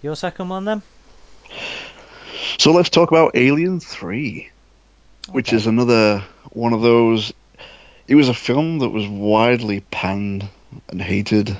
your 0.01 0.15
second 0.15 0.49
one 0.49 0.65
then. 0.65 0.81
So 2.57 2.71
let's 2.71 2.89
talk 2.89 3.11
about 3.11 3.35
Alien 3.35 3.79
Three, 3.79 4.49
which 5.29 5.53
is 5.53 5.67
another 5.67 6.23
one 6.51 6.73
of 6.73 6.81
those. 6.81 7.33
It 8.07 8.15
was 8.15 8.29
a 8.29 8.33
film 8.33 8.79
that 8.79 8.89
was 8.89 9.07
widely 9.07 9.81
panned 9.91 10.47
and 10.89 11.01
hated 11.01 11.55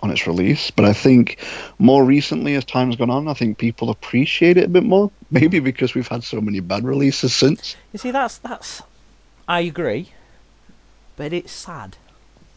on 0.00 0.10
its 0.10 0.26
release, 0.26 0.70
but 0.70 0.84
I 0.84 0.92
think 0.92 1.38
more 1.78 2.04
recently, 2.04 2.54
as 2.54 2.64
time's 2.64 2.96
gone 2.96 3.10
on, 3.10 3.28
I 3.28 3.34
think 3.34 3.58
people 3.58 3.90
appreciate 3.90 4.56
it 4.56 4.64
a 4.64 4.68
bit 4.68 4.84
more. 4.84 5.10
Maybe 5.30 5.60
because 5.60 5.94
we've 5.94 6.08
had 6.08 6.24
so 6.24 6.40
many 6.40 6.60
bad 6.60 6.84
releases 6.84 7.34
since. 7.34 7.76
You 7.92 7.98
see, 7.98 8.10
that's 8.10 8.38
that's. 8.38 8.82
I 9.46 9.60
agree, 9.60 10.10
but 11.16 11.32
it's 11.32 11.52
sad. 11.52 11.96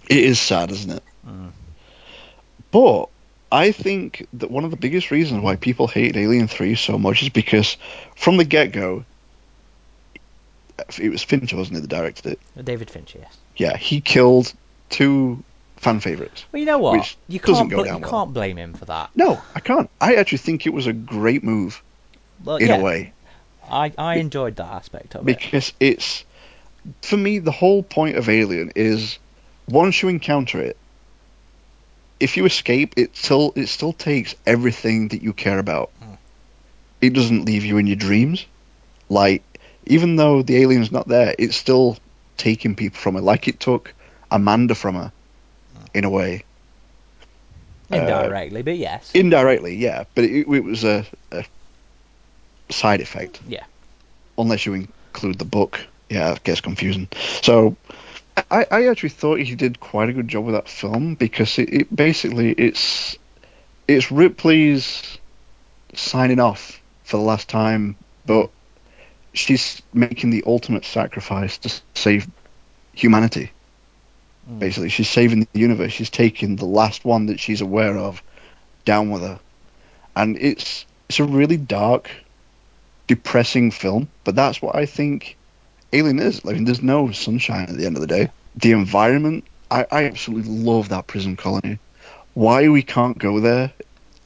It 0.10 0.18
is 0.18 0.40
sad, 0.40 0.72
isn't 0.72 0.92
it? 0.92 1.04
Mm. 1.28 1.52
But 2.72 3.10
I 3.52 3.72
think 3.72 4.28
that 4.34 4.50
one 4.50 4.64
of 4.64 4.72
the 4.72 4.78
biggest 4.78 5.12
reasons 5.12 5.42
why 5.42 5.56
people 5.56 5.88
hate 5.88 6.18
Alien 6.18 6.48
3 6.48 6.76
so 6.76 6.98
much 6.98 7.22
is 7.22 7.30
because 7.30 7.78
from 8.16 8.38
the 8.38 8.46
get 8.46 8.72
go, 8.72 9.06
it 11.00 11.10
was 11.10 11.24
Fincher, 11.24 11.56
wasn't 11.58 11.78
it, 11.78 11.82
that 11.82 11.88
directed 11.90 12.34
it? 12.34 12.66
David 12.66 12.90
Fincher, 12.90 13.20
yes. 13.22 13.38
Yeah, 13.58 13.78
he 13.78 14.02
killed 14.02 14.54
two 14.90 15.44
fan 15.78 16.00
favourites. 16.00 16.46
Well, 16.52 16.60
you 16.60 16.66
know 16.66 16.80
what? 16.80 16.98
Which 17.00 17.18
You 17.28 17.40
doesn't 17.40 17.56
can't. 17.56 17.70
go 17.70 17.78
bl- 17.78 17.84
down 17.84 17.96
you 17.98 18.02
well. 18.02 18.10
can't 18.12 18.34
blame 18.34 18.58
him 18.58 18.74
for 18.74 18.86
that. 18.86 19.10
No, 19.16 19.42
I 19.56 19.60
can't. 19.60 19.90
I 20.02 20.16
actually 20.16 20.38
think 20.40 20.66
it 20.66 20.74
was 20.74 20.88
a 20.88 20.94
great 20.94 21.44
move 21.44 21.82
Well, 22.44 22.58
in 22.58 22.68
yeah, 22.68 22.78
a 22.78 22.82
way 22.84 23.14
I 23.70 23.92
I 23.98 24.16
enjoyed 24.16 24.56
that 24.58 24.66
aspect 24.68 25.16
of 25.16 25.22
it. 25.22 25.26
because 25.38 25.74
it's 25.80 26.26
for 27.02 27.18
me 27.18 27.40
the 27.40 27.52
whole 27.52 27.84
point 27.84 28.18
of 28.18 28.28
Alien 28.30 28.72
is 28.76 29.20
once 29.70 30.02
you 30.02 30.10
encounter 30.10 30.60
it, 30.62 30.76
if 32.20 32.38
you 32.38 32.46
escape, 32.46 32.94
it 32.98 33.16
still 33.16 33.54
it 33.56 33.68
still 33.68 33.94
takes 33.94 34.36
everything 34.46 35.10
that 35.10 35.22
you 35.22 35.34
care 35.34 35.60
about. 35.60 35.92
Hmm. 36.02 36.14
It 37.02 37.14
doesn't 37.14 37.46
leave 37.46 37.66
you 37.66 37.78
in 37.78 37.88
your 37.88 37.96
dreams. 37.98 38.46
Like 39.10 39.44
even 39.86 40.16
though 40.16 40.42
the 40.42 40.58
alien's 40.58 40.92
not 40.92 41.08
there, 41.08 41.36
it's 41.38 41.56
still 41.56 41.98
taking 42.38 42.76
people 42.76 42.98
from 42.98 43.16
her. 43.16 43.22
Like 43.22 43.48
it 43.48 43.60
took 43.60 43.94
Amanda 44.32 44.76
from 44.76 44.96
her, 44.96 45.12
Hmm. 45.78 45.86
in 45.94 46.04
a 46.06 46.10
way. 46.10 46.44
uh, 47.92 47.96
Indirectly, 47.98 48.62
but 48.62 48.78
yes. 48.78 49.12
Indirectly, 49.14 49.76
yeah, 49.76 50.06
but 50.16 50.24
it, 50.24 50.48
it 50.48 50.64
was 50.64 50.84
a, 50.84 51.06
a 51.32 51.46
side 52.70 53.02
effect. 53.02 53.40
Yeah. 53.48 53.66
Unless 54.38 54.66
you 54.66 54.74
include 54.74 55.38
the 55.40 55.46
book, 55.46 55.80
yeah, 56.10 56.34
it 56.34 56.44
gets 56.44 56.62
confusing. 56.62 57.08
So, 57.42 57.76
I, 58.50 58.66
I 58.72 58.88
actually 58.88 59.10
thought 59.10 59.40
he 59.40 59.54
did 59.56 59.80
quite 59.80 60.10
a 60.10 60.14
good 60.14 60.28
job 60.28 60.46
with 60.46 60.56
that 60.56 60.68
film 60.68 61.14
because 61.16 61.60
it, 61.60 61.70
it 61.72 61.96
basically 61.96 62.52
it's 62.54 63.16
it's 63.88 64.12
Ripley's 64.12 65.20
signing 65.94 66.40
off 66.40 66.82
for 67.04 67.18
the 67.18 67.24
last 67.24 67.48
time, 67.48 67.96
but 68.26 68.50
she's 69.34 69.82
making 69.94 70.30
the 70.30 70.44
ultimate 70.46 70.86
sacrifice 70.86 71.58
to 71.60 71.82
save 71.96 72.28
humanity. 72.94 73.52
Mm. 74.50 74.60
Basically, 74.60 74.90
she's 74.90 75.10
saving 75.10 75.48
the 75.52 75.60
universe. 75.60 75.92
She's 75.92 76.10
taking 76.10 76.56
the 76.56 76.66
last 76.66 77.06
one 77.06 77.28
that 77.28 77.40
she's 77.40 77.62
aware 77.62 77.98
of 77.98 78.22
down 78.86 79.10
with 79.10 79.22
her, 79.22 79.40
and 80.16 80.38
it's 80.38 80.86
it's 81.10 81.20
a 81.20 81.24
really 81.24 81.58
dark, 81.58 82.10
depressing 83.08 83.72
film. 83.72 84.10
But 84.24 84.36
that's 84.36 84.62
what 84.62 84.76
I 84.76 84.86
think 84.86 85.38
Alien 85.92 86.20
is. 86.20 86.44
Like, 86.44 86.64
there's 86.66 86.82
no 86.82 87.12
sunshine 87.12 87.70
at 87.70 87.78
the 87.78 87.86
end 87.86 87.98
of 87.98 88.02
the 88.02 88.08
day. 88.08 88.30
The 88.56 88.72
environment, 88.72 89.46
I, 89.72 89.86
I 89.92 90.06
absolutely 90.06 90.52
love 90.52 90.90
that 90.90 91.08
prison 91.08 91.36
colony. 91.36 91.80
Why 92.34 92.68
we 92.68 92.82
can't 92.82 93.18
go 93.18 93.40
there, 93.40 93.72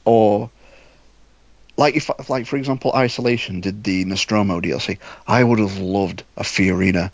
or 0.04 0.50
like 1.78 1.96
if 1.96 2.10
like 2.28 2.46
for 2.46 2.56
example, 2.56 2.92
Isolation 2.94 3.60
did 3.60 3.82
the 3.84 4.04
Nostromo 4.04 4.60
DLC. 4.60 4.98
I 5.26 5.42
would 5.42 5.58
have 5.58 5.78
loved 5.78 6.24
a 6.36 6.42
Fiorina 6.42 7.10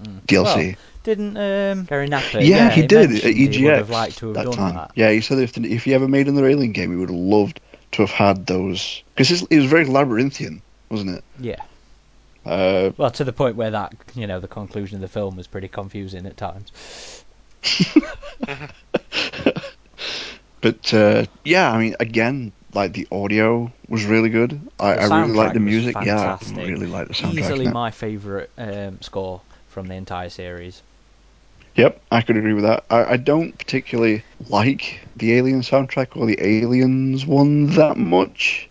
Mm. 0.00 0.20
DLC. 0.26 0.76
Didn't 1.02 1.36
um, 1.36 1.84
Gary 1.86 2.06
Napper? 2.06 2.38
Yeah, 2.38 2.70
he 2.70 2.86
did 2.86 2.98
at 3.04 3.10
mentioned 3.10 3.34
He 3.54 3.64
would 3.64 3.78
have 3.78 3.90
liked 3.90 4.18
to 4.18 4.26
have 4.26 4.34
that 4.36 4.44
done 4.44 4.52
time. 4.54 4.74
that. 4.76 4.92
Yeah, 4.94 5.10
he 5.10 5.20
said 5.20 5.38
if 5.40 5.58
if 5.58 5.82
he 5.82 5.92
ever 5.94 6.06
made 6.06 6.28
another 6.28 6.46
Alien 6.48 6.70
game, 6.70 6.92
he 6.92 6.96
would 6.96 7.08
have 7.10 7.18
loved 7.18 7.60
to 7.92 8.02
have 8.02 8.10
had 8.12 8.46
those 8.46 9.02
because 9.16 9.42
it 9.42 9.56
was 9.56 9.64
very 9.66 9.86
labyrinthian, 9.86 10.62
wasn't 10.88 11.16
it? 11.18 11.24
Yeah. 11.40 11.62
Uh, 12.46 12.90
Well, 12.96 13.10
to 13.10 13.24
the 13.24 13.32
point 13.32 13.56
where 13.56 13.72
that 13.72 13.92
you 14.14 14.28
know 14.28 14.38
the 14.38 14.46
conclusion 14.46 14.94
of 14.96 15.00
the 15.00 15.08
film 15.08 15.36
was 15.36 15.48
pretty 15.48 15.66
confusing 15.68 16.26
at 16.26 16.36
times. 16.36 17.24
but 20.60 20.94
uh, 20.94 21.24
yeah, 21.44 21.72
I 21.72 21.78
mean, 21.78 21.96
again, 21.98 22.52
like 22.74 22.92
the 22.92 23.06
audio 23.10 23.72
was 23.88 24.04
really 24.04 24.28
good. 24.30 24.60
I, 24.78 24.94
I 24.96 25.04
really 25.04 25.32
like 25.32 25.52
the 25.52 25.60
music. 25.60 25.96
Yeah, 26.00 26.36
I 26.56 26.60
really 26.60 26.86
like 26.86 27.08
the 27.08 27.14
soundtrack. 27.14 27.38
Easily 27.38 27.68
my 27.68 27.90
favourite 27.90 28.50
um, 28.58 29.00
score 29.00 29.42
from 29.68 29.86
the 29.86 29.94
entire 29.94 30.28
series. 30.30 30.82
Yep, 31.76 32.00
I 32.10 32.22
could 32.22 32.36
agree 32.36 32.52
with 32.54 32.64
that. 32.64 32.84
I, 32.90 33.04
I 33.12 33.16
don't 33.16 33.56
particularly 33.58 34.24
like 34.48 35.00
the 35.16 35.34
Alien 35.34 35.60
soundtrack 35.60 36.16
or 36.16 36.26
the 36.26 36.38
Aliens 36.40 37.24
one 37.26 37.66
that 37.76 37.96
much. 37.96 38.68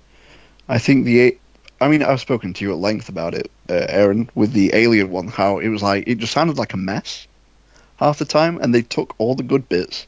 I 0.68 0.78
think 0.78 1.06
the, 1.06 1.22
A- 1.22 1.40
I 1.80 1.88
mean, 1.88 2.04
I've 2.04 2.20
spoken 2.20 2.54
to 2.54 2.66
you 2.66 2.72
at 2.72 2.78
length 2.78 3.10
about 3.10 3.34
it, 3.34 3.52
uh, 3.70 3.86
Aaron, 3.90 4.30
with 4.36 4.54
the 4.54 4.72
Alien 4.74 5.10
one. 5.10 5.28
How 5.28 5.60
it 5.60 5.70
was 5.70 5.82
like 5.84 6.04
it 6.08 6.18
just 6.18 6.34
sounded 6.34 6.58
like 6.58 6.74
a 6.74 6.78
mess 6.78 7.28
half 7.98 8.18
the 8.20 8.26
time, 8.26 8.58
and 8.62 8.74
they 8.74 8.82
took 8.82 9.16
all 9.18 9.36
the 9.36 9.44
good 9.44 9.68
bits 9.70 10.08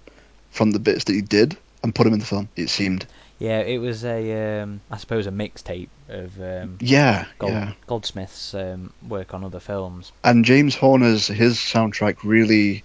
from 0.51 0.71
the 0.71 0.79
bits 0.79 1.05
that 1.05 1.13
he 1.13 1.21
did 1.21 1.57
and 1.83 1.95
put 1.95 2.03
them 2.03 2.13
in 2.13 2.19
the 2.19 2.25
film. 2.25 2.49
It 2.55 2.69
seemed, 2.69 3.05
Yeah, 3.39 3.59
it 3.59 3.77
was 3.77 4.03
a 4.03 4.61
um, 4.61 4.81
I 4.91 4.97
suppose 4.97 5.25
a 5.25 5.31
mixtape 5.31 5.87
of 6.09 6.39
um, 6.41 6.77
yeah, 6.81 7.25
Gold, 7.39 7.53
yeah. 7.53 7.71
Goldsmith's 7.87 8.53
um, 8.53 8.91
work 9.07 9.33
on 9.33 9.45
other 9.45 9.61
films. 9.61 10.11
And 10.23 10.43
James 10.43 10.75
Horner's 10.75 11.27
his 11.27 11.55
soundtrack 11.57 12.17
really 12.23 12.83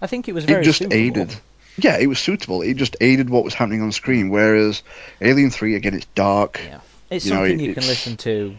I 0.00 0.06
think 0.06 0.26
it 0.28 0.32
was 0.32 0.44
very 0.46 0.62
it 0.62 0.64
just 0.64 0.78
suitable. 0.78 0.96
aided. 0.96 1.36
Yeah, 1.76 1.98
it 1.98 2.06
was 2.06 2.18
suitable. 2.18 2.62
It 2.62 2.74
just 2.74 2.96
aided 3.00 3.28
what 3.30 3.44
was 3.44 3.52
happening 3.54 3.82
on 3.82 3.92
screen. 3.92 4.30
Whereas 4.30 4.82
Alien 5.20 5.50
Three, 5.50 5.74
again, 5.76 5.94
it's 5.94 6.06
dark. 6.14 6.60
Yeah, 6.64 6.80
it's 7.10 7.26
You 7.26 7.32
know, 7.32 7.36
something 7.40 7.60
it- 7.60 7.66
you 7.68 7.74
can 7.74 7.86
listen 7.86 8.16
to. 8.18 8.56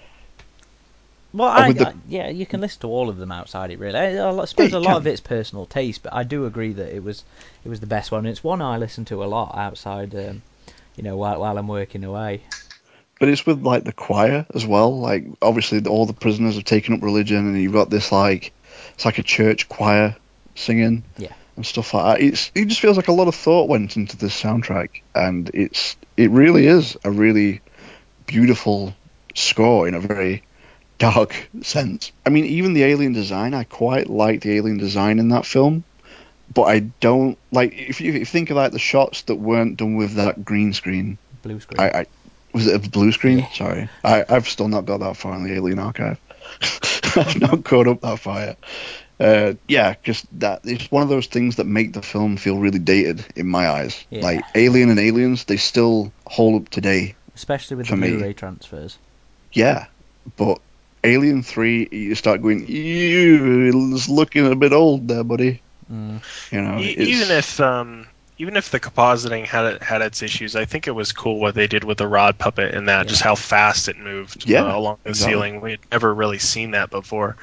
Well, 1.34 1.48
I, 1.48 1.72
the- 1.72 1.88
I- 1.88 1.94
yeah, 2.10 2.30
you 2.30 2.46
can 2.46 2.60
listen 2.62 2.82
to 2.82 2.88
all 2.88 3.10
of 3.10 3.18
them 3.18 3.32
outside 3.32 3.72
it. 3.72 3.80
Really, 3.80 3.98
I, 3.98 4.30
I 4.30 4.46
suppose 4.46 4.72
you 4.74 4.78
a 4.78 4.80
lot 4.80 4.98
of 4.98 5.08
it's 5.08 5.22
personal 5.22 5.66
taste, 5.66 6.04
but 6.04 6.14
I 6.14 6.24
do 6.24 6.46
agree 6.46 6.74
that 6.74 6.94
it 6.96 7.04
was 7.04 7.24
it 7.66 7.70
was 7.70 7.80
the 7.80 7.88
best 7.88 8.12
one. 8.12 8.26
It's 8.26 8.44
one 8.44 8.62
I 8.62 8.78
listen 8.78 9.06
to 9.06 9.24
a 9.24 9.26
lot 9.26 9.58
outside. 9.58 10.14
You 10.96 11.04
know, 11.04 11.18
while 11.18 11.40
while 11.40 11.58
I'm 11.58 11.68
working 11.68 12.04
away. 12.04 12.42
But 13.20 13.30
it's 13.30 13.46
with 13.46 13.62
like 13.62 13.84
the 13.84 13.94
choir 13.94 14.46
as 14.54 14.66
well. 14.66 15.00
Like 15.00 15.26
obviously, 15.42 15.86
all 15.86 16.06
the 16.06 16.14
prisoners 16.14 16.56
have 16.56 16.66
taken 16.66 16.94
up 16.94 17.04
religion, 17.04 17.38
and 17.38 17.62
you've 17.62 17.74
got 17.74 17.90
this 17.90 18.12
like 18.12 18.52
it's 18.94 19.06
like 19.06 19.20
a 19.20 19.24
church 19.24 19.70
choir 19.70 20.16
singing. 20.56 21.04
Yeah. 21.18 21.34
And 21.56 21.66
stuff 21.66 21.94
like 21.94 22.20
that. 22.20 22.26
It's 22.26 22.52
it 22.56 22.66
just 22.68 22.80
feels 22.80 22.98
like 22.98 23.10
a 23.10 23.14
lot 23.14 23.28
of 23.28 23.36
thought 23.36 23.68
went 23.68 23.98
into 23.98 24.16
this 24.18 24.40
soundtrack, 24.42 25.02
and 25.14 25.52
it's 25.54 25.98
it 26.18 26.32
really 26.32 26.66
is 26.68 26.98
a 27.04 27.12
really 27.12 27.62
beautiful 28.26 28.96
score 29.36 29.88
in 29.88 29.94
a 29.94 30.00
very 30.00 30.44
dark 30.98 31.50
sense. 31.62 32.12
I 32.26 32.30
mean, 32.30 32.46
even 32.46 32.74
the 32.74 32.84
alien 32.84 33.14
design, 33.14 33.54
I 33.54 33.64
quite 33.64 34.10
like 34.10 34.42
the 34.42 34.56
alien 34.56 34.78
design 34.78 35.20
in 35.20 35.30
that 35.30 35.46
film, 35.46 35.84
but 36.54 36.64
I 36.64 36.80
don't 36.80 37.38
like 37.52 37.74
if 37.74 38.02
you, 38.02 38.10
if 38.12 38.20
you 38.20 38.26
think 38.26 38.50
of 38.50 38.58
like 38.58 38.72
the 38.72 38.80
shots 38.80 39.24
that 39.24 39.36
weren't 39.36 39.78
done 39.78 39.96
with 39.96 40.16
that 40.16 40.44
green 40.44 40.74
screen. 40.74 41.18
Blue 41.42 41.60
screen. 41.60 41.80
I, 41.80 42.00
I 42.02 42.06
was 42.54 42.68
it 42.68 42.86
a 42.86 42.90
blue 42.90 43.12
screen? 43.12 43.40
Yeah. 43.40 43.52
Sorry, 43.54 43.90
I, 44.04 44.26
I've 44.28 44.48
still 44.48 44.68
not 44.68 44.86
got 44.86 45.00
that 45.00 45.18
far 45.18 45.36
in 45.36 45.44
the 45.44 45.54
Alien 45.54 45.80
Archive. 45.80 46.20
I've 47.16 47.40
not 47.40 47.64
caught 47.64 47.88
up 47.88 48.02
that 48.02 48.20
far 48.20 48.40
yet. 48.40 48.58
Uh, 49.20 49.54
yeah, 49.68 49.94
because 49.94 50.26
that 50.34 50.62
it's 50.64 50.90
one 50.90 51.04
of 51.04 51.10
those 51.10 51.28
things 51.28 51.58
that 51.58 51.66
make 51.66 51.94
the 51.94 52.02
film 52.02 52.38
feel 52.38 52.58
really 52.58 52.80
dated 52.80 53.24
in 53.36 53.48
my 53.48 53.70
eyes. 53.70 54.04
Yeah. 54.10 54.24
Like 54.24 54.44
Alien 54.56 54.90
and 54.90 55.00
Aliens, 55.00 55.46
they 55.46 55.58
still 55.58 56.12
hold 56.26 56.64
up 56.64 56.70
today. 56.70 57.16
Especially 57.36 57.78
with 57.78 57.88
the 57.88 57.96
me. 57.96 58.10
Blu-ray 58.10 58.34
transfers. 58.34 58.98
Yeah, 59.54 59.86
but 60.38 60.60
Alien 61.04 61.44
Three, 61.44 61.88
you 61.92 62.16
start 62.16 62.42
going, 62.42 62.68
ew, 62.68 63.94
it's 63.94 64.10
looking 64.10 64.52
a 64.52 64.56
bit 64.56 64.74
old 64.74 65.08
there, 65.08 65.24
buddy. 65.24 65.62
Mm. 65.92 66.22
You 66.52 66.62
know, 66.62 66.78
E- 66.78 66.96
even 67.00 67.32
if 67.32 67.60
um, 67.60 68.08
even 68.38 68.56
if 68.58 68.72
the 68.72 68.80
compositing 68.80 69.46
had 69.46 69.82
had 69.84 70.02
its 70.02 70.22
issues, 70.24 70.56
I 70.56 70.66
think 70.66 70.88
it 70.88 70.92
was 70.92 71.12
cool 71.12 71.40
what 71.40 71.56
they 71.56 71.68
did 71.68 71.84
with 71.84 71.98
the 71.98 72.08
rod 72.08 72.38
puppet 72.40 72.74
and 72.74 72.88
that 72.90 73.08
Yeah. 73.08 73.10
just 73.10 73.22
how 73.22 73.36
fast 73.36 73.90
it 73.90 73.98
moved 73.98 74.46
Yeah, 74.46 74.74
uh, 74.74 74.78
along 74.78 75.00
the 75.06 75.14
exactly. 75.14 75.16
ceiling. 75.16 75.62
We 75.62 75.72
had 75.72 75.82
never 75.92 76.14
really 76.14 76.40
seen 76.40 76.72
that 76.72 76.90
before. 76.90 77.38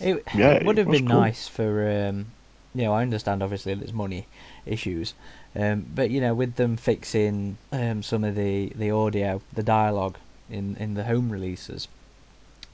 It, 0.00 0.26
Yeah, 0.32 0.58
it 0.60 0.62
would 0.62 0.76
have 0.78 0.88
was 0.88 0.90
been 0.90 1.06
cool. 1.06 1.06
nice 1.06 1.46
for, 1.48 1.88
um, 1.88 2.32
you 2.74 2.82
know, 2.84 2.92
I 2.92 3.02
understand 3.02 3.42
obviously 3.42 3.74
there's 3.74 3.92
money 3.92 4.28
issues, 4.66 5.14
um, 5.54 5.86
but 5.94 6.10
you 6.10 6.20
know, 6.20 6.34
with 6.34 6.56
them 6.56 6.76
fixing 6.76 7.58
um, 7.72 8.02
some 8.02 8.24
of 8.24 8.34
the, 8.34 8.72
the 8.74 8.90
audio, 8.90 9.42
the 9.52 9.62
dialogue 9.62 10.18
in, 10.48 10.76
in 10.76 10.94
the 10.94 11.04
home 11.04 11.30
releases 11.30 11.88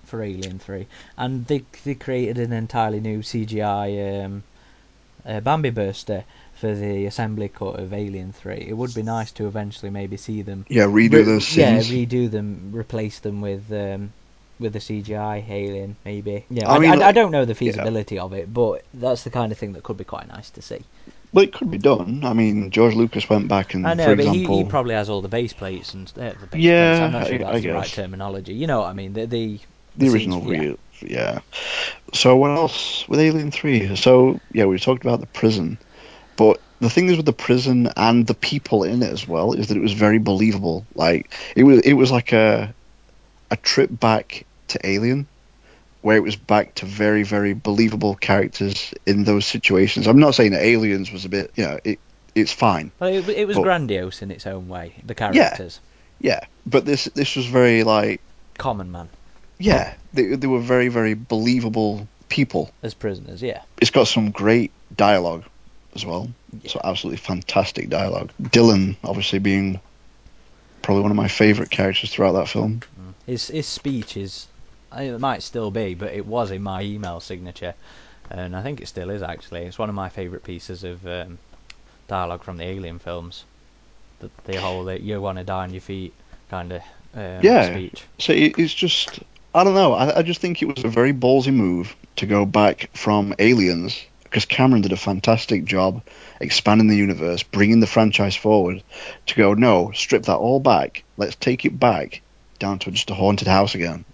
for 0.04 0.22
Alien 0.22 0.58
Three, 0.58 0.88
and 1.18 1.46
they 1.46 1.66
they 1.84 1.94
created 1.94 2.38
an 2.38 2.52
entirely 2.52 3.00
new 3.00 3.22
CGI 3.22 4.24
um, 4.24 4.44
uh, 5.26 5.40
Bambi 5.40 5.70
Burster 5.70 6.24
for 6.54 6.74
the 6.74 7.06
assembly 7.06 7.48
cut 7.48 7.78
of 7.80 7.92
Alien 7.92 8.32
Three. 8.32 8.64
It 8.68 8.76
would 8.76 8.94
be 8.94 9.02
nice 9.02 9.32
to 9.32 9.46
eventually 9.46 9.90
maybe 9.90 10.16
see 10.16 10.42
them 10.42 10.64
Yeah, 10.68 10.84
redo 10.84 11.12
Re- 11.14 11.22
those 11.22 11.46
scenes. 11.46 11.90
Yeah, 11.90 12.06
redo 12.06 12.30
them, 12.30 12.70
replace 12.72 13.18
them 13.18 13.40
with 13.40 13.70
um, 13.72 14.12
with 14.58 14.72
the 14.72 14.80
CGI 14.80 15.44
alien, 15.50 15.96
maybe. 16.04 16.46
Yeah, 16.48 16.68
I 16.70 16.76
I, 16.76 16.78
mean, 16.78 17.02
I, 17.02 17.08
I 17.08 17.12
don't 17.12 17.30
know 17.30 17.44
the 17.44 17.54
feasibility 17.54 18.18
of 18.18 18.32
it, 18.32 18.52
but 18.54 18.84
that's 18.94 19.22
the 19.24 19.30
kind 19.30 19.52
of 19.52 19.58
thing 19.58 19.72
that 19.74 19.82
could 19.82 19.98
be 19.98 20.04
quite 20.04 20.28
nice 20.28 20.48
to 20.50 20.62
see. 20.62 20.80
Well, 21.32 21.44
it 21.44 21.52
could 21.52 21.70
be 21.70 21.76
done. 21.78 22.24
I 22.24 22.32
mean, 22.32 22.70
George 22.70 22.94
Lucas 22.94 23.28
went 23.28 23.48
back 23.48 23.74
and, 23.74 23.86
I 23.86 23.92
know, 23.94 24.04
for 24.04 24.16
but 24.16 24.24
example, 24.26 24.56
he 24.58 24.64
probably 24.64 24.94
has 24.94 25.10
all 25.10 25.20
the 25.20 25.28
base 25.28 25.52
plates 25.52 25.92
and 25.92 26.10
uh, 26.16 26.32
the 26.40 26.46
base 26.46 26.62
Yeah, 26.62 26.88
plates. 26.88 27.00
I'm 27.02 27.12
not 27.12 27.26
sure 27.26 27.34
I- 27.34 27.38
that's 27.38 27.56
I 27.56 27.60
the 27.60 27.68
right 27.70 27.82
guess. 27.82 27.94
terminology. 27.94 28.54
You 28.54 28.66
know 28.66 28.80
what 28.80 28.88
I 28.88 28.92
mean? 28.94 29.12
The 29.12 29.26
the, 29.26 29.60
the 29.96 30.08
scenes- 30.08 30.14
original 30.14 30.42
yeah. 30.42 30.48
real, 30.48 30.62
yeah. 30.62 30.76
So 32.12 32.36
what 32.36 32.50
else 32.50 33.06
with 33.08 33.20
Alien 33.20 33.50
Three? 33.50 33.96
So 33.96 34.40
yeah, 34.52 34.64
we 34.64 34.78
talked 34.78 35.04
about 35.04 35.20
the 35.20 35.26
prison, 35.26 35.78
but 36.36 36.60
the 36.80 36.90
thing 36.90 37.08
is 37.08 37.16
with 37.16 37.26
the 37.26 37.32
prison 37.32 37.90
and 37.96 38.26
the 38.26 38.34
people 38.34 38.84
in 38.84 39.02
it 39.02 39.10
as 39.10 39.26
well 39.26 39.52
is 39.52 39.68
that 39.68 39.76
it 39.76 39.80
was 39.80 39.92
very 39.92 40.18
believable. 40.18 40.86
Like 40.94 41.32
it 41.54 41.64
was, 41.64 41.80
it 41.80 41.94
was 41.94 42.10
like 42.10 42.32
a 42.32 42.74
a 43.50 43.56
trip 43.56 43.90
back 44.00 44.44
to 44.68 44.86
Alien, 44.86 45.26
where 46.02 46.16
it 46.16 46.22
was 46.22 46.36
back 46.36 46.74
to 46.76 46.86
very 46.86 47.22
very 47.22 47.54
believable 47.54 48.14
characters 48.14 48.92
in 49.06 49.24
those 49.24 49.46
situations. 49.46 50.06
I'm 50.06 50.18
not 50.18 50.34
saying 50.34 50.52
that 50.52 50.62
Aliens 50.62 51.12
was 51.12 51.24
a 51.24 51.28
bit, 51.28 51.50
you 51.56 51.64
know, 51.64 51.78
it 51.84 51.98
it's 52.34 52.52
fine. 52.52 52.92
Well, 53.00 53.10
it, 53.10 53.28
it 53.28 53.46
was 53.46 53.56
But- 53.56 53.62
grandiose 53.62 54.22
in 54.22 54.30
its 54.30 54.46
own 54.46 54.68
way. 54.68 54.94
The 55.04 55.14
characters, 55.14 55.80
Yeah, 56.20 56.40
but 56.66 56.84
this 56.84 57.04
this 57.14 57.36
was 57.36 57.46
very 57.46 57.82
like 57.84 58.20
common 58.58 58.90
man 58.90 59.08
yeah, 59.58 59.94
they 60.12 60.24
they 60.36 60.46
were 60.46 60.60
very 60.60 60.88
very 60.88 61.14
believable 61.14 62.06
people. 62.28 62.70
as 62.82 62.94
prisoners. 62.94 63.42
Yeah, 63.42 63.62
It's 63.80 63.90
got 63.90 64.08
some 64.08 64.30
great 64.30 64.70
dialogue 64.96 65.44
as 65.94 66.04
well. 66.04 66.28
Yeah. 66.62 66.70
So 66.70 66.80
absolutely 66.84 67.18
fantastic 67.18 67.88
dialogue. 67.88 68.30
Dillon 68.50 68.96
obviously 69.04 69.38
being 69.38 69.80
probably 70.82 71.02
one 71.02 71.10
of 71.10 71.16
my 71.16 71.28
favourite 71.28 71.70
characters 71.70 72.10
throughout 72.12 72.32
that 72.32 72.48
film. 72.48 72.82
his 73.26 73.48
his 73.48 73.66
speech 73.66 74.16
is. 74.16 74.46
I- 74.92 75.04
It 75.04 75.20
might 75.20 75.42
still 75.42 75.70
be, 75.70 75.94
but 75.94 76.12
it 76.12 76.24
was 76.26 76.50
in 76.50 76.62
my 76.62 76.80
email 76.82 77.20
signature, 77.20 77.74
and 78.30 78.54
I 78.56 78.62
think 78.62 78.80
it 78.80 78.86
still 78.88 79.10
is 79.10 79.20
actually. 79.22 79.62
It's 79.66 79.78
one 79.78 79.88
of 79.88 79.94
my 79.94 80.08
favourite 80.08 80.44
pieces 80.44 80.84
of 80.84 81.04
um, 81.06 81.38
dialogue 82.08 82.44
from 82.44 82.56
the 82.56 82.64
Alien 82.64 82.98
films. 83.00 83.44
The, 84.20 84.30
the 84.44 84.60
whole 84.60 84.84
that 84.84 85.02
you 85.02 85.20
want 85.20 85.38
to 85.38 85.44
die 85.44 85.64
on 85.64 85.72
your 85.72 85.80
feet 85.82 86.14
kind 86.50 86.72
of 86.72 86.82
um, 87.14 87.40
Yeah. 87.42 87.66
speech. 87.74 88.04
So 88.18 88.32
it, 88.32 88.58
it's 88.58 88.72
just 88.72 89.20
I 89.56 89.64
don't 89.64 89.72
know. 89.72 89.94
I, 89.94 90.18
I 90.18 90.22
just 90.22 90.42
think 90.42 90.60
it 90.60 90.66
was 90.66 90.84
a 90.84 90.88
very 90.88 91.14
ballsy 91.14 91.50
move 91.50 91.96
to 92.16 92.26
go 92.26 92.44
back 92.44 92.90
from 92.92 93.34
Aliens 93.38 94.04
because 94.22 94.44
Cameron 94.44 94.82
did 94.82 94.92
a 94.92 94.98
fantastic 94.98 95.64
job 95.64 96.02
expanding 96.38 96.88
the 96.88 96.96
universe, 96.96 97.42
bringing 97.42 97.80
the 97.80 97.86
franchise 97.86 98.36
forward. 98.36 98.82
To 99.24 99.34
go 99.34 99.54
no, 99.54 99.92
strip 99.92 100.24
that 100.24 100.36
all 100.36 100.60
back. 100.60 101.04
Let's 101.16 101.36
take 101.36 101.64
it 101.64 101.80
back 101.80 102.20
down 102.58 102.80
to 102.80 102.90
just 102.90 103.08
a 103.08 103.14
haunted 103.14 103.48
house 103.48 103.74
again, 103.74 104.04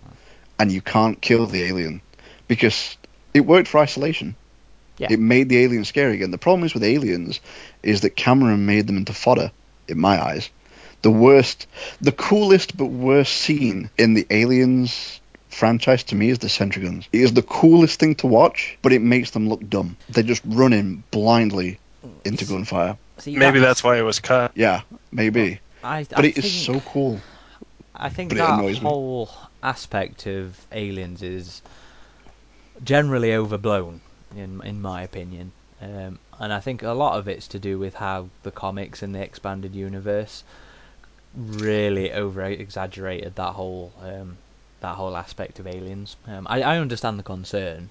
and 0.60 0.70
you 0.70 0.80
can't 0.80 1.20
kill 1.20 1.46
the 1.46 1.64
alien 1.64 2.02
because 2.46 2.96
it 3.34 3.40
worked 3.40 3.66
for 3.66 3.78
isolation. 3.78 4.36
Yeah. 4.98 5.08
It 5.10 5.18
made 5.18 5.48
the 5.48 5.64
alien 5.64 5.84
scary 5.84 6.14
again. 6.14 6.30
The 6.30 6.38
problem 6.38 6.64
is 6.64 6.72
with 6.72 6.84
aliens 6.84 7.40
is 7.82 8.02
that 8.02 8.10
Cameron 8.10 8.64
made 8.64 8.86
them 8.86 8.96
into 8.96 9.12
fodder 9.12 9.50
in 9.88 9.98
my 9.98 10.22
eyes. 10.22 10.50
The 11.00 11.10
worst, 11.10 11.66
the 12.00 12.12
coolest 12.12 12.76
but 12.76 12.86
worst 12.86 13.32
scene 13.32 13.90
in 13.98 14.14
the 14.14 14.24
Aliens 14.30 15.20
franchise 15.52 16.02
to 16.04 16.14
me 16.14 16.30
is 16.30 16.38
the 16.38 16.48
sentry 16.48 16.82
guns. 16.82 17.08
It 17.12 17.20
is 17.20 17.34
the 17.34 17.42
coolest 17.42 18.00
thing 18.00 18.14
to 18.16 18.26
watch, 18.26 18.78
but 18.82 18.92
it 18.92 19.00
makes 19.02 19.30
them 19.30 19.48
look 19.48 19.68
dumb. 19.68 19.96
They're 20.08 20.24
just 20.24 20.42
running 20.46 21.04
blindly 21.10 21.78
into 22.24 22.44
gunfire. 22.44 22.96
See, 23.18 23.36
Maybe 23.36 23.60
that's 23.60 23.84
why 23.84 23.98
it 23.98 24.02
was 24.02 24.18
cut. 24.18 24.52
Yeah, 24.54 24.82
maybe. 25.12 25.60
I, 25.84 26.04
But 26.04 26.24
I 26.24 26.28
it 26.28 26.38
is 26.38 26.66
think, 26.66 26.80
so 26.82 26.90
cool. 26.90 27.20
I 27.94 28.08
think 28.08 28.30
but 28.30 28.38
that 28.38 28.58
annoys 28.58 28.80
me. 28.80 28.88
whole 28.88 29.30
aspect 29.62 30.26
of 30.26 30.58
aliens 30.72 31.22
is 31.22 31.62
generally 32.82 33.34
overblown, 33.34 34.00
in 34.36 34.60
in 34.64 34.80
my 34.80 35.02
opinion. 35.02 35.52
Um, 35.80 36.18
and 36.38 36.52
I 36.52 36.60
think 36.60 36.82
a 36.82 36.92
lot 36.92 37.18
of 37.18 37.28
it's 37.28 37.48
to 37.48 37.58
do 37.58 37.78
with 37.78 37.94
how 37.94 38.28
the 38.42 38.50
comics 38.52 39.02
and 39.02 39.14
the 39.14 39.20
expanded 39.20 39.74
universe 39.74 40.44
really 41.36 42.12
over 42.12 42.42
exaggerated 42.44 43.34
that 43.36 43.52
whole 43.52 43.92
um, 44.00 44.36
that 44.82 44.94
whole 44.96 45.16
aspect 45.16 45.58
of 45.58 45.66
aliens. 45.66 46.16
Um, 46.26 46.46
I, 46.48 46.62
I 46.62 46.78
understand 46.78 47.18
the 47.18 47.22
concern, 47.24 47.88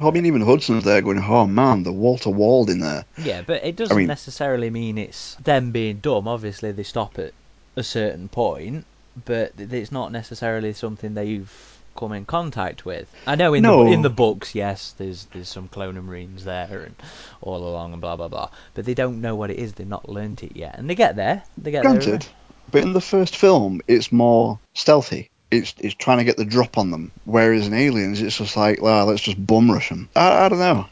I 0.00 0.10
mean, 0.10 0.26
even 0.26 0.42
Hudson's 0.42 0.84
there 0.84 1.02
going, 1.02 1.18
oh 1.18 1.46
man, 1.46 1.82
the 1.82 1.92
Walter 1.92 2.30
Wald 2.30 2.70
in 2.70 2.78
there. 2.80 3.04
yeah, 3.18 3.42
but 3.42 3.64
it 3.64 3.76
doesn't 3.76 3.96
mean- 3.96 4.06
necessarily 4.06 4.70
mean 4.70 4.96
it's 4.98 5.34
them 5.36 5.72
being 5.72 5.98
dumb. 5.98 6.26
Obviously, 6.28 6.70
they 6.72 6.84
stop 6.84 7.18
at 7.18 7.32
a 7.76 7.82
certain 7.82 8.28
point, 8.28 8.84
but 9.24 9.52
it's 9.58 9.90
not 9.92 10.12
necessarily 10.12 10.72
something 10.72 11.14
they've 11.14 11.52
come 11.96 12.12
in 12.12 12.24
contact 12.24 12.84
with. 12.84 13.12
I 13.26 13.34
know 13.34 13.54
in 13.54 13.64
No. 13.64 13.84
the 13.86 13.90
in 13.90 14.02
the 14.02 14.08
books, 14.10 14.54
yes, 14.54 14.94
there's 14.98 15.24
there's 15.32 15.48
some 15.48 15.66
clone 15.66 15.96
marines 16.00 16.44
there 16.44 16.84
and 16.84 16.94
all 17.42 17.56
along 17.68 17.92
and 17.92 18.00
blah 18.00 18.14
blah 18.14 18.28
blah, 18.28 18.50
but 18.74 18.84
they 18.84 18.94
don't 18.94 19.20
know 19.20 19.34
what 19.34 19.50
it 19.50 19.58
is. 19.58 19.72
They've 19.72 19.88
not 19.88 20.08
learnt 20.08 20.44
it 20.44 20.54
yet, 20.54 20.78
and 20.78 20.88
they 20.88 20.94
get 20.94 21.16
there. 21.16 21.42
They 21.60 21.72
get 21.72 21.82
Granted, 21.82 22.22
there. 22.22 22.28
but 22.70 22.82
in 22.84 22.92
the 22.92 23.00
first 23.00 23.34
film, 23.36 23.80
it's 23.88 24.12
more 24.12 24.60
stealthy. 24.74 25.28
It's 25.50 25.74
it's 25.78 25.94
trying 25.94 26.18
to 26.18 26.24
get 26.24 26.36
the 26.36 26.44
drop 26.44 26.76
on 26.78 26.90
them. 26.90 27.10
Whereas 27.24 27.66
in 27.66 27.74
Aliens, 27.74 28.20
it's 28.20 28.36
just 28.36 28.56
like, 28.56 28.82
well, 28.82 29.06
let's 29.06 29.22
just 29.22 29.44
bum 29.44 29.70
rush 29.70 29.88
them. 29.88 30.08
I, 30.14 30.44
I 30.44 30.48
don't 30.48 30.58
know. 30.58 30.86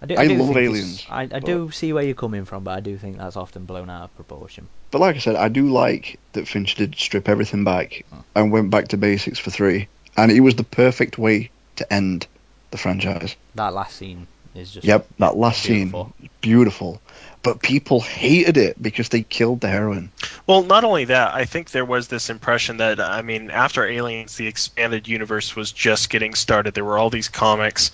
I, 0.00 0.06
do, 0.06 0.16
I 0.16 0.28
do 0.28 0.34
love 0.36 0.56
aliens, 0.56 1.04
I, 1.10 1.22
I 1.22 1.26
but- 1.26 1.44
do 1.44 1.70
see 1.72 1.92
where 1.92 2.04
you're 2.04 2.14
coming 2.14 2.44
from, 2.44 2.62
but 2.62 2.70
I 2.70 2.80
do 2.80 2.96
think 2.96 3.18
that's 3.18 3.36
often 3.36 3.64
blown 3.64 3.90
out 3.90 4.04
of 4.04 4.14
proportion. 4.14 4.68
But 4.92 5.00
like 5.00 5.16
I 5.16 5.18
said, 5.18 5.34
I 5.34 5.48
do 5.48 5.68
like 5.70 6.20
that 6.34 6.46
Finch 6.46 6.76
did 6.76 6.94
strip 6.94 7.28
everything 7.28 7.64
back 7.64 8.04
and 8.36 8.52
went 8.52 8.70
back 8.70 8.88
to 8.88 8.96
basics 8.96 9.40
for 9.40 9.50
three, 9.50 9.88
and 10.16 10.30
it 10.30 10.40
was 10.40 10.54
the 10.54 10.62
perfect 10.62 11.18
way 11.18 11.50
to 11.76 11.92
end 11.92 12.28
the 12.70 12.78
franchise. 12.78 13.34
That 13.56 13.74
last 13.74 13.96
scene 13.96 14.28
is 14.58 14.72
just 14.72 14.86
Yep, 14.86 15.08
that 15.18 15.36
last 15.36 15.66
beautiful. 15.66 16.12
scene, 16.18 16.30
beautiful. 16.40 17.00
But 17.42 17.62
people 17.62 18.00
hated 18.00 18.56
it 18.56 18.82
because 18.82 19.08
they 19.10 19.22
killed 19.22 19.60
the 19.60 19.68
heroine. 19.68 20.10
Well, 20.46 20.64
not 20.64 20.84
only 20.84 21.06
that, 21.06 21.34
I 21.34 21.44
think 21.44 21.70
there 21.70 21.84
was 21.84 22.08
this 22.08 22.30
impression 22.30 22.78
that 22.78 23.00
I 23.00 23.22
mean, 23.22 23.50
after 23.50 23.86
Aliens, 23.86 24.36
the 24.36 24.46
expanded 24.48 25.06
universe 25.06 25.54
was 25.54 25.70
just 25.72 26.10
getting 26.10 26.34
started. 26.34 26.74
There 26.74 26.84
were 26.84 26.98
all 26.98 27.10
these 27.10 27.28
comics, 27.28 27.92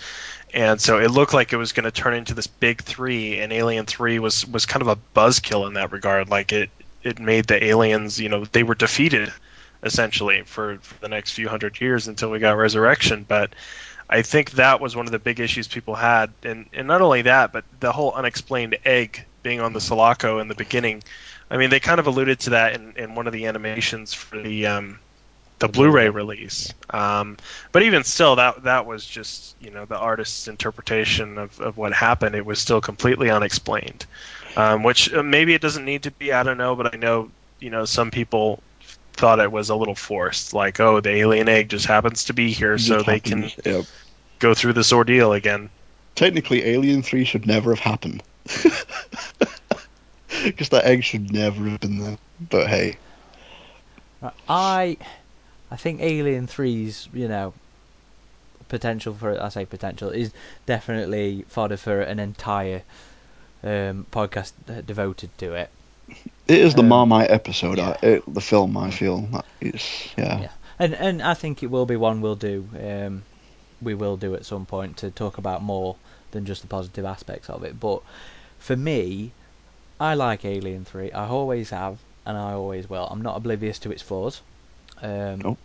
and 0.53 0.81
so 0.81 0.99
it 0.99 1.11
looked 1.11 1.35
like 1.35 1.53
it 1.53 1.57
was 1.57 1.73
going 1.73 1.85
to 1.85 1.91
turn 1.91 2.15
into 2.15 2.33
this 2.35 2.47
big 2.47 2.83
three. 2.83 3.39
And 3.41 3.53
Alien 3.53 3.85
Three 3.87 4.19
was 4.19 4.47
was 4.47 4.65
kind 4.67 4.83
of 4.83 4.89
a 4.89 4.97
buzzkill 5.15 5.67
in 5.69 5.75
that 5.75 5.93
regard. 5.93 6.31
Like 6.31 6.53
it 6.53 6.71
it 7.03 7.19
made 7.19 7.47
the 7.47 7.63
aliens, 7.63 8.19
you 8.19 8.31
know, 8.31 8.47
they 8.47 8.63
were 8.63 8.75
defeated 8.75 9.31
essentially 9.83 10.43
for, 10.47 10.79
for 10.79 10.99
the 11.01 11.09
next 11.09 11.33
few 11.33 11.49
hundred 11.49 11.79
years 11.79 12.09
until 12.09 12.31
we 12.31 12.39
got 12.39 12.57
Resurrection. 12.57 13.25
But 13.29 13.55
I 14.09 14.23
think 14.23 14.53
that 14.53 14.81
was 14.81 14.95
one 14.95 15.07
of 15.07 15.13
the 15.13 15.19
big 15.19 15.41
issues 15.41 15.69
people 15.69 15.95
had, 15.95 16.31
and 16.43 16.67
and 16.73 16.87
not 16.87 17.01
only 17.01 17.23
that, 17.23 17.53
but 17.53 17.65
the 17.81 17.93
whole 17.93 18.13
unexplained 18.13 18.79
egg 18.85 19.25
being 19.43 19.61
on 19.61 19.73
the 19.73 19.81
Sulaco 19.81 20.39
in 20.41 20.49
the 20.49 20.55
beginning. 20.55 21.03
I 21.51 21.57
mean, 21.57 21.71
they 21.71 21.81
kind 21.81 22.01
of 22.01 22.07
alluded 22.07 22.41
to 22.41 22.51
that 22.51 22.75
in, 22.75 22.95
in 22.97 23.15
one 23.15 23.27
of 23.27 23.33
the 23.33 23.47
animations 23.47 24.13
for 24.13 24.41
the 24.41 24.67
um, 24.67 24.99
the 25.59 25.69
Blu-ray 25.69 26.09
release. 26.09 26.73
Um, 26.91 27.37
but 27.73 27.83
even 27.83 28.05
still, 28.05 28.37
that 28.37 28.65
that 28.65 28.87
was 28.87 29.07
just 29.07 29.55
you 29.61 29.71
know 29.71 29.85
the 29.85 29.97
artist's 29.97 30.49
interpretation 30.49 31.39
of, 31.39 31.61
of 31.61 31.77
what 31.77 31.93
happened. 31.93 32.35
It 32.35 32.45
was 32.45 32.59
still 32.59 32.81
completely 32.81 33.31
unexplained, 33.31 34.07
um, 34.57 34.83
which 34.83 35.13
uh, 35.13 35.23
maybe 35.23 35.55
it 35.55 35.63
doesn't 35.63 35.85
need 35.85 36.05
to 36.05 36.11
be. 36.11 36.33
I 36.33 36.43
don't 36.43 36.59
know, 36.59 36.75
but 36.75 36.95
I 36.95 36.99
know 36.99 37.31
you 37.61 37.71
know 37.71 37.85
some 37.85 38.11
people 38.11 38.63
thought 39.15 39.41
it 39.41 39.51
was 39.51 39.71
a 39.71 39.77
little 39.77 39.95
forced. 39.95 40.53
Like, 40.53 40.81
oh, 40.81 41.01
the 41.01 41.11
alien 41.11 41.49
egg 41.49 41.69
just 41.71 41.87
happens 41.87 42.25
to 42.25 42.35
be 42.35 42.51
here, 42.53 42.79
so 42.79 42.97
Just 42.97 43.07
they 43.07 43.21
can. 43.21 43.51
Yep. 43.65 43.85
go 44.41 44.55
through 44.55 44.75
this 44.75 44.93
ordeal 44.93 45.33
again. 45.33 45.71
Technically, 46.15 46.65
Alien 46.65 47.03
3 47.03 47.25
should 47.25 47.47
never 47.47 47.75
have 47.75 47.81
happened. 47.81 48.23
Because 50.45 50.69
that 50.71 50.85
egg 50.85 51.05
should 51.05 51.33
never 51.33 51.65
have 51.71 51.81
been 51.81 51.99
there. 51.99 52.19
But 52.51 52.67
hey, 52.67 52.99
I 54.49 54.97
I 55.71 55.77
think 55.77 56.01
Alien 56.03 56.47
3's, 56.49 57.09
you 57.15 57.29
know, 57.29 57.55
potential 58.69 59.15
for 59.15 59.41
I 59.41 59.49
say 59.49 59.65
potential 59.65 60.11
is 60.11 60.33
definitely 60.67 61.45
fodder 61.49 61.77
for 61.77 62.01
an 62.01 62.19
entire 62.19 62.83
um, 63.63 64.07
podcast 64.11 64.53
devoted 64.85 65.31
to 65.39 65.55
it. 65.55 65.71
It 66.47 66.59
is 66.61 66.75
the 66.75 66.83
Um, 66.83 66.89
Marmite 66.89 67.31
episode. 67.31 67.79
yeah. 67.79 67.97
I, 68.03 68.07
it, 68.07 68.35
the 68.35 68.41
film. 68.41 68.77
I 68.77 68.91
feel 68.91 69.29
is 69.61 70.09
yeah. 70.17 70.41
Yeah. 70.41 70.51
And 70.79 70.95
and 70.95 71.23
I 71.23 71.35
think 71.35 71.63
it 71.63 71.71
will 71.71 71.87
be 71.87 71.97
one 71.97 72.21
we'll 72.21 72.35
do. 72.37 72.69
Um, 72.79 73.23
we 73.81 73.95
will 73.95 74.17
do 74.17 74.35
at 74.35 74.45
some 74.45 74.67
point 74.67 74.97
to 74.99 75.11
talk 75.11 75.39
about 75.39 75.63
more 75.63 75.97
than 76.33 76.45
just 76.47 76.63
the 76.63 76.69
positive 76.69 77.05
aspects 77.05 77.49
of 77.49 77.63
it. 77.65 77.79
But 77.79 78.03
for 78.59 78.77
me, 78.77 79.33
I 80.01 80.15
like 80.15 80.45
Alien 80.45 80.85
Three. 80.85 81.13
I 81.13 81.27
always 81.29 81.71
have, 81.71 81.99
and 82.27 82.37
I 82.37 82.53
always 82.53 82.91
will. 82.91 83.07
I'm 83.11 83.23
not 83.23 83.37
oblivious 83.37 83.79
to 83.81 83.91
its 83.93 84.03
flaws. 84.03 84.41
Um, 85.01 85.39
Nope. 85.41 85.59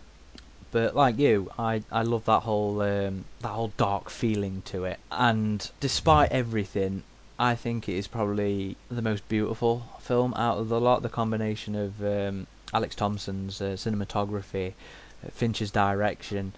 But 0.72 0.96
like 0.96 1.18
you, 1.18 1.50
I, 1.58 1.82
I 1.92 2.04
love 2.04 2.26
that 2.26 2.42
whole 2.44 2.80
um, 2.82 3.26
that 3.42 3.48
whole 3.50 3.72
dark 3.78 4.10
feeling 4.12 4.62
to 4.66 4.86
it. 4.86 5.00
And 5.12 5.68
despite 5.80 6.32
everything, 6.32 7.02
I 7.40 7.56
think 7.56 7.88
it 7.88 7.96
is 7.96 8.08
probably 8.08 8.76
the 8.92 9.02
most 9.02 9.28
beautiful 9.30 9.84
film 10.02 10.34
out 10.34 10.58
of 10.58 10.68
the 10.68 10.80
lot. 10.80 11.02
The 11.02 11.10
combination 11.10 11.74
of 11.74 12.04
um, 12.04 12.48
Alex 12.74 12.96
Thomson's 12.96 13.62
uh, 13.62 13.78
cinematography, 13.78 14.74
uh, 15.26 15.30
Fincher's 15.32 15.72
direction, 15.72 16.52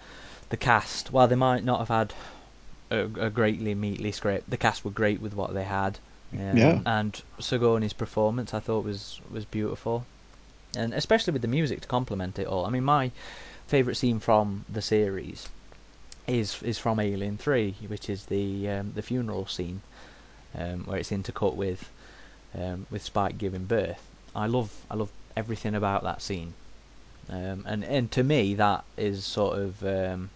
the 0.48 0.56
cast. 0.56 1.12
While 1.12 1.28
they 1.28 1.36
might 1.36 1.62
not 1.64 1.78
have 1.78 1.88
had 1.88 2.14
a, 2.90 3.26
a 3.26 3.30
greatly 3.30 3.74
meatly 3.76 4.10
script, 4.10 4.50
the 4.50 4.56
cast 4.56 4.84
were 4.84 4.90
great 4.90 5.20
with 5.20 5.34
what 5.34 5.54
they 5.54 5.64
had. 5.64 5.98
Um, 6.32 6.56
Yeah. 6.56 6.80
And 6.84 7.22
Sigourney's 7.38 7.92
performance, 7.92 8.52
I 8.52 8.60
thought 8.60 8.84
was 8.84 9.20
was 9.30 9.44
beautiful, 9.44 10.04
and 10.76 10.92
especially 10.94 11.32
with 11.32 11.42
the 11.42 11.48
music 11.48 11.82
to 11.82 11.88
complement 11.88 12.38
it 12.40 12.46
all. 12.48 12.66
I 12.66 12.70
mean, 12.70 12.84
my 12.84 13.12
favorite 13.68 13.94
scene 13.94 14.18
from 14.18 14.64
the 14.68 14.82
series 14.82 15.48
is 16.26 16.60
is 16.62 16.78
from 16.78 16.98
Alien 16.98 17.36
Three, 17.38 17.76
which 17.86 18.10
is 18.10 18.26
the 18.26 18.68
um, 18.68 18.92
the 18.94 19.02
funeral 19.02 19.46
scene, 19.46 19.82
um, 20.58 20.84
where 20.84 20.98
it's 20.98 21.10
intercut 21.10 21.54
with 21.54 21.88
um, 22.58 22.86
with 22.90 23.02
Spike 23.02 23.38
giving 23.38 23.64
birth. 23.64 24.00
I 24.34 24.46
love 24.46 24.72
I 24.90 24.94
love 24.96 25.10
everything 25.36 25.74
about 25.74 26.02
that 26.04 26.22
scene, 26.22 26.54
um, 27.30 27.64
and 27.66 27.84
and 27.84 28.10
to 28.12 28.22
me 28.22 28.54
that 28.54 28.84
is 28.96 29.24
sort 29.24 29.58
of 29.58 29.82
um, 29.84 30.30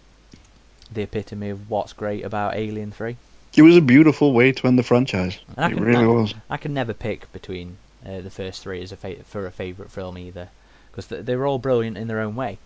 the 0.91 1.01
epitome 1.03 1.49
of 1.49 1.69
what's 1.69 1.93
great 1.93 2.23
about 2.23 2.55
Alien 2.55 2.91
Three. 2.91 3.17
It 3.55 3.61
was 3.63 3.75
a 3.77 3.81
beautiful 3.81 4.33
way 4.33 4.51
to 4.51 4.67
end 4.67 4.77
the 4.77 4.83
franchise. 4.83 5.39
And 5.55 5.65
I 5.65 5.69
It 5.69 5.73
can- 5.75 5.83
really 5.83 6.03
I- 6.03 6.07
was. 6.07 6.33
I 6.49 6.57
can 6.57 6.73
never 6.73 6.93
pick 6.93 7.31
between 7.31 7.77
uh, 8.05 8.21
the 8.21 8.29
first 8.29 8.61
three 8.61 8.81
as 8.83 8.91
a 8.91 8.95
fa- 8.97 9.23
for 9.23 9.47
a 9.47 9.51
favourite 9.51 9.91
film 9.91 10.17
either, 10.17 10.49
because 10.91 11.07
they're 11.07 11.45
all 11.47 11.57
brilliant 11.57 11.97
in 11.97 12.07
their 12.07 12.19
own 12.19 12.35
way. 12.35 12.59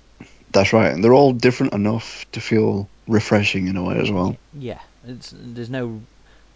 That's 0.52 0.74
right. 0.74 0.92
And 0.92 1.02
they're 1.02 1.14
all 1.14 1.32
different 1.32 1.72
enough 1.74 2.26
to 2.34 2.42
feel 2.42 2.90
refreshing 3.08 3.68
in 3.68 3.78
a 3.78 3.84
way 3.84 4.00
as 4.00 4.12
well. 4.12 4.36
Yeah, 4.54 4.80
it's, 5.08 5.34
there's 5.38 5.70
no 5.70 6.02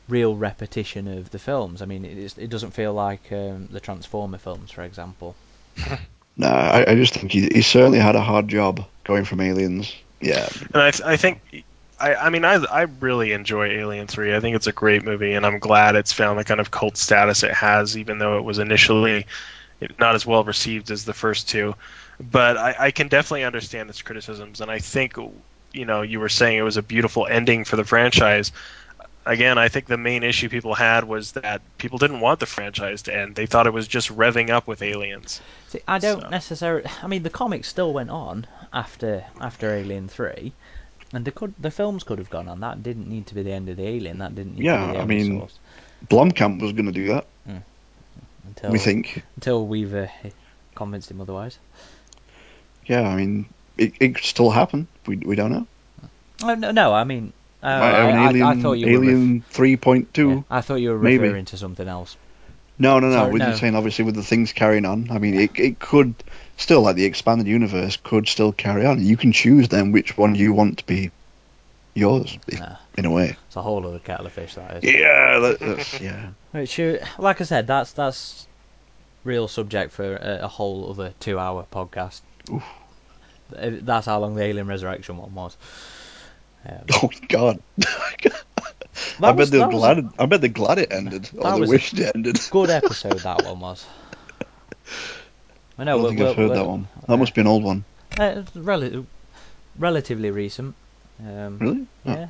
real 0.08 0.36
repetition 0.36 1.08
of 1.08 1.32
the 1.32 1.40
films. 1.40 1.82
I 1.82 1.86
mean, 1.86 2.06
it, 2.06 2.18
is, 2.18 2.38
it 2.38 2.50
doesn't 2.50 2.72
feel 2.72 2.94
like 2.94 3.32
um, 3.32 3.68
the 3.72 3.80
Transformer 3.80 4.38
films, 4.38 4.72
for 4.72 4.84
example. 4.84 5.36
no, 6.38 6.48
I, 6.48 6.92
I 6.92 6.96
just 6.96 7.14
think 7.14 7.32
he, 7.32 7.48
he 7.48 7.62
certainly 7.62 8.00
had 8.00 8.16
a 8.16 8.22
hard 8.22 8.48
job 8.48 8.86
going 9.04 9.26
from 9.26 9.42
Aliens. 9.42 9.94
Yeah, 10.22 10.48
And 10.74 10.82
I, 10.82 10.92
I 11.04 11.18
think, 11.18 11.42
I, 12.00 12.16
I 12.16 12.30
mean, 12.30 12.46
I, 12.46 12.56
I 12.56 12.82
really 12.84 13.32
enjoy 13.32 13.68
Alien 13.68 14.08
Three. 14.08 14.36
I 14.36 14.40
think 14.40 14.56
it's 14.56 14.68
a 14.68 14.72
great 14.72 15.04
movie, 15.04 15.34
and 15.34 15.46
I'm 15.46 15.60
glad 15.60 15.96
it's 15.96 16.14
found 16.14 16.40
the 16.40 16.44
kind 16.44 16.60
of 16.60 16.72
cult 16.72 16.98
status 16.98 17.44
it 17.44 17.54
has, 17.54 17.98
even 17.98 18.18
though 18.18 18.38
it 18.38 18.44
was 18.44 18.60
initially 18.60 19.26
not 20.00 20.16
as 20.16 20.26
well 20.26 20.44
received 20.44 20.92
as 20.92 21.06
the 21.06 21.14
first 21.14 21.50
two. 21.50 21.76
But 22.20 22.58
I, 22.58 22.76
I 22.80 22.92
can 22.92 23.08
definitely 23.08 23.44
understand 23.44 23.90
its 23.90 24.02
criticisms, 24.02 24.62
and 24.62 24.72
I 24.72 24.80
think, 24.80 25.16
you 25.74 25.86
know, 25.86 26.02
you 26.02 26.20
were 26.20 26.30
saying 26.30 26.58
it 26.58 26.64
was 26.64 26.78
a 26.78 26.84
beautiful 26.84 27.28
ending 27.28 27.66
for 27.66 27.76
the 27.76 27.84
franchise. 27.84 28.52
Again, 29.28 29.58
I 29.58 29.70
think 29.70 29.88
the 29.88 29.98
main 29.98 30.22
issue 30.22 30.50
people 30.50 30.76
had 30.76 31.04
was 31.06 31.32
that 31.32 31.62
people 31.80 31.98
didn't 31.98 32.20
want 32.20 32.40
the 32.40 32.46
franchise 32.46 33.02
to 33.04 33.16
end. 33.16 33.36
They 33.36 33.48
thought 33.48 33.66
it 33.66 33.74
was 33.74 33.88
just 33.88 34.16
revving 34.16 34.52
up 34.52 34.68
with 34.68 34.84
aliens. 34.84 35.42
See, 35.70 35.80
I 35.88 35.98
don't 35.98 36.22
So- 36.22 36.30
necessarily. 36.30 36.86
I 37.02 37.08
mean, 37.08 37.24
the 37.24 37.32
comics 37.32 37.68
still 37.68 37.92
went 37.92 38.12
on 38.12 38.46
after 38.72 39.24
after 39.42 39.74
Alien 39.74 40.08
Three, 40.10 40.54
and 41.12 41.26
the 41.26 41.32
could 41.32 41.56
the 41.60 41.72
films 41.72 42.04
could 42.04 42.20
have 42.20 42.30
gone 42.30 42.48
on. 42.48 42.60
That 42.60 42.84
didn't 42.84 43.08
need 43.10 43.26
to 43.28 43.36
be 43.36 43.42
the 43.42 43.52
end 43.52 43.68
of 43.70 43.78
the 43.78 43.88
Alien. 43.88 44.20
That 44.20 44.36
didn't 44.36 44.58
need 44.58 44.66
Yeah, 44.66 44.80
to 44.80 44.88
be 44.88 44.94
the 44.94 45.00
I 45.00 45.02
only 45.02 45.16
mean, 45.16 45.40
source 45.40 45.60
Blomkamp 46.08 46.62
was 46.62 46.74
going 46.74 46.86
to 46.86 46.92
do 46.92 47.08
that. 47.08 47.26
until 48.46 48.72
We 48.72 48.78
think. 48.78 49.24
until 49.38 49.66
we've 49.66 49.94
uh, 49.96 50.08
convinced 50.76 51.10
him 51.10 51.20
otherwise. 51.20 51.58
Yeah, 52.86 53.02
I 53.10 53.16
mean, 53.16 53.48
it, 53.78 53.94
it 54.00 54.14
could 54.16 54.24
still 54.24 54.52
happen. 54.52 54.88
We 55.08 55.18
we 55.18 55.36
don't 55.36 55.52
know. 55.52 55.66
Oh, 56.44 56.54
no, 56.54 56.70
no, 56.72 56.94
I 56.94 57.06
mean, 57.06 57.34
Oh, 57.66 57.70
an 57.70 57.82
I, 58.18 58.26
I- 58.26 58.30
Alien, 58.30 58.48
I, 58.48 58.62
thought 58.62 58.74
you 58.74 59.00
were. 59.00 59.36
ref- 59.40 59.46
three 59.50 59.76
point 59.78 60.14
two. 60.14 60.30
yeah, 60.30 60.42
I 60.50 60.62
thought 60.62 60.76
you 60.76 60.92
were 60.92 61.00
maybe. 61.00 61.24
referring 61.24 61.46
to 61.46 61.58
something 61.58 61.88
else. 61.88 62.16
No, 62.78 63.00
no, 63.00 63.08
no. 63.08 63.14
Sorry, 63.16 63.32
With 63.34 63.42
no. 63.42 63.56
saying 63.56 63.76
obviously 63.76 64.04
with 64.06 64.16
the 64.16 64.24
things 64.24 64.52
carrying 64.52 64.86
on. 64.86 65.10
I 65.10 65.18
mean, 65.18 65.34
it 65.34 65.52
it 65.58 65.80
could 65.80 66.14
still 66.58 66.82
like 66.82 66.96
the 66.96 67.06
expanded 67.06 67.48
universe 67.48 67.98
could 68.04 68.28
still 68.28 68.52
carry 68.52 68.86
on. 68.86 69.04
You 69.04 69.18
can 69.18 69.32
choose 69.32 69.70
then 69.70 69.92
which 69.92 70.18
one 70.18 70.36
you 70.36 70.54
want 70.54 70.80
to 70.80 70.86
be 70.86 71.12
yours 71.94 72.38
i- 72.52 72.58
Nah, 72.60 72.76
in 72.98 73.06
a 73.06 73.12
way. 73.12 73.38
it's 73.48 73.56
a 73.56 73.62
whole 73.62 73.86
other 73.88 74.00
kettle 74.00 74.26
of 74.26 74.34
fish. 74.34 74.56
That 74.56 74.84
is. 74.84 74.94
Yeah, 74.94 75.40
that, 75.40 75.60
that's 75.60 76.02
yeah. 76.02 76.30
Which, 76.52 76.78
like 77.18 77.40
I 77.42 77.44
said, 77.46 77.66
that's 77.66 77.94
that's 77.94 78.46
real 79.24 79.48
subject 79.48 79.92
for 79.94 80.18
a, 80.18 80.40
a 80.44 80.48
whole 80.48 80.90
other 80.92 81.14
two-hour 81.22 81.66
podcast. 81.72 82.22
Oof. 82.54 82.64
That's 83.52 84.06
how 84.06 84.20
long 84.20 84.36
the 84.36 84.44
Alien 84.44 84.68
Resurrection 84.68 85.18
one 85.18 85.34
was. 85.34 85.56
Um, 86.66 86.78
Oh 86.94 87.10
God. 87.28 87.60
I 89.22 89.32
was- 89.32 89.50
bet 89.50 89.52
they're 89.52 89.60
that 89.60 89.68
was 89.74 89.76
glad. 89.76 90.10
I 90.20 90.26
bet 90.26 90.42
they're 90.42 90.50
glad 90.50 90.80
it 90.80 90.92
ended, 90.92 91.26
That 91.26 91.46
or 91.46 91.60
they 91.60 91.66
wished 91.68 92.00
it 92.00 92.16
ended. 92.16 92.40
good 92.52 92.70
episode 92.70 93.20
that 93.20 93.44
one 93.44 93.60
was. 93.60 93.86
I 95.78 95.82
I 95.82 95.84
know. 95.84 95.94
don't 95.98 96.04
we're- 96.04 96.16
think 96.16 96.30
I've 96.30 96.36
heard 96.36 96.52
that 96.52 96.66
one. 96.66 96.88
That 97.08 97.18
must 97.18 97.34
be 97.34 97.42
an 97.42 97.48
old 97.48 97.64
one. 97.64 97.84
Uh, 98.18 98.44
rel- 98.56 99.06
relatively 99.78 100.32
recent. 100.32 100.76
Um, 101.20 101.58
Really? 101.60 101.88
Oh. 102.06 102.12
Yeah. 102.12 102.28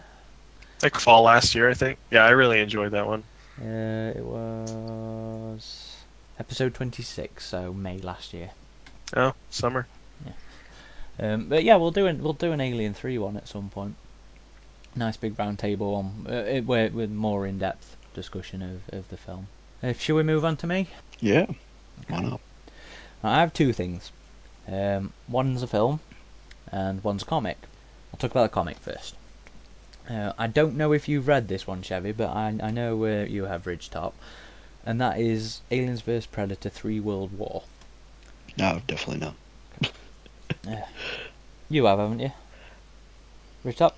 Like 0.84 0.96
fall 1.00 1.24
last 1.24 1.56
year, 1.56 1.70
I 1.70 1.74
think. 1.74 1.98
Yeah, 2.12 2.26
I 2.26 2.32
really 2.32 2.60
enjoyed 2.60 2.92
that 2.92 3.08
one. 3.08 3.24
Uh, 3.60 4.14
it 4.16 4.24
was 4.24 5.96
episode 6.40 6.74
26, 6.74 7.44
so 7.46 7.74
May 7.74 7.98
last 8.00 8.34
year. 8.34 8.50
Oh, 9.16 9.34
summer. 9.50 9.88
Um, 11.18 11.48
but 11.48 11.64
yeah, 11.64 11.78
we'll 11.78 11.92
do 11.92 12.08
an 12.08 12.22
we'll 12.22 12.34
do 12.34 12.52
an 12.52 12.60
Alien 12.60 12.94
Three 12.94 13.18
one 13.18 13.38
at 13.38 13.48
some 13.48 13.70
point. 13.70 13.96
Nice 14.96 15.18
big 15.18 15.38
round 15.38 15.60
table 15.60 15.94
one, 15.94 16.26
uh, 16.30 16.34
it, 16.34 16.66
with, 16.66 16.94
with 16.94 17.12
more 17.12 17.46
in 17.46 17.60
depth 17.60 17.98
discussion 18.14 18.62
of, 18.62 18.94
of 18.94 19.10
the 19.10 19.18
film. 19.18 19.48
Uh, 19.84 19.94
shall 19.94 20.16
we 20.16 20.24
move 20.24 20.46
on 20.46 20.56
to 20.58 20.68
me? 20.68 20.88
Yeah. 21.20 21.48
Why 22.08 22.22
not? 22.22 22.40
I 23.24 23.40
have 23.40 23.54
two 23.54 23.74
things. 23.74 24.12
Um, 24.68 25.14
one's 25.28 25.64
a 25.64 25.68
film, 25.68 26.00
and 26.72 27.04
one's 27.04 27.24
a 27.24 27.26
comic. 27.26 27.58
I'll 28.14 28.20
talk 28.20 28.32
about 28.32 28.44
the 28.44 28.54
comic 28.54 28.78
first. 28.78 29.16
Uh, 30.10 30.34
I 30.38 30.48
don't 30.48 30.78
know 30.78 30.94
if 30.94 31.10
you've 31.10 31.28
read 31.28 31.48
this 31.48 31.68
one, 31.68 31.82
Chevy, 31.82 32.12
but 32.12 32.30
I, 32.30 32.56
I 32.62 32.72
know 32.72 33.04
uh, 33.04 33.26
you 33.26 33.46
have 33.46 33.64
Ridgetop, 33.64 34.14
and 34.86 35.02
that 35.02 35.20
is 35.20 35.62
Aliens 35.72 36.02
vs 36.02 36.28
Predator: 36.28 36.70
Three 36.70 37.00
World 37.00 37.38
War. 37.38 37.64
No, 38.58 38.82
definitely 38.88 39.28
not. 39.28 40.88
You 41.68 41.86
have, 41.86 41.98
haven't 41.98 42.20
you? 42.20 42.32
Ridgetop? 43.66 43.94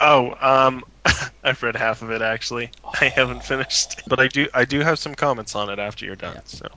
Oh, 0.00 0.34
um, 0.40 0.84
I've 1.44 1.62
read 1.62 1.76
half 1.76 2.02
of 2.02 2.10
it 2.10 2.22
actually. 2.22 2.70
I 3.00 3.08
haven't 3.08 3.44
finished, 3.44 4.02
but 4.08 4.20
I 4.20 4.28
do. 4.28 4.48
I 4.52 4.64
do 4.64 4.80
have 4.80 4.98
some 4.98 5.14
comments 5.14 5.54
on 5.54 5.70
it 5.70 5.78
after 5.78 6.04
you're 6.04 6.16
done. 6.16 6.34
Yeah. 6.34 6.42
So 6.44 6.68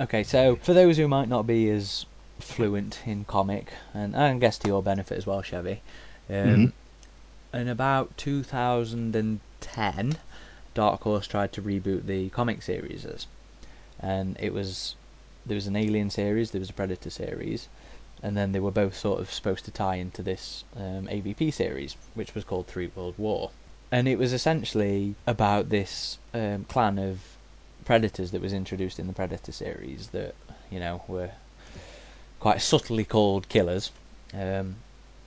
Okay, 0.00 0.22
so 0.22 0.56
for 0.56 0.72
those 0.72 0.96
who 0.96 1.08
might 1.08 1.28
not 1.28 1.46
be 1.46 1.68
as 1.68 2.06
fluent 2.38 3.00
in 3.04 3.26
comic, 3.26 3.70
and 3.92 4.16
I 4.16 4.32
guess 4.38 4.56
to 4.58 4.68
your 4.68 4.82
benefit 4.82 5.18
as 5.18 5.26
well, 5.26 5.42
Chevy, 5.42 5.82
um, 6.30 6.34
Mhm. 6.34 6.72
in 7.52 7.68
about 7.68 8.16
2010, 8.16 10.16
Dark 10.72 11.02
Horse 11.02 11.26
tried 11.26 11.52
to 11.52 11.62
reboot 11.62 12.06
the 12.06 12.30
comic 12.30 12.62
series, 12.62 13.26
and 14.00 14.38
it 14.40 14.54
was 14.54 14.94
there 15.44 15.56
was 15.56 15.66
an 15.66 15.76
Alien 15.76 16.08
series, 16.08 16.50
there 16.50 16.60
was 16.60 16.70
a 16.70 16.74
Predator 16.74 17.10
series, 17.10 17.68
and 18.22 18.36
then 18.36 18.52
they 18.52 18.60
were 18.60 18.70
both 18.70 18.96
sort 18.96 19.20
of 19.20 19.32
supposed 19.32 19.64
to 19.64 19.70
tie 19.70 19.96
into 19.96 20.22
this 20.22 20.64
um, 20.76 21.06
AVP 21.06 21.52
series, 21.52 21.96
which 22.14 22.34
was 22.34 22.44
called 22.44 22.66
Three 22.66 22.90
World 22.94 23.14
War, 23.18 23.50
and 23.90 24.06
it 24.06 24.18
was 24.18 24.32
essentially 24.32 25.14
about 25.26 25.68
this 25.68 26.18
um, 26.34 26.64
clan 26.64 26.98
of 26.98 27.20
predators 27.84 28.30
that 28.30 28.40
was 28.40 28.52
introduced 28.52 28.98
in 28.98 29.06
the 29.06 29.12
Predator 29.12 29.52
series 29.52 30.08
that 30.08 30.34
you 30.70 30.78
know 30.78 31.02
were 31.08 31.30
quite 32.38 32.62
subtly 32.62 33.04
called 33.04 33.48
killers, 33.48 33.90
um, 34.34 34.76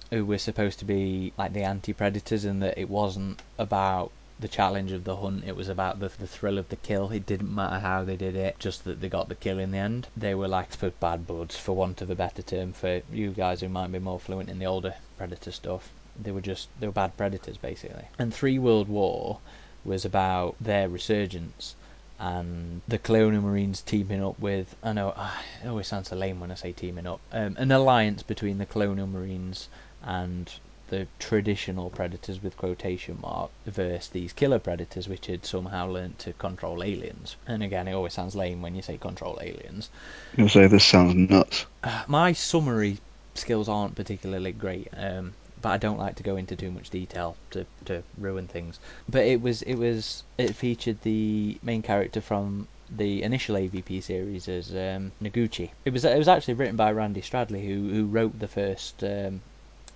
who 0.09 0.25
were 0.25 0.37
supposed 0.37 0.79
to 0.79 0.85
be 0.85 1.33
like 1.37 1.53
the 1.53 1.63
anti-predators, 1.63 2.45
and 2.45 2.61
that 2.61 2.77
it 2.77 2.89
wasn't 2.89 3.41
about 3.57 4.11
the 4.39 4.47
challenge 4.47 4.91
of 4.91 5.03
the 5.03 5.17
hunt; 5.17 5.43
it 5.45 5.55
was 5.55 5.69
about 5.69 5.99
the 5.99 6.07
the 6.07 6.25
thrill 6.25 6.57
of 6.57 6.69
the 6.69 6.75
kill. 6.75 7.11
It 7.11 7.25
didn't 7.25 7.53
matter 7.53 7.79
how 7.79 8.03
they 8.03 8.15
did 8.17 8.35
it, 8.35 8.57
just 8.57 8.83
that 8.83 8.99
they 8.99 9.07
got 9.07 9.29
the 9.29 9.35
kill 9.35 9.59
in 9.59 9.71
the 9.71 9.77
end. 9.77 10.07
They 10.17 10.33
were 10.33 10.47
like 10.47 10.73
for 10.73 10.89
bad 10.89 11.27
bloods, 11.27 11.55
for 11.55 11.75
want 11.75 12.01
of 12.01 12.09
a 12.09 12.15
better 12.15 12.41
term, 12.41 12.73
for 12.73 13.01
you 13.11 13.31
guys 13.31 13.61
who 13.61 13.69
might 13.69 13.91
be 13.91 13.99
more 13.99 14.19
fluent 14.19 14.49
in 14.49 14.59
the 14.59 14.65
older 14.65 14.95
Predator 15.17 15.51
stuff. 15.51 15.91
They 16.19 16.31
were 16.31 16.41
just 16.41 16.69
they 16.79 16.87
were 16.87 16.93
bad 16.93 17.15
predators 17.15 17.57
basically. 17.57 18.05
And 18.17 18.33
Three 18.33 18.57
World 18.57 18.87
War 18.87 19.39
was 19.85 20.03
about 20.03 20.55
their 20.59 20.89
resurgence 20.89 21.75
and 22.19 22.81
the 22.87 22.97
Colonial 22.97 23.41
Marines 23.41 23.81
teaming 23.81 24.23
up 24.23 24.39
with 24.39 24.75
I 24.81 24.93
know 24.93 25.13
uh, 25.15 25.31
it 25.63 25.67
always 25.67 25.87
sounds 25.87 26.09
so 26.09 26.15
lame 26.15 26.39
when 26.39 26.51
I 26.51 26.55
say 26.55 26.71
teaming 26.71 27.05
up 27.05 27.19
um, 27.31 27.55
an 27.59 27.71
alliance 27.71 28.23
between 28.23 28.57
the 28.57 28.65
Colonial 28.65 29.07
Marines 29.07 29.67
and 30.01 30.51
the 30.89 31.07
traditional 31.19 31.89
predators 31.89 32.41
with 32.43 32.57
quotation 32.57 33.17
mark 33.21 33.49
versus 33.65 34.09
these 34.09 34.33
killer 34.33 34.59
predators 34.59 35.07
which 35.07 35.27
had 35.27 35.45
somehow 35.45 35.87
learnt 35.87 36.19
to 36.19 36.33
control 36.33 36.83
aliens 36.83 37.35
and 37.47 37.63
again 37.63 37.87
it 37.87 37.93
always 37.93 38.13
sounds 38.13 38.35
lame 38.35 38.61
when 38.61 38.75
you 38.75 38.81
say 38.81 38.97
control 38.97 39.39
aliens 39.41 39.89
You'll 40.37 40.49
say 40.49 40.67
this 40.67 40.83
sounds 40.85 41.15
nuts. 41.15 41.65
uh, 41.83 42.03
my 42.07 42.33
summary 42.33 42.97
skills 43.35 43.67
aren't 43.69 43.95
particularly 43.95 44.51
great 44.51 44.87
um, 44.95 45.33
but 45.61 45.69
I 45.69 45.77
don't 45.77 45.97
like 45.97 46.15
to 46.17 46.23
go 46.23 46.35
into 46.35 46.57
too 46.57 46.71
much 46.71 46.89
detail 46.89 47.37
to, 47.51 47.65
to 47.85 48.03
ruin 48.17 48.47
things. 48.47 48.79
But 49.07 49.23
it 49.23 49.41
was 49.41 49.61
it 49.61 49.75
was 49.75 50.23
it 50.37 50.53
featured 50.55 51.01
the 51.03 51.57
main 51.63 51.81
character 51.81 52.19
from 52.19 52.67
the 52.93 53.23
initial 53.23 53.55
AVP 53.55 54.03
series 54.03 54.49
as 54.49 54.71
um, 54.71 55.13
Noguchi. 55.21 55.69
It 55.85 55.93
was 55.93 56.03
it 56.03 56.17
was 56.17 56.27
actually 56.27 56.55
written 56.55 56.75
by 56.75 56.91
Randy 56.91 57.21
Stradley, 57.21 57.65
who 57.65 57.89
who 57.93 58.05
wrote 58.07 58.37
the 58.39 58.49
first 58.49 59.01
um, 59.05 59.39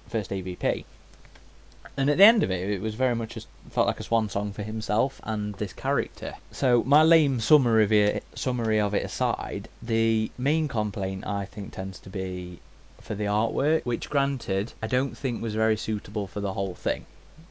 first 0.10 0.32
AVP. 0.32 0.86
And 1.99 2.12
at 2.12 2.18
the 2.18 2.26
end 2.26 2.43
of 2.43 2.51
it, 2.51 2.70
it 2.70 2.80
was 2.80 2.93
very 2.93 3.16
much 3.16 3.34
just 3.34 3.47
felt 3.72 3.88
like 3.88 3.99
a 3.99 4.03
swan 4.03 4.30
song 4.30 4.51
for 4.53 4.62
himself 4.62 5.20
and 5.24 5.55
this 5.55 5.74
character. 5.74 6.36
So 6.51 6.84
my 6.84 7.01
lame 7.01 7.39
summary 7.39 7.84
of 7.84 7.91
it, 7.91 8.24
summary 8.36 8.80
of 8.80 8.93
it 8.93 9.03
aside, 9.03 9.68
the 9.82 10.30
main 10.38 10.68
complaint 10.68 11.26
I 11.26 11.45
think 11.45 11.74
tends 11.74 11.97
to 12.01 12.12
be 12.12 12.60
for 13.01 13.16
the 13.16 13.26
artwork, 13.26 13.84
which 13.84 14.12
granted 14.12 14.74
I 14.82 14.86
don't 14.86 15.18
think 15.18 15.41
was 15.41 15.55
very 15.55 15.76
suitable 15.76 16.28
for 16.28 16.39
the 16.39 16.53
whole 16.53 16.76
thing. 16.76 17.08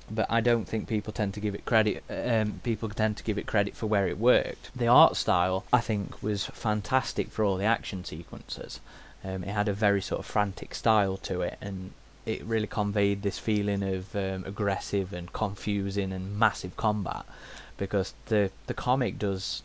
But 0.09 0.27
I 0.31 0.41
don't 0.41 0.67
think 0.67 0.87
people 0.87 1.13
tend 1.13 1.35
to 1.35 1.41
give 1.41 1.57
it 1.57 1.65
credit. 1.65 2.05
Um, 2.09 2.61
people 2.63 2.89
tend 2.91 3.17
to 3.17 3.25
give 3.25 3.39
it 3.39 3.47
credit 3.47 3.75
for 3.75 3.87
where 3.87 4.07
it 4.07 4.19
worked. 4.19 4.71
The 4.77 4.87
art 4.87 5.17
style, 5.17 5.65
I 5.73 5.81
think, 5.81 6.23
was 6.23 6.47
fantastic 6.47 7.33
for 7.33 7.45
all 7.45 7.57
the 7.57 7.65
action 7.65 8.05
sequences. 8.05 8.79
Um, 9.25 9.43
it 9.43 9.51
had 9.51 9.67
a 9.67 9.73
very 9.73 10.01
sort 10.01 10.21
of 10.21 10.27
frantic 10.27 10.73
style 10.77 11.17
to 11.19 11.41
it, 11.41 11.59
and 11.61 11.91
it 12.27 12.43
really 12.45 12.66
conveyed 12.66 13.22
this 13.22 13.39
feeling 13.39 13.83
of 13.85 14.14
um, 14.16 14.45
aggressive 14.45 15.12
and 15.12 15.33
confusing 15.33 16.12
and 16.12 16.37
massive 16.39 16.77
combat. 16.77 17.24
Because 17.79 18.14
the 18.27 18.51
the 18.66 18.74
comic 18.74 19.18
does 19.18 19.62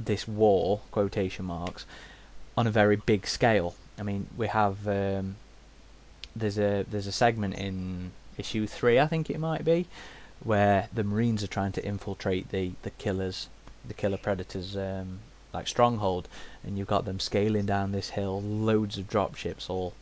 this 0.00 0.26
war 0.26 0.80
quotation 0.90 1.44
marks 1.44 1.84
on 2.56 2.66
a 2.66 2.70
very 2.70 2.96
big 2.96 3.26
scale. 3.26 3.74
I 3.98 4.02
mean, 4.02 4.26
we 4.36 4.46
have 4.46 4.88
um, 4.88 5.36
there's 6.34 6.58
a 6.58 6.84
there's 6.90 7.06
a 7.06 7.12
segment 7.12 7.54
in 7.54 8.12
issue 8.38 8.66
three, 8.66 8.98
I 8.98 9.06
think 9.06 9.28
it 9.28 9.38
might 9.38 9.64
be, 9.64 9.86
where 10.42 10.88
the 10.94 11.04
Marines 11.04 11.42
are 11.42 11.48
trying 11.48 11.72
to 11.72 11.84
infiltrate 11.84 12.50
the 12.50 12.72
the 12.82 12.90
killers, 12.90 13.48
the 13.86 13.94
killer 13.94 14.18
predators, 14.18 14.76
um, 14.76 15.18
like 15.52 15.68
stronghold, 15.68 16.28
and 16.64 16.78
you've 16.78 16.88
got 16.88 17.04
them 17.04 17.20
scaling 17.20 17.66
down 17.66 17.92
this 17.92 18.10
hill, 18.10 18.40
loads 18.40 18.96
of 18.96 19.08
dropships 19.08 19.68
all 19.68 19.92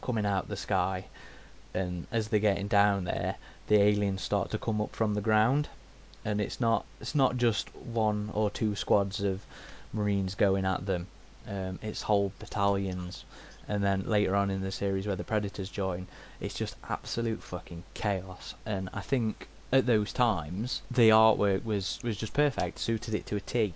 coming 0.00 0.26
out 0.26 0.48
the 0.48 0.56
sky, 0.56 1.06
and 1.74 2.06
as 2.10 2.28
they're 2.28 2.40
getting 2.40 2.68
down 2.68 3.04
there, 3.04 3.36
the 3.66 3.80
aliens 3.80 4.22
start 4.22 4.50
to 4.50 4.58
come 4.58 4.80
up 4.80 4.94
from 4.96 5.14
the 5.14 5.20
ground, 5.20 5.68
and 6.24 6.40
it's 6.40 6.60
not 6.60 6.84
it's 7.00 7.14
not 7.14 7.36
just 7.36 7.74
one 7.74 8.30
or 8.32 8.50
two 8.50 8.74
squads 8.74 9.20
of 9.20 9.44
Marines 9.92 10.34
going 10.34 10.64
at 10.64 10.86
them. 10.86 11.06
Um, 11.46 11.78
it's 11.82 12.02
whole 12.02 12.32
battalions, 12.38 13.24
and 13.66 13.82
then 13.82 14.04
later 14.06 14.34
on 14.34 14.50
in 14.50 14.60
the 14.60 14.72
series 14.72 15.06
where 15.06 15.16
the 15.16 15.24
Predators 15.24 15.70
join, 15.70 16.06
it's 16.40 16.54
just 16.54 16.76
absolute 16.88 17.42
fucking 17.42 17.84
chaos. 17.94 18.54
And 18.66 18.88
I 18.92 19.00
think 19.00 19.48
at 19.72 19.86
those 19.86 20.12
times 20.12 20.82
the 20.90 21.10
artwork 21.10 21.64
was 21.64 21.98
was 22.02 22.16
just 22.16 22.32
perfect, 22.32 22.78
suited 22.78 23.14
it 23.14 23.26
to 23.26 23.36
a 23.36 23.40
T. 23.40 23.74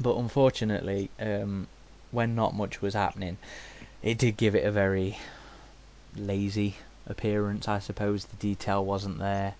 But 0.00 0.16
unfortunately, 0.16 1.10
um, 1.18 1.66
when 2.10 2.34
not 2.34 2.54
much 2.54 2.80
was 2.80 2.94
happening, 2.94 3.36
it 4.02 4.18
did 4.18 4.36
give 4.36 4.54
it 4.54 4.64
a 4.64 4.70
very 4.70 5.18
lazy 6.16 6.76
appearance. 7.06 7.68
I 7.68 7.78
suppose 7.78 8.24
the 8.24 8.36
detail 8.36 8.84
wasn't 8.84 9.18
there. 9.18 9.54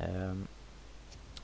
Um, 0.00 0.48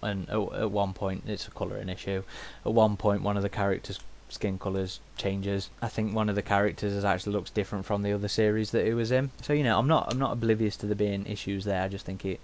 and 0.03 0.29
at, 0.31 0.71
one 0.71 0.95
point, 0.95 1.25
it's 1.27 1.47
a 1.47 1.51
colouring 1.51 1.89
issue. 1.89 2.23
At 2.65 2.73
one 2.73 2.97
point, 2.97 3.23
one 3.23 3.37
of 3.37 3.43
the 3.43 3.51
characters' 3.51 4.01
skin 4.31 4.59
colours 4.59 5.01
changes. 5.17 5.69
I 5.83 5.89
think 5.89 6.15
one 6.15 6.29
of 6.29 6.37
the 6.37 6.43
characters 6.43 7.05
actually 7.05 7.35
looks 7.35 7.51
different 7.51 7.85
from 7.85 8.03
the 8.03 8.13
other 8.13 8.29
series 8.29 8.71
that 8.71 8.87
it 8.87 8.95
was 8.95 9.11
in. 9.11 9.31
So 9.43 9.53
you 9.53 9.65
know, 9.65 9.79
I'm 9.79 9.89
not 9.89 10.11
I'm 10.11 10.19
not 10.19 10.33
oblivious 10.33 10.77
to 10.79 10.87
there 10.87 10.95
being 10.95 11.27
issues 11.27 11.65
there. 11.65 11.83
I 11.83 11.89
just 11.89 12.07
think 12.07 12.25
it. 12.25 12.41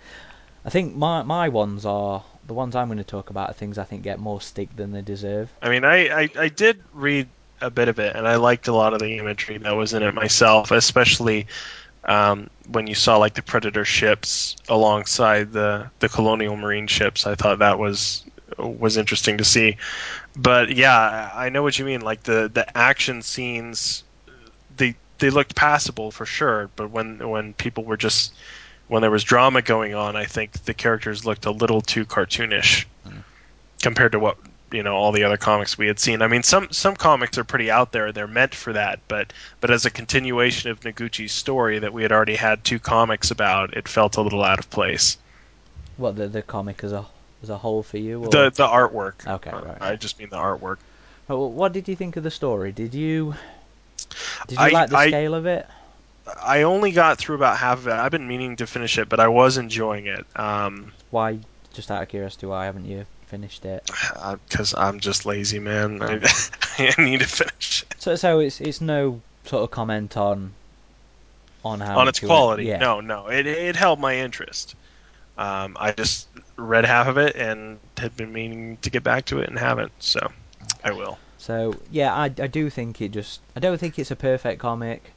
I 0.64 0.70
think 0.70 0.97
my 0.97 1.22
my 1.22 1.49
ones 1.49 1.86
are 1.86 2.24
the 2.47 2.55
ones 2.55 2.76
I'm 2.76 2.88
going 2.88 2.99
to 2.99 3.05
talk 3.05 3.30
about 3.30 3.51
are 3.51 3.55
things 3.55 3.78
I 3.78 3.84
think 3.84 4.03
get 4.03 4.18
more 4.18 4.40
stick 4.40 4.74
than 4.76 4.92
they 4.92 5.03
deserve. 5.03 5.51
I 5.62 5.70
mean, 5.70 5.84
I, 5.84 6.22
I, 6.22 6.30
I 6.38 6.49
did 6.49 6.82
read 6.92 7.28
a 7.61 7.70
bit 7.70 7.88
of 7.88 7.98
it, 7.98 8.14
and 8.16 8.26
I 8.26 8.36
liked 8.36 8.68
a 8.68 8.72
lot 8.72 8.92
of 8.92 9.00
the 9.00 9.18
imagery 9.18 9.59
that 9.59 9.76
was 9.76 9.94
in 9.94 10.02
it 10.02 10.14
myself, 10.14 10.70
especially 10.70 11.46
um, 12.04 12.48
when 12.70 12.86
you 12.86 12.94
saw 12.94 13.16
like 13.16 13.34
the 13.34 13.42
Predator 13.42 13.84
ships 13.84 14.57
alongside 14.68 15.52
the, 15.52 15.90
the 16.00 16.09
Colonial 16.09 16.57
Marine 16.57 16.86
ships. 16.86 17.26
I 17.26 17.34
thought 17.34 17.59
that 17.61 17.78
was 17.78 18.24
was 18.59 18.96
interesting 18.96 19.38
to 19.38 19.44
see. 19.44 19.76
But 20.36 20.76
yeah, 20.76 21.30
I 21.34 21.48
know 21.48 21.62
what 21.62 21.78
you 21.78 21.84
mean. 21.84 22.00
Like 22.02 22.22
the, 22.22 22.50
the 22.52 22.76
action 22.76 23.22
scenes, 23.22 24.04
they 24.76 24.94
they 25.18 25.30
looked 25.30 25.54
passable 25.57 26.11
for 26.11 26.26
sure. 26.26 26.70
But 26.76 26.90
when 26.90 27.28
when 27.28 27.54
people 27.54 27.84
were 27.84 27.96
just 27.96 28.34
when 28.88 29.02
there 29.02 29.11
was 29.11 29.24
drama 29.24 29.62
going 29.62 29.94
on, 29.94 30.14
I 30.14 30.26
think 30.26 30.52
the 30.64 30.74
characters 30.74 31.24
looked 31.24 31.44
a 31.46 31.50
little 31.50 31.80
too 31.80 32.04
cartoonish 32.04 32.84
Mm. 33.07 33.22
compared 33.82 34.12
to 34.12 34.18
what 34.18 34.36
you 34.73 34.83
know 34.83 34.95
all 34.95 35.12
the 35.12 35.23
other 35.25 35.37
comics 35.37 35.79
we 35.79 35.87
had 35.87 35.99
seen. 35.99 36.23
I 36.23 36.29
mean, 36.29 36.43
some 36.43 36.69
some 36.73 36.97
comics 36.97 37.39
are 37.39 37.45
pretty 37.45 37.71
out 37.71 37.93
there; 37.93 38.12
they're 38.12 38.27
meant 38.27 38.55
for 38.55 38.73
that. 38.73 39.01
But 39.09 39.33
but 39.61 39.71
as 39.71 39.85
a 39.87 39.91
continuation 39.91 40.71
of 40.71 40.81
Noguchi's 40.81 41.33
story 41.33 41.79
that 41.79 41.93
we 41.93 42.03
had 42.03 42.12
already 42.12 42.37
had 42.37 42.64
two 42.64 42.79
comics 42.79 43.31
about, 43.31 43.75
it 43.77 43.89
felt 43.89 44.17
a 44.17 44.23
little 44.23 44.43
out 44.43 44.59
of 44.59 44.69
place. 44.71 45.19
What 45.97 46.17
the 46.17 46.29
the 46.29 46.43
comic 46.43 46.83
as 46.85 46.93
a 46.93 47.07
as 47.43 47.51
a 47.51 47.59
whole 47.59 47.83
for 47.83 47.99
you? 47.99 48.23
Or? 48.25 48.29
The 48.29 48.51
the 48.51 48.67
artwork. 48.67 49.27
Okay, 49.27 49.51
right. 49.51 49.81
I 49.81 49.97
just 49.97 50.19
mean 50.19 50.31
the 50.31 50.37
artwork. 50.37 50.79
Well, 51.29 51.51
what 51.51 51.73
did 51.73 51.89
you 51.89 51.97
think 51.97 52.17
of 52.17 52.23
the 52.23 52.31
story? 52.31 52.73
Did 52.73 52.95
you 52.95 53.35
did 54.49 54.59
you 54.59 54.64
I- 54.64 54.69
like 54.71 54.91
the 54.91 54.97
I- 54.99 55.09
scale 55.09 55.35
of 55.35 55.47
it? 55.47 55.67
I 56.43 56.62
only 56.62 56.91
got 56.91 57.19
through 57.19 57.37
about 57.37 57.57
half 57.57 57.79
of 57.79 57.87
it. 57.87 57.93
I've 57.93 58.11
been 58.11 58.27
meaning 58.27 58.57
to 58.57 58.67
finish 58.67 58.99
it, 58.99 59.09
but 59.09 59.21
I 59.21 59.29
was 59.29 59.59
enjoying 59.59 60.07
it. 60.07 60.27
Um, 60.35 60.93
Why? 61.11 61.39
Just 61.73 61.89
out 61.89 62.03
of 62.03 62.09
curiosity, 62.09 62.47
why 62.47 62.64
haven't 62.64 62.87
you 62.87 63.07
finished 63.27 63.64
it? 63.64 63.89
because 64.49 64.74
I'm 64.74 65.01
just 65.01 65.27
lazy, 65.27 65.59
man. 65.59 66.03
I, 66.03 66.14
I 66.79 66.95
need 67.03 67.20
to 67.20 67.27
finish 67.27 67.83
it. 67.83 67.95
So, 67.99 68.16
so 68.16 68.39
it's 68.41 68.61
it's 68.61 68.81
no 68.81 69.20
sort 69.45 69.62
of 69.64 69.70
comment 69.70 70.16
on 70.16 70.53
on 71.64 71.81
how 71.81 71.99
on 71.99 72.09
its 72.09 72.18
much 72.18 72.22
you 72.22 72.29
went- 72.29 72.39
quality. 72.39 72.64
Yeah. 72.64 72.79
No, 72.79 73.01
no, 73.01 73.29
it 73.29 73.47
it 73.47 73.77
held 73.77 74.01
my 74.01 74.16
interest. 74.16 74.74
Um, 75.39 75.77
I 75.79 75.93
just 75.93 76.29
read 76.57 76.87
half 76.87 77.09
of 77.09 77.18
it 77.18 77.37
and 77.37 77.79
had 77.99 78.16
been 78.16 78.33
meaning 78.33 78.79
to 78.79 78.89
get 78.91 79.03
back 79.03 79.27
to 79.27 79.41
it 79.41 79.51
and 79.51 79.59
haven't, 79.59 79.93
so 79.99 80.33
I 80.83 80.93
will. 80.93 81.18
So 81.37 81.74
yeah, 81.91 82.14
I, 82.14 82.24
I 82.24 82.47
do 82.47 82.70
think 82.70 83.01
it 83.03 83.11
just 83.11 83.41
I 83.55 83.61
don't 83.61 83.79
think 83.79 83.99
it's 83.99 84.11
a 84.11 84.16
perfect 84.16 84.61
comic, 84.61 85.12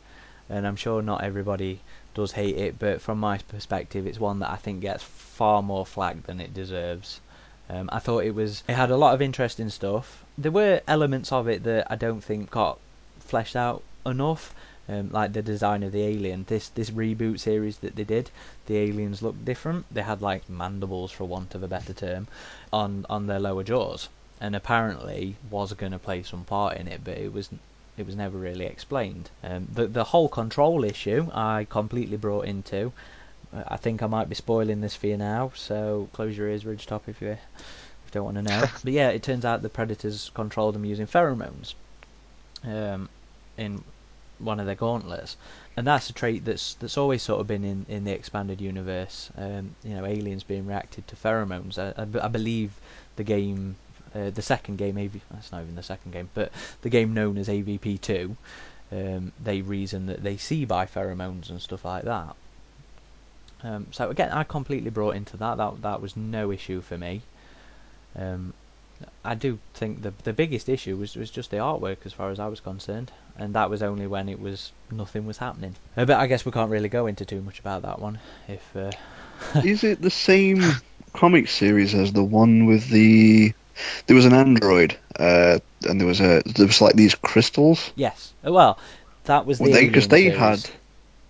and 0.50 0.68
I'm 0.68 0.76
sure 0.76 1.02
not 1.02 1.24
everybody 1.24 1.80
does 2.14 2.34
hate 2.34 2.58
it. 2.58 2.78
But 2.80 3.02
from 3.02 3.20
my 3.20 3.38
perspective, 3.38 4.06
it's 4.06 4.20
one 4.20 4.40
that 4.40 4.50
I 4.52 4.58
think 4.58 4.82
gets 4.82 5.04
far 5.04 5.64
more 5.64 5.86
flack 5.86 6.24
than 6.24 6.42
it 6.42 6.54
deserves. 6.54 7.22
Um, 7.70 7.90
I 7.92 8.00
thought 8.00 8.24
it 8.24 8.36
was 8.36 8.64
it 8.68 8.74
had 8.74 8.92
a 8.92 8.98
lot 8.98 9.14
of 9.14 9.22
interesting 9.22 9.70
stuff. 9.70 10.24
There 10.38 10.52
were 10.52 10.82
elements 10.88 11.32
of 11.32 11.48
it 11.48 11.64
that 11.64 11.88
I 11.92 11.96
don't 11.96 12.22
think 12.22 12.50
got 12.50 12.80
fleshed 13.20 13.56
out 13.56 13.84
enough. 14.06 14.54
Um, 14.88 15.12
like 15.12 15.34
the 15.34 15.44
design 15.44 15.84
of 15.84 15.92
the 15.92 16.02
alien. 16.04 16.46
This 16.48 16.70
this 16.70 16.90
reboot 16.90 17.40
series 17.40 17.78
that 17.78 17.96
they 17.96 18.04
did, 18.04 18.32
the 18.66 18.78
aliens 18.78 19.22
looked 19.22 19.46
different. 19.46 19.86
They 19.92 20.02
had 20.02 20.22
like 20.22 20.50
mandibles, 20.50 21.12
for 21.12 21.26
want 21.26 21.54
of 21.54 21.62
a 21.62 21.68
better 21.68 21.94
term, 21.94 22.28
on 22.74 23.06
on 23.10 23.28
their 23.28 23.40
lower 23.40 23.64
jaws 23.64 24.10
and 24.42 24.56
apparently 24.56 25.36
was 25.52 25.74
going 25.74 25.92
to 25.92 26.00
play 26.00 26.24
some 26.24 26.46
part 26.46 26.78
in 26.78 26.88
it, 26.88 27.02
but 27.04 27.18
it 27.18 27.34
was 27.34 27.50
it 27.98 28.06
was 28.06 28.16
never 28.16 28.38
really 28.38 28.66
explained. 28.66 29.30
Um, 29.44 29.68
the 29.74 29.86
the 29.86 30.06
whole 30.06 30.30
control 30.30 30.86
issue 30.86 31.30
I 31.34 31.68
completely 31.70 32.16
brought 32.16 32.46
into. 32.46 32.94
I 33.54 33.78
think 33.78 34.04
I 34.04 34.08
might 34.08 34.30
be 34.30 34.36
spoiling 34.36 34.82
this 34.82 34.96
for 34.96 35.08
you 35.08 35.18
now, 35.18 35.52
so 35.56 36.10
close 36.14 36.38
your 36.38 36.50
ears, 36.50 36.64
Ridgetop, 36.64 37.02
if 37.08 37.22
you, 37.22 37.30
if 37.30 37.40
you 38.06 38.12
don't 38.12 38.26
want 38.26 38.38
to 38.38 38.44
know. 38.44 38.66
but 38.84 38.94
yeah, 38.94 39.10
it 39.10 39.24
turns 39.24 39.46
out 39.46 39.62
the 39.62 39.70
predators 39.70 40.30
control 40.34 40.72
them 40.72 40.86
using 40.86 41.08
pheromones 41.08 41.74
um, 42.64 43.10
in 43.58 43.84
one 44.38 44.60
of 44.60 44.66
their 44.66 44.76
gauntlets, 44.76 45.36
and 45.76 45.88
that's 45.88 46.10
a 46.10 46.14
trait 46.14 46.46
that's 46.46 46.76
that's 46.76 46.98
always 46.98 47.22
sort 47.22 47.42
of 47.42 47.48
been 47.48 47.64
in, 47.64 47.86
in 47.90 48.04
the 48.04 48.12
expanded 48.12 48.62
universe. 48.62 49.30
Um, 49.38 49.76
you 49.84 49.96
know, 49.96 50.06
aliens 50.06 50.44
being 50.44 50.66
reacted 50.66 51.08
to 51.08 51.16
pheromones. 51.16 51.78
I 51.78 52.28
believe 52.28 52.72
the 53.16 53.24
game 53.24 53.76
uh, 54.16 54.30
the 54.30 54.42
second 54.42 54.78
game, 54.78 54.98
AV, 54.98 55.22
that's 55.32 55.52
not 55.52 55.62
even 55.62 55.76
the 55.76 55.84
second 55.84 56.12
game, 56.12 56.30
but 56.34 56.52
the 56.82 56.90
game 56.90 57.14
known 57.14 57.38
as 57.38 57.48
AVP2, 57.48 58.36
um, 58.92 59.32
they 59.44 59.62
reason 59.62 60.08
that 60.08 60.24
they 60.24 60.38
see 60.38 60.66
by 60.66 60.86
pheromones 60.86 61.50
and 61.50 61.62
stuff 61.62 61.86
like 61.86 62.04
that. 62.04 62.36
Um, 63.64 63.88
so 63.92 64.10
again, 64.10 64.32
I 64.32 64.44
completely 64.44 64.90
brought 64.90 65.16
into 65.16 65.38
that. 65.38 65.58
That 65.58 65.82
that 65.82 66.02
was 66.02 66.16
no 66.16 66.52
issue 66.52 66.82
for 66.82 66.98
me. 66.98 67.22
Um, 68.16 68.54
I 69.24 69.36
do 69.36 69.60
think 69.74 70.02
the 70.02 70.14
the 70.24 70.34
biggest 70.34 70.70
issue 70.70 70.98
was 70.98 71.16
was 71.16 71.30
just 71.30 71.52
the 71.52 71.58
artwork 71.58 71.98
as 72.06 72.14
far 72.14 72.32
as 72.32 72.40
I 72.40 72.48
was 72.48 72.60
concerned, 72.60 73.12
and 73.38 73.54
that 73.56 73.70
was 73.70 73.82
only 73.84 74.08
when 74.08 74.30
it 74.30 74.40
was 74.40 74.72
nothing 74.92 75.26
was 75.26 75.38
happening. 75.38 75.76
Uh, 75.96 76.06
but 76.06 76.20
I 76.20 76.28
guess 76.28 76.46
we 76.46 76.52
can't 76.52 76.72
really 76.72 76.90
go 76.90 77.08
into 77.08 77.26
too 77.26 77.42
much 77.42 77.60
about 77.60 77.82
that 77.84 78.00
one. 78.00 78.20
If 78.48 78.76
uh, 78.76 78.92
Is 79.64 79.84
it 79.84 80.02
the 80.02 80.10
same 80.10 80.62
comic 81.14 81.48
series 81.48 81.96
as 81.96 82.12
the 82.14 82.24
one 82.24 82.66
with 82.66 82.90
the? 82.90 83.54
There 84.08 84.16
was 84.16 84.26
an 84.26 84.34
android, 84.34 84.98
uh, 85.18 85.60
and 85.88 86.00
there 86.00 86.08
was 86.08 86.20
a 86.20 86.42
there 86.46 86.68
was 86.68 86.82
like 86.82 86.96
these 86.96 87.16
crystals. 87.16 87.92
yes, 87.96 88.34
well, 88.44 88.78
that 89.26 89.46
was 89.46 89.60
the 89.60 89.64
Well, 89.66 89.74
they 89.74 89.88
because 89.88 90.08
they 90.10 90.30
had, 90.30 90.70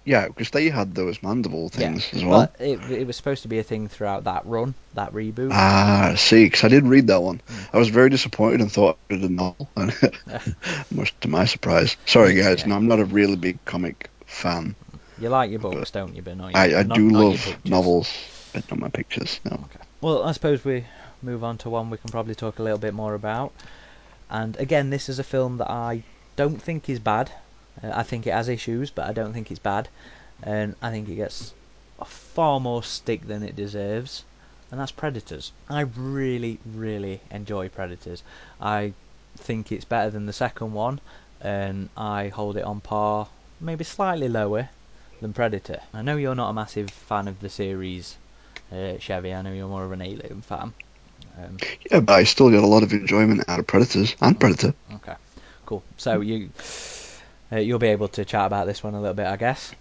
yeah, 0.05 0.27
because 0.27 0.49
they 0.51 0.69
had 0.69 0.95
those 0.95 1.21
mandible 1.21 1.69
things 1.69 2.09
yeah. 2.11 2.19
as 2.19 2.25
well. 2.25 2.51
But 2.57 2.65
it 2.65 2.79
it 2.91 3.07
was 3.07 3.15
supposed 3.15 3.43
to 3.43 3.47
be 3.47 3.59
a 3.59 3.63
thing 3.63 3.87
throughout 3.87 4.23
that 4.23 4.45
run, 4.45 4.73
that 4.93 5.13
reboot. 5.13 5.49
Ah, 5.51 6.09
I 6.09 6.15
see, 6.15 6.45
because 6.45 6.63
I 6.63 6.67
did 6.69 6.85
read 6.85 7.07
that 7.07 7.21
one. 7.21 7.41
Mm. 7.47 7.69
I 7.73 7.77
was 7.77 7.89
very 7.89 8.09
disappointed 8.09 8.61
and 8.61 8.71
thought 8.71 8.97
it 9.09 9.15
was 9.15 9.23
a 9.23 9.29
novel, 9.29 9.69
much 10.91 11.19
to 11.21 11.27
my 11.27 11.45
surprise. 11.45 11.97
Sorry, 12.05 12.33
guys, 12.35 12.61
Yeah. 12.61 12.67
no, 12.67 12.75
I'm 12.75 12.87
not 12.87 12.99
a 12.99 13.05
really 13.05 13.35
big 13.35 13.63
comic 13.65 14.09
fan. 14.25 14.75
You 15.19 15.29
like 15.29 15.51
your 15.51 15.59
books, 15.59 15.91
don't 15.91 16.15
you? 16.15 16.21
But 16.21 16.37
not 16.37 16.53
your, 16.53 16.57
I, 16.57 16.79
I 16.79 16.83
not- 16.83 16.95
do 16.95 17.11
not 17.11 17.19
love 17.19 17.57
novels, 17.65 18.11
but 18.53 18.69
not 18.71 18.79
my 18.79 18.89
pictures. 18.89 19.39
No. 19.43 19.51
Okay. 19.65 19.85
Well, 20.01 20.23
I 20.23 20.31
suppose 20.31 20.63
we 20.63 20.85
move 21.21 21.43
on 21.43 21.57
to 21.59 21.69
one 21.69 21.89
we 21.89 21.97
can 21.97 22.09
probably 22.09 22.35
talk 22.35 22.59
a 22.59 22.63
little 22.63 22.79
bit 22.79 22.93
more 22.93 23.13
about. 23.13 23.53
And 24.29 24.55
again, 24.57 24.89
this 24.89 25.09
is 25.09 25.19
a 25.19 25.23
film 25.23 25.57
that 25.57 25.69
I 25.69 26.03
don't 26.35 26.61
think 26.61 26.89
is 26.89 26.99
bad. 26.99 27.31
Uh, 27.83 27.91
I 27.93 28.03
think 28.03 28.27
it 28.27 28.33
has 28.33 28.49
issues, 28.49 28.91
but 28.91 29.07
I 29.07 29.13
don't 29.13 29.33
think 29.33 29.51
it's 29.51 29.59
bad. 29.59 29.87
And 30.43 30.75
I 30.81 30.91
think 30.91 31.09
it 31.09 31.15
gets 31.15 31.53
a 31.99 32.05
far 32.05 32.59
more 32.59 32.83
stick 32.83 33.27
than 33.27 33.43
it 33.43 33.55
deserves. 33.55 34.23
And 34.71 34.79
that's 34.79 34.91
Predators. 34.91 35.51
I 35.69 35.81
really, 35.81 36.59
really 36.75 37.21
enjoy 37.31 37.69
Predators. 37.69 38.23
I 38.61 38.93
think 39.37 39.71
it's 39.71 39.85
better 39.85 40.09
than 40.09 40.25
the 40.25 40.33
second 40.33 40.73
one, 40.73 40.99
and 41.41 41.89
I 41.97 42.27
hold 42.27 42.57
it 42.57 42.63
on 42.63 42.79
par, 42.79 43.27
maybe 43.59 43.83
slightly 43.83 44.29
lower 44.29 44.69
than 45.21 45.33
Predator. 45.33 45.79
I 45.93 46.01
know 46.01 46.17
you're 46.17 46.35
not 46.35 46.49
a 46.49 46.53
massive 46.53 46.89
fan 46.89 47.27
of 47.27 47.39
the 47.39 47.49
series, 47.49 48.15
uh, 48.71 48.97
Chevy. 48.99 49.33
I 49.33 49.41
know 49.41 49.51
you're 49.51 49.67
more 49.67 49.85
of 49.85 49.91
an 49.91 50.01
Alien 50.01 50.41
fan. 50.41 50.73
Um, 51.37 51.57
Yeah, 51.91 52.01
but 52.01 52.13
I 52.13 52.23
still 52.25 52.49
got 52.51 52.63
a 52.63 52.67
lot 52.67 52.83
of 52.83 52.93
enjoyment 52.93 53.43
out 53.47 53.59
of 53.59 53.67
Predators 53.67 54.15
and 54.21 54.39
Predator. 54.39 54.73
okay, 54.95 55.15
cool. 55.65 55.83
So 55.97 56.21
you 56.21 56.49
uh, 57.51 57.57
you'll 57.57 57.79
be 57.79 57.87
able 57.87 58.07
to 58.09 58.25
chat 58.25 58.45
about 58.45 58.65
this 58.67 58.83
one 58.83 58.93
a 58.95 59.01
little 59.01 59.15
bit, 59.15 59.27
I 59.27 59.37
guess. 59.37 59.75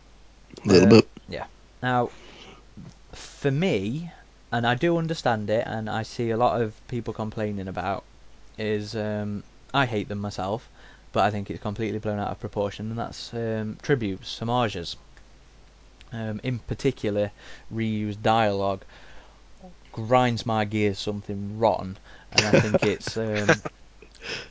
A 0.65 0.69
little 0.69 0.87
Uh, 0.87 0.89
bit. 0.89 1.09
Yeah. 1.29 1.47
Now, 1.83 2.13
for 3.15 3.51
me, 3.51 4.13
and 4.53 4.67
I 4.67 4.75
do 4.75 4.97
understand 4.99 5.51
it, 5.51 5.65
and 5.67 5.89
I 5.91 6.03
see 6.03 6.31
a 6.31 6.37
lot 6.37 6.61
of 6.61 6.87
people 6.89 7.13
complaining 7.15 7.69
about, 7.69 8.07
is 8.59 8.95
um, 8.97 9.45
I 9.75 9.87
hate 9.87 10.09
them 10.09 10.19
myself, 10.21 10.71
but 11.13 11.25
I 11.25 11.31
think 11.31 11.51
it's 11.51 11.61
completely 11.63 11.99
blown 11.99 12.19
out 12.19 12.31
of 12.31 12.41
proportion, 12.41 12.91
and 12.91 12.99
that's 12.99 13.33
um, 13.35 13.79
tributes, 13.83 14.39
homages. 14.39 14.97
Um, 16.13 16.41
in 16.43 16.59
particular, 16.61 17.33
reused 17.73 18.23
dialogue 18.23 18.85
grinds 19.93 20.47
my 20.47 20.65
gears 20.65 20.99
something 20.99 21.59
rotten, 21.59 21.99
and 22.33 22.47
I 22.47 22.53
think 22.55 22.85
it's 22.85 23.17
um, 23.17 23.63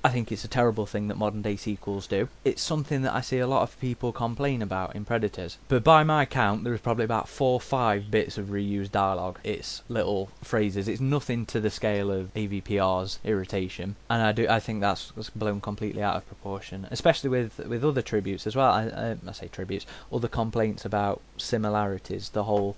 I 0.01 0.09
think 0.09 0.31
it's 0.31 0.45
a 0.45 0.47
terrible 0.47 0.85
thing 0.85 1.09
that 1.09 1.17
modern 1.17 1.41
day 1.41 1.57
sequels 1.57 2.07
do. 2.07 2.29
It's 2.45 2.61
something 2.61 3.01
that 3.01 3.13
I 3.13 3.19
see 3.19 3.39
a 3.39 3.47
lot 3.47 3.63
of 3.63 3.77
people 3.81 4.13
complain 4.13 4.61
about 4.61 4.95
in 4.95 5.03
Predators. 5.03 5.57
But 5.67 5.83
by 5.83 6.05
my 6.05 6.23
count, 6.23 6.63
there 6.63 6.73
is 6.73 6.79
probably 6.79 7.03
about 7.03 7.27
four 7.27 7.55
or 7.55 7.59
five 7.59 8.09
bits 8.09 8.37
of 8.37 8.47
reused 8.47 8.93
dialogue. 8.93 9.39
It's 9.43 9.81
little 9.89 10.29
phrases. 10.41 10.87
It's 10.87 11.01
nothing 11.01 11.45
to 11.47 11.59
the 11.59 11.69
scale 11.69 12.11
of 12.11 12.33
AVPR's 12.33 13.19
irritation, 13.25 13.97
and 14.09 14.21
I 14.21 14.31
do 14.31 14.47
I 14.47 14.61
think 14.61 14.79
that's, 14.79 15.11
that's 15.11 15.31
blown 15.31 15.59
completely 15.59 16.01
out 16.01 16.15
of 16.15 16.27
proportion, 16.27 16.87
especially 16.89 17.29
with 17.29 17.57
with 17.59 17.83
other 17.83 18.01
tributes 18.01 18.47
as 18.47 18.55
well. 18.55 18.71
I, 18.71 18.83
I, 18.83 19.17
I 19.27 19.31
say 19.33 19.49
tributes, 19.49 19.85
other 20.13 20.29
complaints 20.29 20.85
about 20.85 21.19
similarities. 21.37 22.29
The 22.29 22.45
whole 22.45 22.77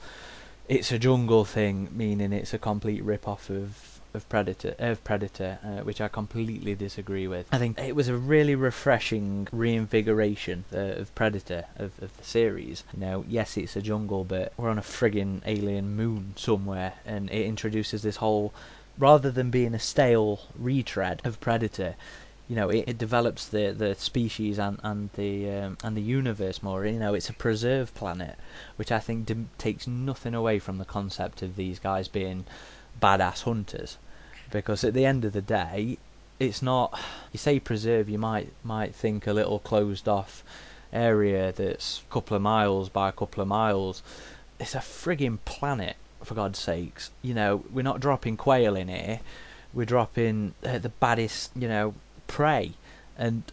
it's 0.67 0.91
a 0.91 0.99
jungle 0.99 1.45
thing, 1.45 1.89
meaning 1.91 2.33
it's 2.33 2.53
a 2.53 2.59
complete 2.59 3.03
rip 3.03 3.27
off 3.27 3.49
of 3.49 3.88
of 4.12 4.28
Predator, 4.28 4.74
of 4.80 5.03
Predator, 5.03 5.60
uh, 5.64 5.84
which 5.84 6.01
I 6.01 6.07
completely 6.07 6.74
disagree 6.74 7.28
with. 7.28 7.47
I 7.51 7.60
think 7.60 7.78
it 7.78 7.95
was 7.95 8.07
a 8.07 8.18
really 8.18 8.55
refreshing 8.55 9.47
reinvigoration 9.51 10.66
uh, 10.74 11.01
of 11.01 11.14
Predator 11.14 11.66
of, 11.78 11.91
of 12.01 12.18
the 12.18 12.24
series. 12.24 12.84
You 12.93 13.01
know, 13.01 13.26
yes, 13.28 13.55
it's 13.55 13.76
a 13.76 13.82
jungle, 13.84 14.24
but 14.24 14.51
we're 14.57 14.70
on 14.70 14.80
a 14.80 14.82
friggin' 14.82 15.41
alien 15.45 15.95
moon 15.95 16.34
somewhere, 16.36 16.93
and 17.05 17.30
it 17.30 17.45
introduces 17.45 18.01
this 18.01 18.16
whole, 18.16 18.51
rather 18.97 19.30
than 19.30 19.51
being 19.51 19.76
a 19.76 19.80
stale 19.80 20.39
retread 20.57 21.22
of 21.24 21.39
Predator. 21.39 21.95
You 22.47 22.55
know, 22.55 22.70
it, 22.70 22.86
it 22.88 22.97
develops 22.97 23.47
the, 23.47 23.76
the 23.78 23.93
species 23.93 24.57
and 24.57 24.80
and 24.84 25.12
the 25.14 25.51
um, 25.51 25.78
and 25.84 25.95
the 25.95 26.01
universe 26.01 26.64
more. 26.64 26.84
You 26.84 26.97
know, 26.97 27.14
it's 27.14 27.30
a 27.30 27.34
preserved 27.34 27.93
planet, 27.93 28.39
which 28.76 28.91
I 28.91 28.97
think 28.97 29.30
takes 29.60 29.86
nothing 29.86 30.34
away 30.34 30.57
from 30.57 30.80
the 30.80 30.86
concept 30.86 31.43
of 31.43 31.55
these 31.55 31.78
guys 31.78 32.07
being 32.07 32.45
badass 32.99 33.43
hunters. 33.43 33.97
Because 34.51 34.83
at 34.83 34.93
the 34.93 35.05
end 35.05 35.25
of 35.25 35.33
the 35.33 35.41
day 35.41 35.97
it's 36.39 36.61
not 36.61 36.97
you 37.33 37.37
say 37.37 37.59
preserve 37.59 38.09
you 38.09 38.17
might 38.17 38.51
might 38.63 38.95
think 38.95 39.27
a 39.27 39.33
little 39.33 39.59
closed 39.59 40.07
off 40.07 40.43
area 40.93 41.51
that's 41.51 42.01
a 42.09 42.13
couple 42.13 42.35
of 42.35 42.41
miles 42.41 42.89
by 42.89 43.09
a 43.09 43.11
couple 43.11 43.41
of 43.41 43.47
miles. 43.47 44.01
It's 44.59 44.73
a 44.73 44.79
frigging 44.79 45.37
planet 45.43 45.97
for 46.23 46.35
god's 46.35 46.59
sakes. 46.59 47.11
You 47.21 47.33
know 47.33 47.63
we're 47.71 47.81
not 47.81 47.99
dropping 47.99 48.37
quail 48.37 48.75
in 48.75 48.87
here. 48.87 49.19
We're 49.73 49.85
dropping 49.85 50.53
uh, 50.65 50.79
the 50.79 50.89
baddest 50.89 51.51
you 51.55 51.67
know 51.67 51.93
prey. 52.27 52.73
And 53.17 53.43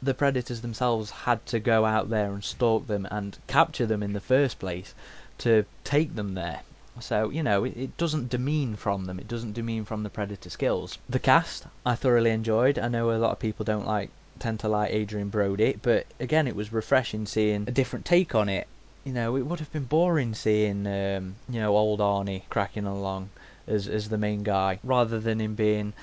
the 0.00 0.14
predators 0.14 0.60
themselves 0.60 1.10
had 1.10 1.44
to 1.46 1.58
go 1.58 1.84
out 1.84 2.08
there 2.08 2.32
and 2.32 2.42
stalk 2.44 2.86
them 2.86 3.06
and 3.10 3.36
capture 3.46 3.86
them 3.86 4.02
in 4.02 4.12
the 4.12 4.20
first 4.20 4.58
place 4.58 4.94
to 5.38 5.66
take 5.84 6.14
them 6.14 6.34
there 6.34 6.60
so, 6.98 7.30
you 7.30 7.42
know, 7.42 7.64
it, 7.64 7.76
it 7.76 7.96
doesn't 7.96 8.30
demean 8.30 8.76
from 8.76 9.04
them. 9.04 9.18
It 9.18 9.28
doesn't 9.28 9.52
demean 9.52 9.84
from 9.84 10.02
the 10.02 10.10
Predator 10.10 10.50
skills. 10.50 10.98
The 11.08 11.18
cast, 11.18 11.66
I 11.86 11.94
thoroughly 11.94 12.30
enjoyed. 12.30 12.78
I 12.78 12.88
know 12.88 13.12
a 13.12 13.18
lot 13.18 13.32
of 13.32 13.38
people 13.38 13.64
don't 13.64 13.86
like, 13.86 14.10
tend 14.38 14.60
to 14.60 14.68
like 14.68 14.92
Adrien 14.92 15.28
Brody, 15.28 15.78
but 15.80 16.06
again, 16.18 16.48
it 16.48 16.56
was 16.56 16.72
refreshing 16.72 17.26
seeing 17.26 17.64
a 17.68 17.72
different 17.72 18.04
take 18.04 18.34
on 18.34 18.48
it. 18.48 18.66
You 19.04 19.12
know, 19.12 19.36
it 19.36 19.46
would 19.46 19.60
have 19.60 19.72
been 19.72 19.84
boring 19.84 20.34
seeing, 20.34 20.86
um, 20.86 21.36
you 21.48 21.60
know, 21.60 21.76
old 21.76 22.00
Arnie 22.00 22.42
cracking 22.50 22.86
along 22.86 23.30
as 23.66 23.88
as 23.88 24.08
the 24.08 24.18
main 24.18 24.42
guy, 24.42 24.78
rather 24.82 25.18
than 25.18 25.40
him 25.40 25.54
being 25.54 25.94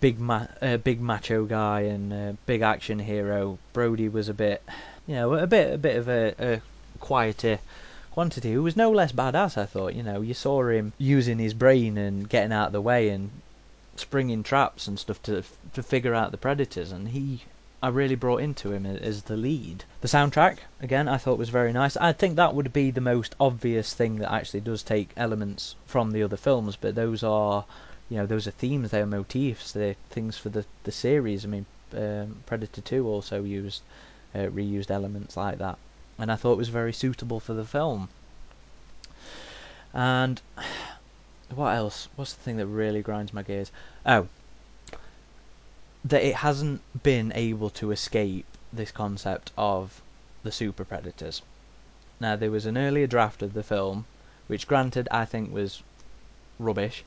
big 0.00 0.20
ma- 0.20 0.46
uh, 0.60 0.76
big 0.76 1.00
macho 1.00 1.44
guy 1.44 1.82
and 1.82 2.12
uh, 2.12 2.32
big 2.46 2.62
action 2.62 2.98
hero. 2.98 3.58
Brody 3.72 4.08
was 4.08 4.28
a 4.28 4.34
bit, 4.34 4.62
you 5.06 5.14
know, 5.14 5.34
a 5.34 5.46
bit 5.46 5.74
a 5.74 5.78
bit 5.78 5.96
of 5.96 6.08
a, 6.08 6.34
a 6.38 6.60
quieter 6.98 7.58
quantity 8.12 8.52
who 8.52 8.62
was 8.62 8.76
no 8.76 8.90
less 8.90 9.12
badass 9.12 9.56
I 9.56 9.66
thought 9.66 9.94
you 9.94 10.02
know. 10.02 10.20
You 10.20 10.34
saw 10.34 10.68
him 10.68 10.92
using 10.98 11.38
his 11.38 11.54
brain 11.54 11.96
and 11.96 12.28
getting 12.28 12.52
out 12.52 12.66
of 12.66 12.72
the 12.72 12.80
way 12.80 13.08
and 13.08 13.30
springing 13.94 14.42
traps 14.42 14.88
and 14.88 14.98
stuff 14.98 15.22
to 15.22 15.44
to 15.74 15.82
figure 15.82 16.12
out 16.12 16.32
the 16.32 16.36
predators 16.36 16.90
and 16.90 17.10
he 17.10 17.44
I 17.80 17.88
really 17.88 18.16
brought 18.16 18.42
into 18.42 18.72
him 18.72 18.84
as 18.84 19.22
the 19.22 19.36
lead. 19.36 19.84
The 20.00 20.08
soundtrack 20.08 20.58
again 20.80 21.06
I 21.06 21.18
thought 21.18 21.38
was 21.38 21.50
very 21.50 21.72
nice. 21.72 21.96
I 21.98 22.12
think 22.12 22.34
that 22.34 22.52
would 22.52 22.72
be 22.72 22.90
the 22.90 23.00
most 23.00 23.36
obvious 23.38 23.94
thing 23.94 24.16
that 24.16 24.32
actually 24.32 24.62
does 24.62 24.82
take 24.82 25.10
elements 25.16 25.76
from 25.86 26.10
the 26.10 26.24
other 26.24 26.36
films 26.36 26.74
but 26.74 26.96
those 26.96 27.22
are 27.22 27.64
you 28.08 28.16
know 28.16 28.26
those 28.26 28.48
are 28.48 28.52
themes 28.52 28.90
they're 28.90 29.06
motifs 29.06 29.70
they're 29.70 29.94
things 30.10 30.36
for 30.36 30.48
the 30.48 30.64
the 30.82 30.92
series. 30.92 31.44
I 31.44 31.48
mean 31.48 31.66
um, 31.96 32.42
Predator 32.44 32.80
2 32.80 33.06
also 33.06 33.44
used 33.44 33.82
uh, 34.34 34.48
reused 34.48 34.90
elements 34.90 35.36
like 35.36 35.58
that 35.58 35.78
and 36.20 36.30
I 36.30 36.36
thought 36.36 36.52
it 36.52 36.58
was 36.58 36.68
very 36.68 36.92
suitable 36.92 37.40
for 37.40 37.54
the 37.54 37.64
film. 37.64 38.10
And 39.94 40.40
what 41.54 41.74
else? 41.74 42.08
What's 42.14 42.34
the 42.34 42.42
thing 42.42 42.58
that 42.58 42.66
really 42.66 43.00
grinds 43.00 43.32
my 43.32 43.42
gears? 43.42 43.72
Oh, 44.04 44.28
that 46.04 46.22
it 46.22 46.36
hasn't 46.36 46.82
been 47.02 47.32
able 47.34 47.70
to 47.70 47.90
escape 47.90 48.46
this 48.72 48.90
concept 48.90 49.50
of 49.56 50.02
the 50.42 50.52
super 50.52 50.84
predators. 50.84 51.42
Now 52.20 52.36
there 52.36 52.50
was 52.50 52.66
an 52.66 52.76
earlier 52.76 53.06
draft 53.06 53.42
of 53.42 53.54
the 53.54 53.62
film, 53.62 54.04
which 54.46 54.68
granted 54.68 55.08
I 55.10 55.24
think 55.24 55.52
was 55.52 55.82
rubbish, 56.58 57.02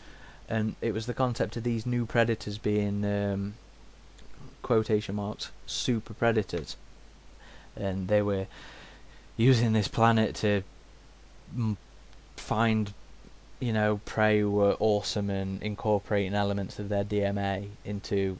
and 0.50 0.76
it 0.82 0.92
was 0.92 1.06
the 1.06 1.14
concept 1.14 1.56
of 1.56 1.64
these 1.64 1.86
new 1.86 2.08
predators 2.08 2.58
being 2.58 3.06
um, 3.06 3.54
quotation 4.64 5.16
marks 5.16 5.52
super 5.68 6.16
predators, 6.16 6.78
and 7.76 8.08
they 8.08 8.22
were 8.22 8.48
using 9.38 9.74
this 9.74 9.88
planet 9.88 10.36
to 10.36 10.64
m- 11.56 11.78
find, 12.38 12.94
you 13.60 13.74
know, 13.74 14.00
prey 14.06 14.44
were 14.44 14.76
awesome 14.80 15.30
and 15.30 15.62
incorporating 15.64 16.34
elements 16.34 16.80
of 16.80 16.90
their 16.90 17.04
DNA 17.04 17.68
into 17.86 18.38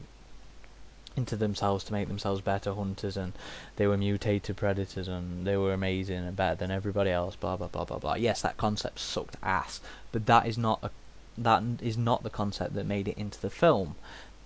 into 1.16 1.36
themselves 1.36 1.84
to 1.84 1.92
make 1.92 2.08
themselves 2.08 2.40
better 2.40 2.74
hunters 2.74 3.16
and 3.16 3.32
they 3.76 3.86
were 3.86 3.96
mutated 3.96 4.56
predators 4.56 5.06
and 5.06 5.46
they 5.46 5.56
were 5.56 5.72
amazing 5.72 6.16
and 6.16 6.34
better 6.34 6.56
than 6.56 6.72
everybody 6.72 7.08
else 7.08 7.36
blah 7.36 7.56
blah 7.56 7.68
blah 7.68 7.84
blah 7.84 7.98
blah 7.98 8.14
yes 8.14 8.42
that 8.42 8.56
concept 8.56 8.98
sucked 8.98 9.36
ass 9.40 9.80
but 10.10 10.26
that 10.26 10.44
is 10.44 10.58
not 10.58 10.80
a 10.82 10.90
that 11.36 11.64
is 11.82 11.98
not 11.98 12.22
the 12.22 12.30
concept 12.30 12.74
that 12.74 12.86
made 12.86 13.08
it 13.08 13.18
into 13.18 13.40
the 13.40 13.50
film. 13.50 13.96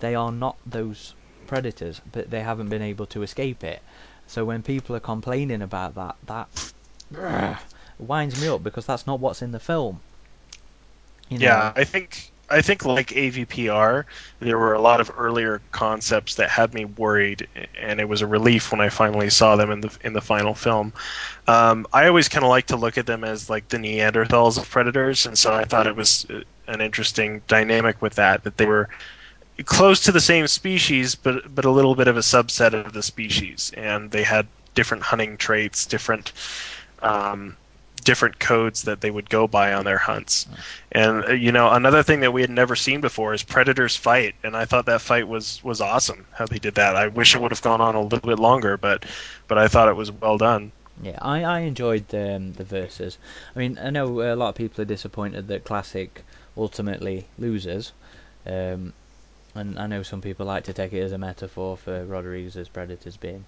They 0.00 0.14
are 0.14 0.32
not 0.32 0.56
those 0.64 1.14
predators, 1.46 2.00
but 2.10 2.30
they 2.30 2.40
haven't 2.40 2.70
been 2.70 2.80
able 2.80 3.04
to 3.06 3.22
escape 3.22 3.62
it. 3.62 3.82
So 4.28 4.44
when 4.44 4.62
people 4.62 4.94
are 4.94 5.00
complaining 5.00 5.62
about 5.62 5.94
that, 5.96 6.16
that 6.26 7.62
winds 7.98 8.40
me 8.40 8.48
up 8.48 8.62
because 8.62 8.86
that's 8.86 9.06
not 9.06 9.20
what's 9.20 9.42
in 9.42 9.52
the 9.52 9.58
film. 9.58 10.00
You 11.28 11.38
know? 11.38 11.46
Yeah, 11.46 11.72
I 11.74 11.84
think 11.84 12.30
I 12.50 12.62
think 12.62 12.84
like 12.84 13.08
AVPR, 13.08 14.04
there 14.40 14.58
were 14.58 14.74
a 14.74 14.80
lot 14.80 15.00
of 15.00 15.10
earlier 15.16 15.60
concepts 15.72 16.36
that 16.36 16.50
had 16.50 16.72
me 16.72 16.84
worried, 16.84 17.48
and 17.78 18.00
it 18.00 18.08
was 18.08 18.22
a 18.22 18.26
relief 18.26 18.70
when 18.70 18.80
I 18.80 18.90
finally 18.90 19.30
saw 19.30 19.56
them 19.56 19.70
in 19.70 19.80
the 19.80 19.96
in 20.02 20.12
the 20.12 20.20
final 20.20 20.54
film. 20.54 20.92
Um, 21.46 21.86
I 21.92 22.06
always 22.06 22.28
kind 22.28 22.44
of 22.44 22.50
like 22.50 22.66
to 22.66 22.76
look 22.76 22.98
at 22.98 23.06
them 23.06 23.24
as 23.24 23.50
like 23.50 23.68
the 23.68 23.78
Neanderthals 23.78 24.58
of 24.58 24.68
predators, 24.68 25.26
and 25.26 25.36
so 25.38 25.54
I 25.54 25.64
thought 25.64 25.86
it 25.86 25.96
was 25.96 26.26
uh, 26.30 26.40
an 26.66 26.80
interesting 26.82 27.42
dynamic 27.48 28.00
with 28.00 28.14
that 28.14 28.44
that 28.44 28.58
they 28.58 28.66
were 28.66 28.88
close 29.64 30.00
to 30.00 30.12
the 30.12 30.20
same 30.20 30.46
species, 30.46 31.14
but 31.14 31.54
but 31.54 31.64
a 31.64 31.70
little 31.70 31.94
bit 31.94 32.08
of 32.08 32.16
a 32.16 32.20
subset 32.20 32.74
of 32.74 32.92
the 32.92 33.02
species, 33.02 33.72
and 33.76 34.10
they 34.10 34.22
had 34.22 34.46
different 34.74 35.02
hunting 35.02 35.36
traits, 35.36 35.86
different. 35.86 36.32
Um, 37.02 37.56
different 38.04 38.38
codes 38.38 38.84
that 38.84 39.02
they 39.02 39.10
would 39.10 39.28
go 39.28 39.46
by 39.46 39.74
on 39.74 39.84
their 39.84 39.98
hunts. 39.98 40.46
And 40.92 41.24
uh, 41.24 41.32
you 41.32 41.52
know, 41.52 41.70
another 41.70 42.02
thing 42.02 42.20
that 42.20 42.32
we 42.32 42.40
had 42.40 42.48
never 42.48 42.74
seen 42.74 43.02
before 43.02 43.34
is 43.34 43.42
predators 43.42 43.96
fight, 43.96 44.34
and 44.42 44.56
I 44.56 44.64
thought 44.64 44.86
that 44.86 45.02
fight 45.02 45.28
was 45.28 45.62
was 45.62 45.80
awesome 45.82 46.24
how 46.32 46.46
they 46.46 46.58
did 46.58 46.76
that. 46.76 46.96
I 46.96 47.08
wish 47.08 47.34
it 47.34 47.40
would 47.40 47.50
have 47.50 47.60
gone 47.60 47.82
on 47.82 47.94
a 47.94 48.00
little 48.00 48.26
bit 48.26 48.38
longer, 48.38 48.78
but 48.78 49.04
but 49.46 49.58
I 49.58 49.68
thought 49.68 49.88
it 49.88 49.96
was 49.96 50.10
well 50.10 50.38
done. 50.38 50.72
Yeah, 51.02 51.18
I, 51.20 51.44
I 51.44 51.58
enjoyed 51.60 52.14
um, 52.14 52.54
the 52.54 52.64
verses. 52.64 53.18
I 53.54 53.58
mean, 53.58 53.78
I 53.78 53.90
know 53.90 54.22
a 54.22 54.34
lot 54.34 54.48
of 54.50 54.54
people 54.54 54.80
are 54.82 54.86
disappointed 54.86 55.48
that 55.48 55.64
Classic 55.64 56.24
ultimately 56.56 57.26
loses. 57.38 57.92
Um, 58.46 58.94
and 59.58 59.78
I 59.78 59.86
know 59.86 60.02
some 60.02 60.20
people 60.20 60.46
like 60.46 60.64
to 60.64 60.72
take 60.72 60.92
it 60.92 61.00
as 61.00 61.12
a 61.12 61.18
metaphor 61.18 61.76
for 61.76 62.04
Rodriguez's 62.04 62.68
Predators 62.68 63.16
being 63.16 63.44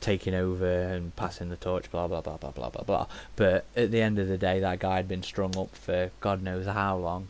taking 0.00 0.34
over 0.34 0.70
and 0.70 1.14
passing 1.16 1.48
the 1.48 1.56
torch, 1.56 1.90
blah 1.90 2.06
blah 2.06 2.20
blah 2.20 2.36
blah 2.36 2.50
blah 2.50 2.68
blah 2.68 2.82
blah. 2.82 3.06
But 3.36 3.64
at 3.74 3.90
the 3.90 4.02
end 4.02 4.18
of 4.18 4.28
the 4.28 4.38
day, 4.38 4.60
that 4.60 4.78
guy 4.78 4.96
had 4.96 5.08
been 5.08 5.22
strung 5.22 5.56
up 5.56 5.74
for 5.74 6.10
God 6.20 6.42
knows 6.42 6.66
how 6.66 6.96
long, 6.98 7.28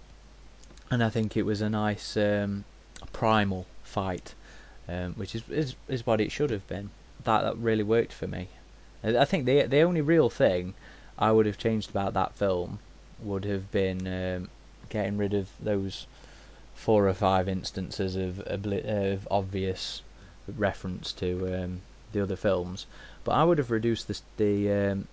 and 0.91 1.03
I 1.03 1.11
think 1.11 1.37
it 1.37 1.45
was 1.45 1.61
a 1.61 1.71
nice 1.71 2.17
um, 2.17 2.65
primal 3.13 3.67
fight, 3.85 4.35
um, 4.89 5.15
which 5.15 5.35
is, 5.35 5.43
is 5.49 5.77
is 5.89 6.07
what 6.07 6.21
it 6.21 6.33
should 6.33 6.51
have 6.51 6.67
been. 6.67 6.91
That 7.25 7.43
that 7.43 7.57
really 7.57 7.85
worked 7.85 8.13
for 8.13 8.27
me. 8.27 8.49
I 9.05 9.25
think 9.25 9.45
the 9.45 9.63
the 9.63 9.83
only 9.83 10.01
real 10.01 10.29
thing 10.29 10.75
I 11.19 11.31
would 11.31 11.47
have 11.47 11.59
changed 11.59 11.91
about 11.91 12.15
that 12.15 12.35
film 12.35 12.81
would 13.21 13.45
have 13.45 13.71
been 13.71 14.07
um, 14.07 14.49
getting 14.89 15.19
rid 15.19 15.35
of 15.35 15.49
those 15.61 16.07
four 16.79 17.09
or 17.09 17.15
five 17.15 17.49
instances 17.49 18.15
of, 18.15 18.39
of 18.41 19.29
obvious 19.31 20.01
reference 20.57 21.13
to 21.13 21.63
um, 21.63 21.81
the 22.13 22.23
other 22.23 22.37
films, 22.37 22.87
but 23.25 23.33
I 23.33 23.43
would 23.43 23.59
have 23.59 23.73
reduced 23.73 24.07
this, 24.07 24.23
the 24.37 24.73
um, 24.73 25.09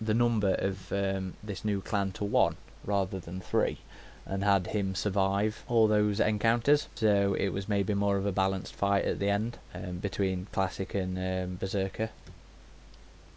the 0.00 0.14
number 0.14 0.54
of 0.54 0.92
um, 0.92 1.34
this 1.42 1.64
new 1.64 1.80
clan 1.80 2.12
to 2.12 2.24
one 2.24 2.56
rather 2.84 3.18
than 3.18 3.40
three, 3.40 3.78
and 4.26 4.44
had 4.44 4.66
him 4.66 4.94
survive 4.94 5.64
all 5.66 5.88
those 5.88 6.20
encounters. 6.20 6.88
So 6.94 7.34
it 7.34 7.48
was 7.48 7.68
maybe 7.68 7.94
more 7.94 8.18
of 8.18 8.26
a 8.26 8.32
balanced 8.32 8.74
fight 8.74 9.06
at 9.06 9.18
the 9.18 9.30
end 9.30 9.58
um, 9.74 9.98
between 9.98 10.46
Classic 10.52 10.94
and 10.94 11.18
um, 11.18 11.56
Berserker. 11.56 12.10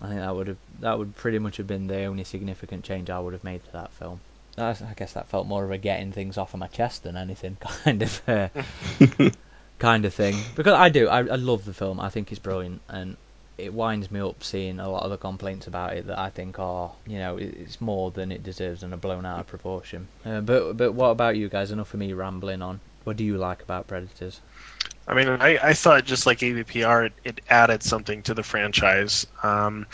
I 0.02 0.08
think 0.08 0.20
that 0.20 0.36
would 0.36 0.48
have 0.48 0.58
that 0.82 1.00
would 1.00 1.16
pretty 1.16 1.40
much 1.40 1.56
have 1.58 1.68
been 1.68 1.88
the 1.88 2.04
only 2.04 2.26
significant 2.26 2.84
change 2.84 3.10
I 3.10 3.20
would 3.20 3.34
have 3.34 3.46
made 3.46 3.64
to 3.64 3.72
that 3.72 3.94
film. 3.94 4.20
I 4.58 4.76
guess 4.96 5.14
that 5.14 5.28
felt 5.30 5.48
more 5.48 5.64
of 5.64 5.72
a 5.72 5.78
getting 5.78 6.12
things 6.12 6.38
off 6.38 6.54
of 6.54 6.60
my 6.60 6.68
chest 6.68 7.04
than 7.04 7.16
anything 7.16 7.58
kind 7.84 8.02
of 8.02 8.22
uh, 8.28 8.50
kind 9.80 10.06
of 10.06 10.14
thing. 10.14 10.36
Because 10.56 10.74
I 10.74 10.90
do, 10.90 11.08
I, 11.08 11.20
I 11.20 11.36
love 11.36 11.66
the 11.66 11.74
film. 11.74 12.00
I 12.00 12.10
think 12.10 12.32
it's 12.32 12.40
brilliant, 12.40 12.82
and 12.88 13.18
it 13.58 13.74
winds 13.74 14.10
me 14.12 14.20
up 14.20 14.44
seeing 14.44 14.80
a 14.80 14.90
lot 14.90 15.04
of 15.04 15.12
the 15.12 15.18
complaints 15.18 15.68
about 15.68 15.94
it 15.94 16.08
that 16.08 16.18
I 16.18 16.30
think 16.30 16.60
are, 16.60 16.92
you 17.06 17.20
know, 17.20 17.38
it's 17.38 17.80
more 17.80 18.12
than 18.12 18.32
it 18.32 18.44
deserves 18.44 18.84
and 18.84 18.94
are 18.94 18.98
blown 18.98 19.26
out 19.26 19.40
of 19.40 19.48
proportion. 19.48 20.08
Uh, 20.26 20.42
but 20.42 20.74
but 20.74 20.94
what 20.94 21.10
about 21.10 21.38
you 21.38 21.48
guys? 21.48 21.72
Enough 21.72 21.94
of 21.94 22.00
me 22.00 22.14
rambling 22.14 22.62
on. 22.62 22.80
What 23.04 23.18
do 23.18 23.24
you 23.24 23.38
like 23.38 23.64
about 23.64 23.88
Predators? 23.88 24.40
I 25.08 25.16
mean, 25.16 25.28
I, 25.28 25.58
I 25.62 25.74
thought 25.74 26.06
just 26.06 26.26
like 26.26 26.40
AVPR, 26.40 27.08
it, 27.08 27.14
it 27.24 27.42
added 27.50 27.82
something 27.82 28.22
to 28.24 28.34
the 28.34 28.44
franchise. 28.44 29.26
Um, 29.42 29.88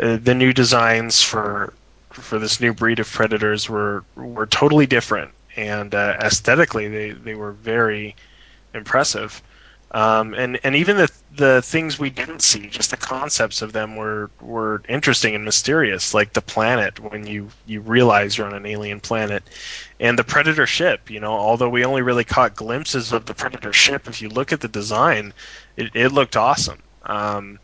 uh, 0.00 0.16
the 0.16 0.34
new 0.34 0.52
designs 0.52 1.22
for 1.22 1.74
for 2.10 2.38
this 2.38 2.60
new 2.60 2.72
breed 2.72 2.98
of 2.98 3.10
predators 3.10 3.68
were 3.68 4.04
were 4.16 4.46
totally 4.46 4.86
different, 4.86 5.30
and 5.56 5.94
uh, 5.94 6.16
aesthetically, 6.20 6.88
they 6.88 7.10
they 7.10 7.34
were 7.34 7.52
very 7.52 8.16
impressive. 8.74 9.42
Um, 9.92 10.34
and 10.34 10.60
and 10.64 10.76
even 10.76 10.98
the 10.98 11.10
the 11.34 11.62
things 11.62 11.98
we 11.98 12.10
didn't 12.10 12.42
see, 12.42 12.66
just 12.66 12.90
the 12.90 12.96
concepts 12.96 13.62
of 13.62 13.72
them 13.72 13.96
were 13.96 14.30
were 14.40 14.82
interesting 14.88 15.34
and 15.34 15.44
mysterious, 15.44 16.12
like 16.12 16.34
the 16.34 16.42
planet 16.42 17.00
when 17.00 17.26
you 17.26 17.48
you 17.66 17.80
realize 17.80 18.36
you're 18.36 18.46
on 18.46 18.54
an 18.54 18.66
alien 18.66 19.00
planet, 19.00 19.42
and 19.98 20.18
the 20.18 20.24
predator 20.24 20.66
ship. 20.66 21.08
You 21.10 21.20
know, 21.20 21.32
although 21.32 21.70
we 21.70 21.84
only 21.86 22.02
really 22.02 22.24
caught 22.24 22.54
glimpses 22.54 23.12
of 23.12 23.24
the 23.24 23.34
predator 23.34 23.72
ship, 23.72 24.06
if 24.08 24.20
you 24.20 24.28
look 24.28 24.52
at 24.52 24.60
the 24.60 24.68
design, 24.68 25.32
it, 25.76 25.90
it 25.94 26.12
looked 26.12 26.36
awesome. 26.36 26.82
Um, 27.04 27.58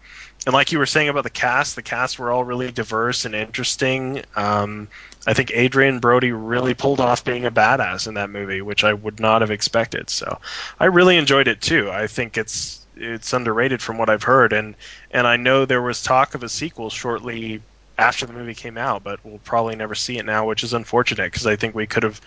and 0.47 0.53
like 0.53 0.73
you 0.73 0.79
were 0.79 0.87
saying 0.87 1.09
about 1.09 1.25
the 1.25 1.31
cast, 1.31 1.75
the 1.75 1.83
cast 1.83 2.19
were 2.19 2.31
all 2.31 2.45
really 2.45 2.71
diverse 2.71 3.25
and 3.25 3.35
interesting. 3.35 4.23
Um, 4.37 4.89
I 5.27 5.33
think 5.33 5.51
Adrien 5.53 6.01
Brody 6.01 6.33
really 6.33 6.75
pulled 6.75 7.01
off 7.01 7.25
being 7.25 7.47
a 7.47 7.51
badass 7.51 8.07
in 8.07 8.15
that 8.15 8.29
movie, 8.29 8.61
which 8.61 8.85
I 8.85 8.93
would 8.93 9.21
not 9.21 9.41
have 9.41 9.51
expected. 9.51 10.11
So 10.11 10.39
I 10.79 10.87
really 10.87 11.17
enjoyed 11.17 11.49
it 11.49 11.63
too. 11.63 11.91
I 11.91 12.07
think 12.07 12.37
it's 12.37 12.85
it's 12.97 13.33
underrated 13.33 13.83
from 13.83 13.99
what 13.99 14.11
I've 14.11 14.23
heard, 14.23 14.53
and 14.53 14.75
and 15.11 15.27
I 15.27 15.37
know 15.37 15.65
there 15.65 15.83
was 15.83 16.03
talk 16.03 16.35
of 16.35 16.43
a 16.43 16.49
sequel 16.49 16.91
shortly 16.91 17.63
after 17.99 18.27
the 18.27 18.33
movie 18.33 18.55
came 18.55 18.77
out, 18.77 19.03
but 19.03 19.21
we'll 19.25 19.39
probably 19.39 19.77
never 19.77 19.95
see 19.95 20.19
it 20.19 20.27
now, 20.27 20.47
which 20.47 20.63
is 20.63 20.75
unfortunate 20.75 21.33
because 21.33 21.47
I 21.47 21.57
think 21.57 21.75
we 21.75 21.87
could 21.87 22.03
have 22.03 22.21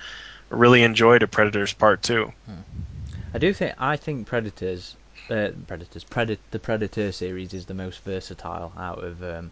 really 0.49 0.81
enjoyed 0.81 1.23
a 1.23 1.27
Predators 1.27 1.73
Part 1.73 2.01
Two. 2.01 2.33
Hmm. 2.45 2.61
I 3.33 3.37
do 3.37 3.53
think 3.53 3.75
I 3.77 3.95
think 3.95 4.25
Predators 4.25 4.95
uh, 5.29 5.49
Predators. 5.67 6.03
Predator, 6.03 6.41
the 6.51 6.59
Predator 6.59 7.11
series 7.11 7.53
is 7.53 7.65
the 7.65 7.73
most 7.73 8.03
versatile 8.03 8.73
out 8.77 9.03
of 9.03 9.23
um, 9.23 9.51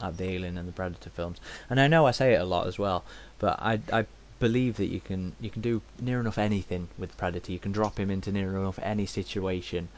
out 0.00 0.10
of 0.10 0.16
the 0.16 0.24
Alien 0.24 0.58
and 0.58 0.68
the 0.68 0.72
Predator 0.72 1.10
films. 1.10 1.38
And 1.70 1.80
I 1.80 1.86
know 1.86 2.06
I 2.06 2.10
say 2.10 2.34
it 2.34 2.40
a 2.40 2.44
lot 2.44 2.66
as 2.66 2.78
well, 2.78 3.04
but 3.38 3.58
I 3.60 3.80
I 3.92 4.06
believe 4.40 4.76
that 4.76 4.86
you 4.86 5.00
can 5.00 5.34
you 5.40 5.50
can 5.50 5.62
do 5.62 5.80
near 6.00 6.20
enough 6.20 6.38
anything 6.38 6.88
with 6.98 7.16
Predator. 7.16 7.52
You 7.52 7.58
can 7.58 7.72
drop 7.72 7.98
him 7.98 8.10
into 8.10 8.32
near 8.32 8.56
enough 8.56 8.78
any 8.82 9.06
situation 9.06 9.88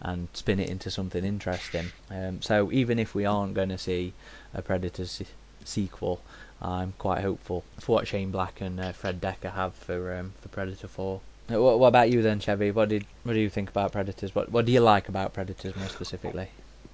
and 0.00 0.28
spin 0.34 0.60
it 0.60 0.68
into 0.68 0.90
something 0.90 1.24
interesting. 1.24 1.86
Um, 2.10 2.42
so 2.42 2.70
even 2.70 2.98
if 2.98 3.14
we 3.14 3.24
aren't 3.24 3.54
going 3.54 3.70
to 3.70 3.78
see 3.78 4.12
a 4.52 4.60
Predator 4.60 5.06
se- 5.06 5.26
sequel, 5.64 6.20
I'm 6.60 6.92
quite 6.98 7.22
hopeful 7.22 7.64
for 7.78 7.92
what 7.96 8.06
Shane 8.06 8.30
Black 8.30 8.60
and 8.60 8.78
uh, 8.78 8.92
Fred 8.92 9.20
Dekker 9.20 9.52
have 9.52 9.74
for 9.74 10.14
um, 10.16 10.34
for 10.40 10.48
Predator 10.48 10.88
4. 10.88 11.20
Uh, 11.50 11.62
what, 11.62 11.78
what, 11.78 11.88
about 11.88 12.10
you 12.10 12.22
then, 12.22 12.40
Chevy? 12.40 12.72
What 12.72 12.88
did 12.88 13.06
what 13.22 13.34
do 13.34 13.38
you 13.38 13.48
think 13.48 13.68
about 13.68 13.92
Predators? 13.92 14.34
What 14.34 14.50
what 14.50 14.66
do 14.66 14.72
you 14.72 14.80
like 14.80 15.08
about 15.08 15.32
Predators 15.32 15.76
more 15.76 15.88
specifically? 15.88 16.48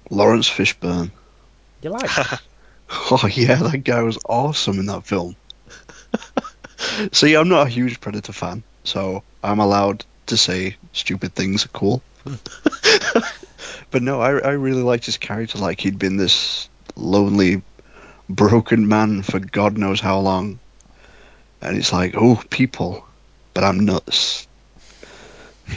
Laurence 0.09 0.49
Fishburne. 0.49 1.11
You 1.81 1.89
like? 1.89 2.09
oh 2.89 3.27
yeah, 3.33 3.55
that 3.55 3.83
guy 3.83 4.01
was 4.03 4.19
awesome 4.25 4.79
in 4.79 4.85
that 4.87 5.05
film. 5.05 5.35
See, 7.11 7.35
I'm 7.35 7.49
not 7.49 7.67
a 7.67 7.69
huge 7.69 7.99
Predator 7.99 8.33
fan, 8.33 8.63
so 8.83 9.23
I'm 9.43 9.59
allowed 9.59 10.05
to 10.27 10.37
say 10.37 10.77
stupid 10.91 11.33
things 11.33 11.65
are 11.65 11.69
cool. 11.69 12.03
but 13.91 14.03
no, 14.03 14.21
I 14.21 14.37
I 14.37 14.51
really 14.51 14.83
liked 14.83 15.05
his 15.07 15.17
character. 15.17 15.57
Like 15.57 15.79
he'd 15.79 15.97
been 15.97 16.17
this 16.17 16.69
lonely, 16.95 17.63
broken 18.29 18.87
man 18.87 19.23
for 19.23 19.39
God 19.39 19.79
knows 19.79 19.99
how 19.99 20.19
long, 20.19 20.59
and 21.59 21.75
it's 21.75 21.91
like, 21.91 22.13
oh, 22.15 22.39
people 22.51 23.03
but 23.53 23.63
I'm 23.63 23.79
nuts. 23.85 24.47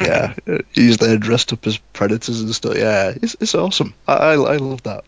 yeah, 0.01 0.35
he's 0.72 0.99
there 0.99 1.16
dressed 1.18 1.53
up 1.53 1.66
as 1.66 1.79
predators 1.93 2.41
and 2.41 2.55
stuff. 2.55 2.77
Yeah, 2.77 3.12
it's 3.20 3.37
it's 3.41 3.55
awesome. 3.55 3.95
I 4.07 4.14
I, 4.14 4.35
I 4.35 4.57
love 4.57 4.83
that. 4.85 5.05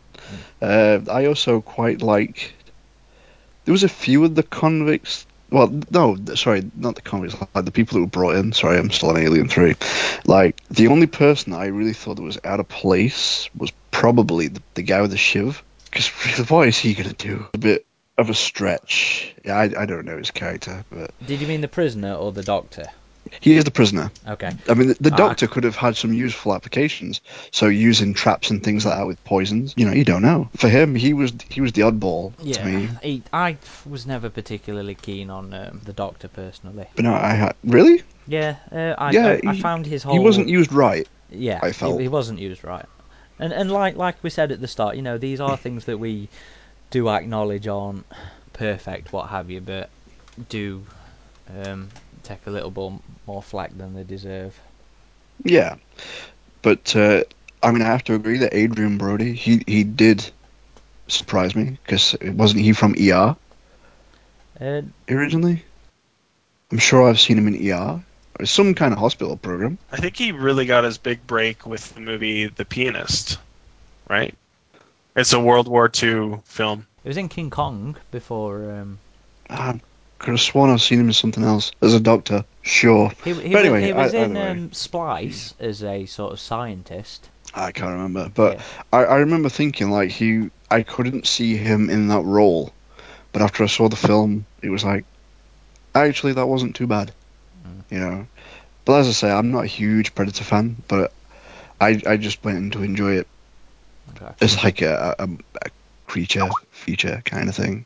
Uh, 0.61 1.01
I 1.11 1.27
also 1.27 1.61
quite 1.61 2.03
like. 2.03 2.53
There 3.65 3.73
was 3.73 3.85
a 3.85 3.89
few 3.89 4.25
of 4.25 4.35
the 4.35 4.43
convicts. 4.43 5.27
Well, 5.51 5.81
no, 5.91 6.17
sorry, 6.35 6.71
not 6.75 6.95
the 6.95 7.03
convicts. 7.03 7.37
Like 7.55 7.65
the 7.65 7.71
people 7.71 7.95
that 7.95 8.01
were 8.01 8.11
brought 8.11 8.37
in. 8.37 8.53
Sorry, 8.53 8.79
I'm 8.79 8.91
still 8.91 9.11
on 9.11 9.19
Alien 9.19 9.49
Three. 9.49 9.77
Like 10.27 10.61
the 10.69 10.89
only 10.89 11.07
person 11.07 11.53
I 11.53 11.67
really 11.67 11.93
thought 11.93 12.17
that 12.17 12.23
was 12.23 12.39
out 12.45 12.61
of 12.61 12.69
place 12.69 13.49
was 13.57 13.73
probably 13.91 14.49
the, 14.49 14.63
the 14.75 14.83
guy 14.83 15.01
with 15.01 15.11
the 15.11 15.17
shiv. 15.17 15.63
Because 15.91 16.09
what 16.51 16.69
is 16.69 16.79
he 16.79 16.95
gonna 16.95 17.15
do? 17.15 17.47
A 17.55 17.59
bit 17.59 17.87
of 18.19 18.29
a 18.31 18.35
stretch. 18.35 19.35
Yeah, 19.45 19.57
I, 19.57 19.83
I 19.83 19.87
don't 19.87 20.05
know 20.05 20.19
his 20.19 20.31
character, 20.31 20.85
but 20.91 21.11
did 21.27 21.41
you 21.41 21.47
mean 21.47 21.61
the 21.63 21.69
prisoner 21.69 22.15
or 22.15 22.33
the 22.33 22.43
doctor? 22.43 22.85
he 23.43 23.57
is 23.59 23.65
the 23.65 23.71
prisoner. 23.71 24.11
Okay. 24.27 24.51
I 24.71 24.75
mean, 24.75 24.89
the, 24.89 24.95
the 25.01 25.13
Ah. 25.13 25.17
doctor 25.17 25.47
could 25.47 25.63
have 25.65 25.77
had 25.77 25.97
some 25.99 26.15
useful 26.15 26.55
applications. 26.55 27.21
So 27.51 27.67
using 27.67 28.15
traps 28.15 28.49
and 28.51 28.65
things 28.65 28.87
like 28.87 28.97
that 28.97 29.07
with 29.07 29.23
poisons, 29.25 29.75
you 29.77 29.85
know, 29.85 29.93
you 29.93 30.03
don't 30.05 30.23
know. 30.23 30.49
For 30.57 30.69
him, 30.71 30.95
he 30.95 31.13
was 31.13 31.33
he 31.51 31.61
was 31.61 31.73
the 31.73 31.83
oddball 31.83 32.35
to 32.39 32.45
Yeah. 32.45 32.65
me. 32.67 32.89
He, 33.03 33.23
I 33.33 33.59
was 33.85 34.07
never 34.07 34.31
particularly 34.31 34.95
keen 34.95 35.29
on 35.29 35.53
um, 35.53 35.81
the 35.85 35.93
Doctor 35.93 36.29
personally. 36.29 36.87
But 36.97 37.05
no, 37.05 37.13
I 37.13 37.35
had 37.35 37.55
really 37.65 38.03
Yeah. 38.27 38.57
Uh, 38.73 38.95
I, 38.97 39.11
Yeah, 39.11 39.27
I, 39.45 39.51
I 39.51 39.55
he- 39.55 39.61
found 39.61 39.85
his 39.85 40.03
whole. 40.03 40.15
he 40.15 40.19
wasn't 40.21 40.49
used 40.49 40.73
right. 40.73 41.07
Yeah, 41.31 41.61
I 41.63 41.67
he- 41.67 41.73
felt. 41.75 42.01
He, 42.01 42.09
wasn't 42.09 42.39
used 42.39 42.65
right. 42.65 42.87
And 43.39 43.53
and 43.53 43.71
like 43.71 43.97
like 43.97 44.17
we 44.23 44.31
said 44.31 44.53
at 44.53 44.61
the 44.63 44.69
start, 44.69 44.97
you 44.97 45.03
know, 45.03 45.19
these 45.19 45.39
are 45.41 45.57
things 45.59 45.85
that 45.85 45.99
we 45.99 46.29
do 46.91 47.09
acknowledge 47.09 47.67
aren't 47.67 48.07
perfect, 48.53 49.13
what 49.13 49.29
have 49.29 49.51
you, 49.51 49.61
but 49.61 49.91
do 50.49 50.85
um, 51.63 51.89
take 52.23 52.47
a 52.47 52.51
little 52.51 52.71
bit 52.71 53.01
more 53.27 53.43
flack 53.43 53.77
than 53.77 53.95
they 53.95 54.05
deserve. 54.05 54.59
Yeah, 55.45 55.77
but 56.63 56.95
uh, 56.97 57.25
I 57.63 57.71
mean, 57.73 57.83
I 57.83 57.87
have 57.87 58.05
to 58.05 58.15
agree 58.15 58.39
that 58.39 58.55
Adrien 58.55 58.99
Brody 58.99 59.33
he 59.33 59.63
he 59.67 59.85
did 59.85 60.29
surprise 61.07 61.55
me 61.55 61.79
because 61.85 62.17
wasn't 62.23 62.61
he 62.61 62.73
from 62.73 62.95
ER 63.01 63.37
Uh, 64.61 64.83
originally? 65.09 65.65
I'm 66.71 66.79
sure 66.79 67.09
I've 67.09 67.21
seen 67.21 67.39
him 67.39 67.49
in 67.49 67.71
ER 67.73 68.01
or 68.39 68.47
some 68.47 68.75
kind 68.75 68.93
of 68.93 68.99
hospital 68.99 69.37
program. 69.37 69.79
I 69.91 69.97
think 69.97 70.17
he 70.17 70.33
really 70.33 70.67
got 70.67 70.85
his 70.85 70.99
big 70.99 71.27
break 71.27 71.65
with 71.65 71.95
the 71.95 72.01
movie 72.01 72.47
The 72.47 72.65
Pianist, 72.65 73.39
right? 74.09 74.35
It's 75.19 75.33
a 75.33 75.41
World 75.41 75.69
War 75.69 75.91
II 76.03 76.41
film. 76.45 76.87
it 77.05 77.09
was 77.09 77.17
in 77.17 77.29
King 77.29 77.51
Kong 77.51 77.97
before. 78.11 78.71
Um, 78.71 78.99
I 79.51 79.81
could 80.19 80.31
have 80.33 80.41
sworn 80.41 80.71
I've 80.71 80.83
seen 80.83 81.01
him 81.01 81.09
in 81.09 81.13
something 81.13 81.45
else 81.45 81.73
as 81.83 81.95
a 81.95 82.01
doctor. 82.01 82.45
Sure, 82.63 83.11
he 83.25 83.33
he, 83.33 83.35
But 83.35 83.45
was, 83.45 83.55
anyway, 83.65 83.83
he 83.87 83.93
was 83.93 84.15
ei- 84.15 84.25
in 84.25 84.37
either 84.37 84.51
um, 84.51 84.73
Splice 84.73 85.55
as 85.59 85.83
a 85.83 86.07
sort 86.07 86.33
of 86.33 86.41
scientist. 86.41 87.29
I 87.55 87.73
can't 87.73 87.93
remember, 87.93 88.31
but 88.35 88.59
Yeah. 88.59 88.63
I, 88.93 89.05
I 89.05 89.17
remember 89.19 89.49
thinking 89.49 89.91
like 89.91 90.11
he 90.11 90.51
I 90.71 90.83
couldn't 90.83 91.27
see 91.27 91.57
him 91.57 91.89
in 91.89 92.09
that 92.09 92.23
role, 92.23 92.73
but 93.33 93.41
after 93.43 93.65
I 93.65 93.69
saw 93.69 93.89
the 93.89 93.97
film, 93.97 94.45
it 94.63 94.69
was 94.69 94.85
like 94.85 95.05
actually 95.95 96.35
that 96.35 96.47
wasn't 96.47 96.77
too 96.77 96.87
bad, 96.87 97.13
Mm. 97.67 97.83
you 97.91 97.99
know. 97.99 98.27
But 98.85 99.01
as 99.01 99.09
I 99.09 99.13
say, 99.13 99.31
I'm 99.31 99.51
not 99.51 99.65
a 99.65 99.67
huge 99.69 100.15
Predator 100.15 100.45
fan, 100.45 100.77
but 100.89 101.13
I 101.81 102.01
I 102.07 102.17
just 102.19 102.45
went 102.45 102.59
in 102.59 102.71
to 102.73 102.83
enjoy 102.83 103.13
it. 103.17 103.27
It's 104.41 104.63
like 104.63 104.83
a, 104.83 105.15
a, 105.19 105.29
a 105.63 105.71
creature 106.07 106.49
feature 106.71 107.23
kind 107.25 107.49
of 107.49 107.55
thing. 107.55 107.85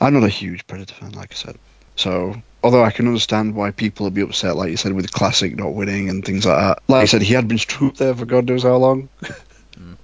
I'm 0.00 0.14
not 0.14 0.24
a 0.24 0.28
huge 0.28 0.66
Predator 0.66 0.94
fan, 0.94 1.12
like 1.12 1.32
I 1.32 1.34
said. 1.34 1.56
So 1.96 2.34
although 2.62 2.84
I 2.84 2.90
can 2.90 3.06
understand 3.06 3.54
why 3.54 3.70
people 3.70 4.04
would 4.04 4.14
be 4.14 4.22
upset, 4.22 4.56
like 4.56 4.70
you 4.70 4.76
said, 4.76 4.92
with 4.92 5.12
classic 5.12 5.56
not 5.56 5.74
winning 5.74 6.08
and 6.08 6.24
things 6.24 6.46
like 6.46 6.58
that. 6.58 6.82
Like 6.88 7.02
I 7.02 7.06
said, 7.06 7.22
he 7.22 7.34
had 7.34 7.48
been 7.48 7.58
stood 7.58 7.96
there 7.96 8.14
for 8.14 8.24
God 8.24 8.46
knows 8.46 8.62
how 8.62 8.76
long. 8.76 9.08
Mm. 9.72 9.96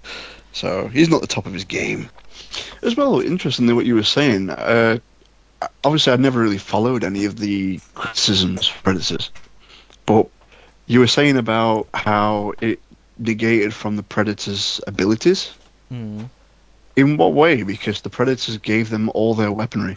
So 0.53 0.89
he's 0.89 1.11
not 1.11 1.21
the 1.21 1.27
top 1.27 1.45
of 1.45 1.53
his 1.53 1.65
game. 1.65 2.09
As 2.83 2.97
well, 2.97 3.21
interestingly, 3.21 3.75
what 3.75 3.85
you 3.85 3.95
were 3.95 4.03
saying. 4.03 4.49
Uh, 4.49 4.99
obviously, 5.85 6.13
I've 6.13 6.21
never 6.21 6.41
really 6.41 6.57
followed 6.57 7.05
any 7.05 7.27
of 7.27 7.39
the 7.39 7.79
criticisms 7.95 8.71
of 8.71 8.83
Predators, 8.83 9.31
but 10.07 10.27
you 10.87 11.01
were 11.01 11.07
saying 11.07 11.37
about 11.37 11.89
how 11.93 12.55
it 12.63 12.81
negated 13.19 13.75
from 13.75 13.97
the 13.97 14.03
Predators' 14.03 14.81
abilities. 14.87 15.53
Mm. 15.93 16.29
In 16.97 17.17
what 17.17 17.33
way? 17.33 17.63
Because 17.63 18.01
the 18.01 18.11
Predators 18.11 18.59
gave 18.59 18.91
them 18.91 19.11
all 19.15 19.35
their 19.35 19.53
weaponry. 19.53 19.97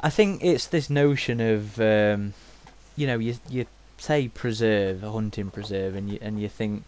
I 0.00 0.10
think 0.10 0.44
it's 0.44 0.66
this 0.66 0.90
notion 0.90 1.40
of, 1.40 1.80
um, 1.80 2.34
you 2.96 3.06
know, 3.06 3.18
you 3.18 3.36
you 3.48 3.66
say 3.98 4.28
preserve, 4.28 5.02
a 5.02 5.10
hunting 5.10 5.50
preserve, 5.50 5.96
and 5.96 6.10
you 6.10 6.18
and 6.20 6.40
you 6.40 6.48
think 6.48 6.84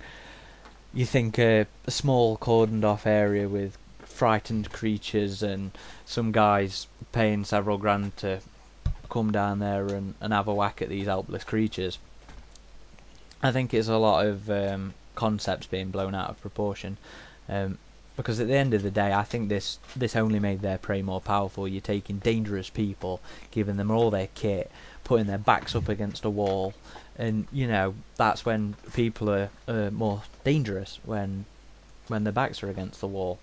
you 0.92 1.06
think 1.06 1.38
a, 1.38 1.66
a 1.86 1.90
small 1.90 2.36
cordoned 2.36 2.84
off 2.84 3.06
area 3.06 3.48
with 3.48 3.76
frightened 4.00 4.70
creatures 4.70 5.42
and 5.42 5.70
some 6.04 6.32
guys 6.32 6.86
paying 7.12 7.44
several 7.44 7.78
grand 7.78 8.16
to 8.18 8.40
come 9.08 9.32
down 9.32 9.58
there 9.58 9.86
and, 9.86 10.14
and 10.20 10.32
have 10.32 10.48
a 10.48 10.54
whack 10.54 10.82
at 10.82 10.88
these 10.88 11.06
helpless 11.06 11.44
creatures. 11.44 11.98
I 13.42 13.52
think 13.52 13.72
it's 13.72 13.88
a 13.88 13.96
lot 13.96 14.26
of 14.26 14.50
um, 14.50 14.94
concepts 15.14 15.66
being 15.66 15.90
blown 15.90 16.14
out 16.14 16.30
of 16.30 16.40
proportion. 16.40 16.98
Um, 17.48 17.78
because 18.20 18.40
at 18.40 18.48
the 18.48 18.56
end 18.56 18.74
of 18.74 18.82
the 18.82 18.90
day, 18.90 19.12
I 19.12 19.22
think 19.24 19.48
this 19.48 19.78
this 19.96 20.16
only 20.16 20.38
made 20.38 20.60
their 20.60 20.78
prey 20.78 21.02
more 21.02 21.20
powerful. 21.20 21.66
You're 21.66 21.80
taking 21.80 22.18
dangerous 22.18 22.70
people, 22.70 23.20
giving 23.50 23.76
them 23.76 23.90
all 23.90 24.10
their 24.10 24.28
kit, 24.34 24.70
putting 25.04 25.26
their 25.26 25.38
backs 25.38 25.74
up 25.74 25.88
against 25.88 26.24
a 26.24 26.30
wall, 26.30 26.74
and 27.16 27.46
you 27.52 27.66
know 27.66 27.94
that's 28.16 28.44
when 28.44 28.74
people 28.92 29.30
are 29.30 29.50
uh, 29.68 29.90
more 29.90 30.22
dangerous 30.44 30.98
when 31.04 31.44
when 32.08 32.24
their 32.24 32.32
backs 32.32 32.62
are 32.62 32.70
against 32.70 33.00
the 33.00 33.06
wall, 33.06 33.38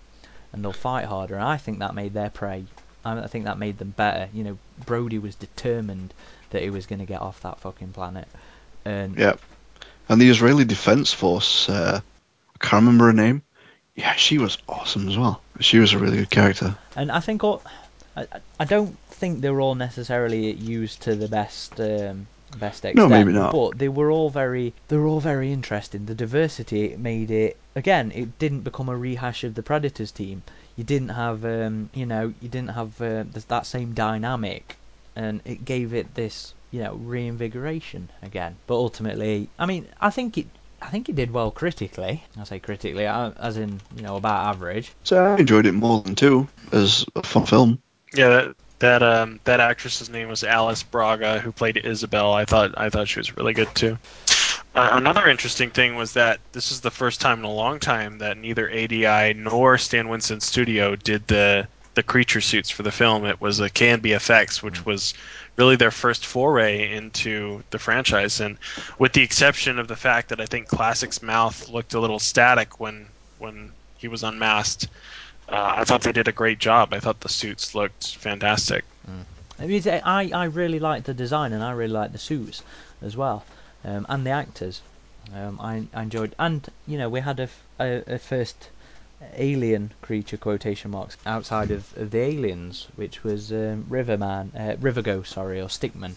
and 0.53 0.63
they'll 0.63 0.73
fight 0.73 1.05
harder. 1.05 1.35
And 1.35 1.43
I 1.43 1.57
think 1.57 1.79
that 1.79 1.95
made 1.95 2.13
their 2.13 2.29
prey. 2.29 2.65
I 3.03 3.19
I 3.19 3.27
think 3.27 3.45
that 3.45 3.57
made 3.57 3.77
them 3.79 3.93
better. 3.95 4.29
You 4.33 4.43
know, 4.43 4.57
Brody 4.85 5.19
was 5.19 5.35
determined 5.35 6.13
that 6.51 6.61
he 6.61 6.69
was 6.69 6.85
going 6.85 6.99
to 6.99 7.05
get 7.05 7.21
off 7.21 7.41
that 7.41 7.59
fucking 7.59 7.93
planet, 7.93 8.27
and 8.85 9.17
Yeah. 9.17 9.35
And 10.09 10.21
the 10.21 10.29
Israeli 10.29 10.63
Defense 10.63 11.11
Force, 11.11 11.67
uh, 11.67 11.99
I 11.99 12.57
can't 12.65 12.81
remember 12.85 13.07
her 13.07 13.13
name. 13.13 13.41
Yeah, 13.97 14.13
she 14.15 14.37
was 14.37 14.57
awesome 14.69 15.09
as 15.09 15.17
well. 15.17 15.41
She 15.59 15.79
was 15.79 15.91
a 15.91 15.97
really 15.97 16.17
good 16.17 16.29
character. 16.29 16.77
And 16.95 17.11
I 17.11 17.19
think 17.19 17.43
all, 17.43 17.61
I, 18.15 18.27
I- 18.59 18.65
don't 18.65 18.95
think 19.09 19.41
they 19.41 19.49
were 19.49 19.59
all 19.59 19.73
necessarily 19.75 20.53
used 20.53 21.01
to 21.01 21.15
the 21.15 21.27
best 21.27 21.79
um, 21.81 22.27
best 22.59 22.85
extent. 22.85 22.95
No, 22.95 23.09
maybe 23.09 23.33
not. 23.33 23.51
But 23.51 23.79
they 23.79 23.89
were 23.89 24.11
all 24.11 24.29
very 24.29 24.73
they 24.87 24.97
were 24.97 25.07
all 25.07 25.19
very 25.19 25.51
interesting. 25.51 26.05
The 26.05 26.13
diversity 26.13 26.95
made 26.95 27.31
it 27.31 27.57
again. 27.75 28.11
It 28.13 28.37
didn't 28.37 28.61
become 28.61 28.87
a 28.87 28.95
rehash 28.95 29.43
of 29.43 29.55
the 29.55 29.63
Predators 29.63 30.11
team. 30.11 30.43
You 30.75 30.83
didn't 30.83 31.09
have 31.09 31.43
um, 31.43 31.89
you 31.95 32.05
know 32.05 32.33
you 32.39 32.49
didn't 32.49 32.73
have 32.75 33.01
uh, 33.01 33.23
that 33.47 33.65
same 33.65 33.93
dynamic, 33.93 34.77
and 35.15 35.41
it 35.43 35.65
gave 35.65 35.91
it 35.95 36.13
this 36.13 36.53
you 36.69 36.83
know 36.83 36.93
reinvigoration 36.93 38.09
again. 38.21 38.55
But 38.67 38.75
ultimately, 38.75 39.49
I 39.57 39.65
mean, 39.65 39.87
I 39.99 40.11
think 40.11 40.37
it. 40.37 40.47
I 40.81 40.89
think 40.89 41.09
it 41.09 41.15
did 41.15 41.31
well 41.31 41.51
critically. 41.51 42.23
I 42.39 42.43
say 42.43 42.59
critically, 42.59 43.07
uh, 43.07 43.31
as 43.37 43.57
in 43.57 43.81
you 43.95 44.03
know 44.03 44.15
about 44.15 44.55
average. 44.55 44.91
So 45.03 45.23
I 45.23 45.37
enjoyed 45.37 45.65
it 45.65 45.73
more 45.73 46.01
than 46.01 46.15
two 46.15 46.47
as 46.71 47.05
a 47.15 47.23
fun 47.23 47.45
film. 47.45 47.81
Yeah, 48.13 48.29
that 48.29 48.55
that 48.79 49.03
um 49.03 49.39
that 49.45 49.59
actress's 49.59 50.09
name 50.09 50.29
was 50.29 50.43
Alice 50.43 50.83
Braga, 50.83 51.39
who 51.39 51.51
played 51.51 51.77
Isabel. 51.77 52.33
I 52.33 52.45
thought 52.45 52.73
I 52.77 52.89
thought 52.89 53.07
she 53.07 53.19
was 53.19 53.35
really 53.35 53.53
good 53.53 53.73
too. 53.73 53.97
Uh, 54.75 54.89
another 54.91 55.27
interesting 55.27 55.71
thing 55.71 55.95
was 55.95 56.13
that 56.13 56.39
this 56.51 56.71
is 56.71 56.81
the 56.81 56.91
first 56.91 57.19
time 57.19 57.39
in 57.39 57.45
a 57.45 57.51
long 57.51 57.79
time 57.79 58.19
that 58.19 58.37
neither 58.37 58.69
ADI 58.69 59.33
nor 59.33 59.79
Stan 59.79 60.07
Winston 60.07 60.39
Studio 60.39 60.95
did 60.95 61.25
the 61.25 61.67
the 61.97 62.03
creature 62.03 62.41
suits 62.41 62.69
for 62.69 62.83
the 62.83 62.91
film. 62.91 63.25
It 63.25 63.41
was 63.41 63.59
a 63.59 63.71
KNB 63.71 64.15
Effects, 64.15 64.61
which 64.61 64.85
was 64.85 65.15
really 65.55 65.75
their 65.75 65.89
first 65.89 66.27
foray 66.27 66.93
into 66.95 67.63
the 67.71 67.79
franchise, 67.79 68.39
and 68.39 68.55
with 68.99 69.13
the 69.13 69.23
exception 69.23 69.79
of 69.79 69.87
the 69.87 69.95
fact 69.95 70.29
that 70.29 70.39
I 70.39 70.45
think 70.45 70.67
Classic's 70.67 71.23
mouth 71.23 71.67
looked 71.69 71.95
a 71.95 71.99
little 71.99 72.19
static 72.19 72.79
when 72.79 73.07
when 73.39 73.71
he 73.97 74.07
was 74.07 74.21
unmasked. 74.21 74.89
Uh, 75.49 75.73
I 75.77 75.85
thought 75.85 76.01
they 76.01 76.11
did 76.11 76.27
a 76.27 76.31
great 76.31 76.59
job. 76.59 76.93
I 76.93 76.99
thought 76.99 77.21
the 77.21 77.29
suits 77.29 77.73
looked 77.73 78.15
fantastic. 78.15 78.85
I 79.59 79.65
mean, 79.65 79.81
I 79.87 80.29
I 80.43 80.43
really 80.43 80.79
liked 80.79 81.07
the 81.07 81.15
design 81.15 81.51
and 81.51 81.63
I 81.63 81.71
really 81.71 81.97
liked 82.01 82.13
the 82.13 82.19
suits 82.19 82.61
as 83.01 83.17
well, 83.17 83.43
um, 83.83 84.05
and 84.07 84.23
the 84.23 84.29
actors. 84.43 84.81
Um, 85.33 85.59
I, 85.59 85.87
I 85.95 86.03
enjoyed, 86.03 86.35
and 86.37 86.59
you 86.85 86.99
know, 86.99 87.09
we 87.09 87.21
had 87.21 87.39
a 87.39 87.49
a 87.79 88.19
first 88.19 88.69
alien 89.35 89.91
creature 90.01 90.37
quotation 90.37 90.91
marks 90.91 91.17
outside 91.25 91.71
of, 91.71 91.95
of 91.97 92.11
the 92.11 92.19
aliens, 92.19 92.87
which 92.95 93.23
was 93.23 93.51
um, 93.51 93.85
Riverman, 93.89 94.51
uh, 94.55 94.75
Rivergo, 94.79 95.25
sorry, 95.25 95.59
or 95.59 95.67
Stickman, 95.67 96.15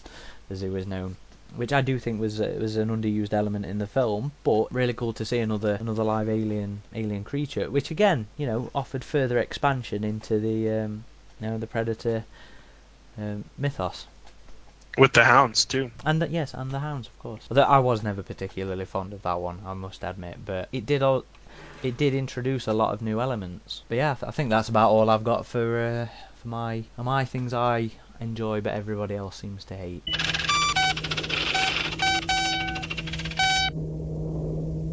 as 0.49 0.61
he 0.61 0.69
was 0.69 0.85
known. 0.85 1.15
Which 1.55 1.73
I 1.73 1.81
do 1.81 1.99
think 1.99 2.21
was 2.21 2.39
uh, 2.39 2.57
was 2.59 2.77
an 2.77 2.89
underused 2.89 3.33
element 3.33 3.65
in 3.65 3.77
the 3.77 3.87
film, 3.87 4.31
but 4.43 4.71
really 4.71 4.93
cool 4.93 5.13
to 5.13 5.25
see 5.25 5.39
another 5.39 5.73
another 5.73 6.03
live 6.03 6.29
alien 6.29 6.81
alien 6.93 7.23
creature, 7.25 7.69
which 7.69 7.91
again, 7.91 8.27
you 8.37 8.45
know, 8.45 8.71
offered 8.73 9.03
further 9.03 9.37
expansion 9.37 10.03
into 10.05 10.39
the 10.39 10.69
um, 10.69 11.03
you 11.41 11.47
know 11.47 11.57
the 11.57 11.67
predator 11.67 12.23
um, 13.17 13.43
mythos. 13.57 14.07
With 14.97 15.13
the 15.13 15.23
hounds 15.23 15.65
too. 15.65 15.91
And 16.05 16.21
the, 16.21 16.27
yes, 16.27 16.53
and 16.53 16.69
the 16.69 16.79
hounds, 16.79 17.07
of 17.07 17.17
course. 17.19 17.47
Although 17.49 17.63
I 17.63 17.79
was 17.79 18.03
never 18.03 18.23
particularly 18.23 18.85
fond 18.85 19.13
of 19.13 19.21
that 19.21 19.39
one, 19.39 19.61
I 19.65 19.73
must 19.73 20.03
admit. 20.03 20.37
But 20.45 20.67
it 20.71 20.85
did 20.85 21.01
all, 21.01 21.23
it 21.83 21.97
did 21.97 22.13
introduce 22.13 22.67
a 22.67 22.73
lot 22.73 22.93
of 22.93 23.01
new 23.01 23.19
elements. 23.19 23.83
But 23.87 23.95
yeah, 23.95 24.15
I 24.21 24.31
think 24.31 24.49
that's 24.49 24.69
about 24.69 24.91
all 24.91 25.09
I've 25.09 25.23
got 25.23 25.45
for 25.45 25.79
uh, 25.79 26.07
for 26.35 26.47
my 26.47 26.83
my 26.97 27.25
things 27.25 27.53
I 27.53 27.91
enjoy, 28.19 28.61
but 28.61 28.73
everybody 28.73 29.15
else 29.15 29.37
seems 29.37 29.65
to 29.65 29.75
hate. 29.75 30.03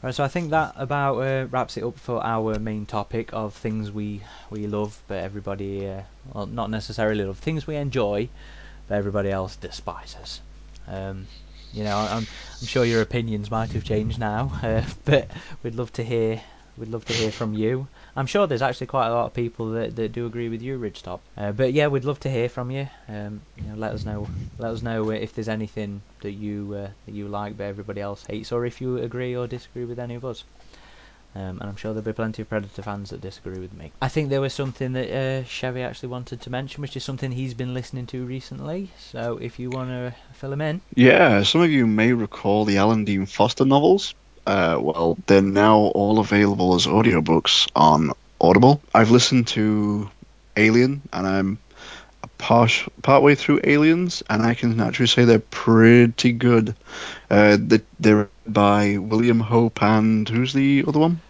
Right, 0.03 0.14
so 0.14 0.22
I 0.22 0.28
think 0.28 0.51
that 0.51 0.74
about 0.76 1.18
uh, 1.18 1.47
wraps 1.51 1.76
it 1.76 1.82
up 1.82 1.99
for 1.99 2.24
our 2.24 2.59
main 2.59 2.86
topic 2.86 3.30
of 3.32 3.53
things 3.53 3.91
we 3.91 4.22
we 4.49 4.66
love, 4.66 5.03
but 5.09 5.18
everybody, 5.18 5.89
uh, 5.89 6.03
well, 6.32 6.47
not 6.47 6.70
necessarily 6.70 7.24
love 7.24 7.39
things 7.39 7.66
we 7.66 7.76
enjoy, 7.76 8.28
but 8.86 8.95
everybody 8.95 9.30
else 9.30 9.57
despises. 9.57 10.41
Um, 10.86 11.26
you 11.72 11.84
know, 11.84 11.99
I'm 11.99 12.26
I'm 12.61 12.66
sure 12.66 12.84
your 12.84 13.03
opinions 13.03 13.51
might 13.51 13.72
have 13.72 13.84
changed 13.84 14.18
now, 14.18 14.53
uh, 14.62 14.84
but 15.05 15.30
we'd 15.62 15.74
love 15.74 15.93
to 15.95 16.05
hear 16.05 16.41
we'd 16.79 16.89
love 16.89 17.05
to 17.07 17.12
hear 17.12 17.31
from 17.31 17.55
you. 17.55 17.87
I'm 18.16 18.26
sure 18.26 18.47
there's 18.47 18.62
actually 18.62 18.87
quite 18.89 19.09
a 19.09 19.14
lot 19.14 19.26
of 19.26 19.35
people 19.35 19.70
that, 19.72 19.97
that 19.97 20.12
do 20.12 20.26
agree 20.26 20.49
with 20.49 20.62
you, 20.62 20.79
Ridgetop. 20.79 21.20
Uh, 21.37 21.53
but 21.53 21.72
yeah, 21.72 21.89
we'd 21.89 22.05
love 22.05 22.20
to 22.20 22.31
hear 22.31 22.49
from 22.49 22.70
you. 22.70 22.89
Um, 23.09 23.41
you 23.57 23.64
know, 23.64 23.76
let 23.76 23.93
us 23.93 24.05
know 24.05 24.29
let 24.59 24.72
us 24.72 24.83
know 24.83 25.11
if 25.11 25.35
there's 25.35 25.49
anything 25.49 26.03
that 26.20 26.33
you 26.33 26.74
uh, 26.74 26.89
that 27.07 27.12
you 27.12 27.29
like 27.29 27.57
but 27.57 27.64
everybody 27.64 28.01
else 28.01 28.24
hates, 28.26 28.53
or 28.53 28.66
if 28.66 28.81
you 28.81 28.99
agree 28.99 29.37
or 29.37 29.47
disagree 29.47 29.85
with 29.85 29.99
any 29.99 30.14
of 30.14 30.24
us. 30.24 30.45
Um, 31.35 31.59
and 31.61 31.64
I'm 31.64 31.76
sure 31.76 31.93
there'll 31.93 32.05
be 32.05 32.12
plenty 32.12 32.43
of 32.43 32.49
Predator 32.49 32.83
fans 32.83 33.11
that 33.11 33.20
disagree 33.20 33.61
with 33.61 33.72
me. 33.74 33.93
I 34.01 34.09
think 34.09 34.31
there 34.31 34.41
was 34.41 34.55
something 34.55 34.95
that 34.95 35.11
uh, 35.11 35.45
Chevy 35.45 35.83
actually 35.83 36.09
wanted 36.09 36.41
to 36.41 36.51
mention, 36.51 36.81
which 36.81 36.97
is 36.97 37.05
something 37.05 37.31
he's 37.31 37.55
been 37.55 37.74
listening 37.74 38.07
to 38.07 38.24
recently. 38.24 38.91
So 38.99 39.39
if 39.41 39.59
you 39.59 39.70
want 39.70 39.91
to 39.91 40.14
fill 40.33 40.53
him 40.53 40.62
in. 40.62 40.81
Yeah, 40.95 41.43
some 41.43 41.61
of 41.61 41.70
you 41.70 41.87
may 41.87 42.12
recall 42.12 42.64
the 42.64 42.79
Alan 42.79 43.05
Dean 43.05 43.26
Foster 43.26 43.66
novels. 43.66 44.14
Uh, 44.49 44.78
well, 44.80 45.18
they're 45.26 45.42
now 45.42 45.76
all 45.76 46.18
available 46.18 46.74
as 46.74 46.86
audiobooks 46.86 47.68
on 47.76 48.12
Audible. 48.40 48.80
I've 48.94 49.11
listened 49.11 49.49
to 49.49 50.11
Alien, 50.57 51.03
and 51.12 51.26
I'm 51.26 51.59
part 52.38 52.88
partway 53.03 53.34
through 53.34 53.61
Aliens, 53.62 54.22
and 54.30 54.42
I 54.42 54.55
can 54.55 54.80
actually 54.80 55.09
say 55.09 55.26
they're 55.26 55.38
pretty 55.38 56.32
good. 56.32 56.74
Uh, 57.28 57.59
they, 57.61 57.80
they're 58.01 58.30
by 58.46 58.96
William 58.96 59.40
Hope 59.40 59.82
and 59.82 60.26
who's 60.26 60.55
the 60.55 60.82
other 60.88 60.99
one? 60.99 61.20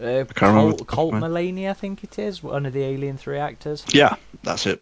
Uh, 0.00 0.24
Colt, 0.32 0.86
Colt 0.86 1.14
Mullaney, 1.14 1.68
I 1.68 1.72
think 1.72 2.04
it 2.04 2.16
is, 2.16 2.44
one 2.44 2.64
of 2.64 2.72
the 2.72 2.84
Alien 2.84 3.18
Three 3.18 3.38
actors. 3.38 3.84
Yeah, 3.92 4.14
that's 4.44 4.66
it. 4.66 4.80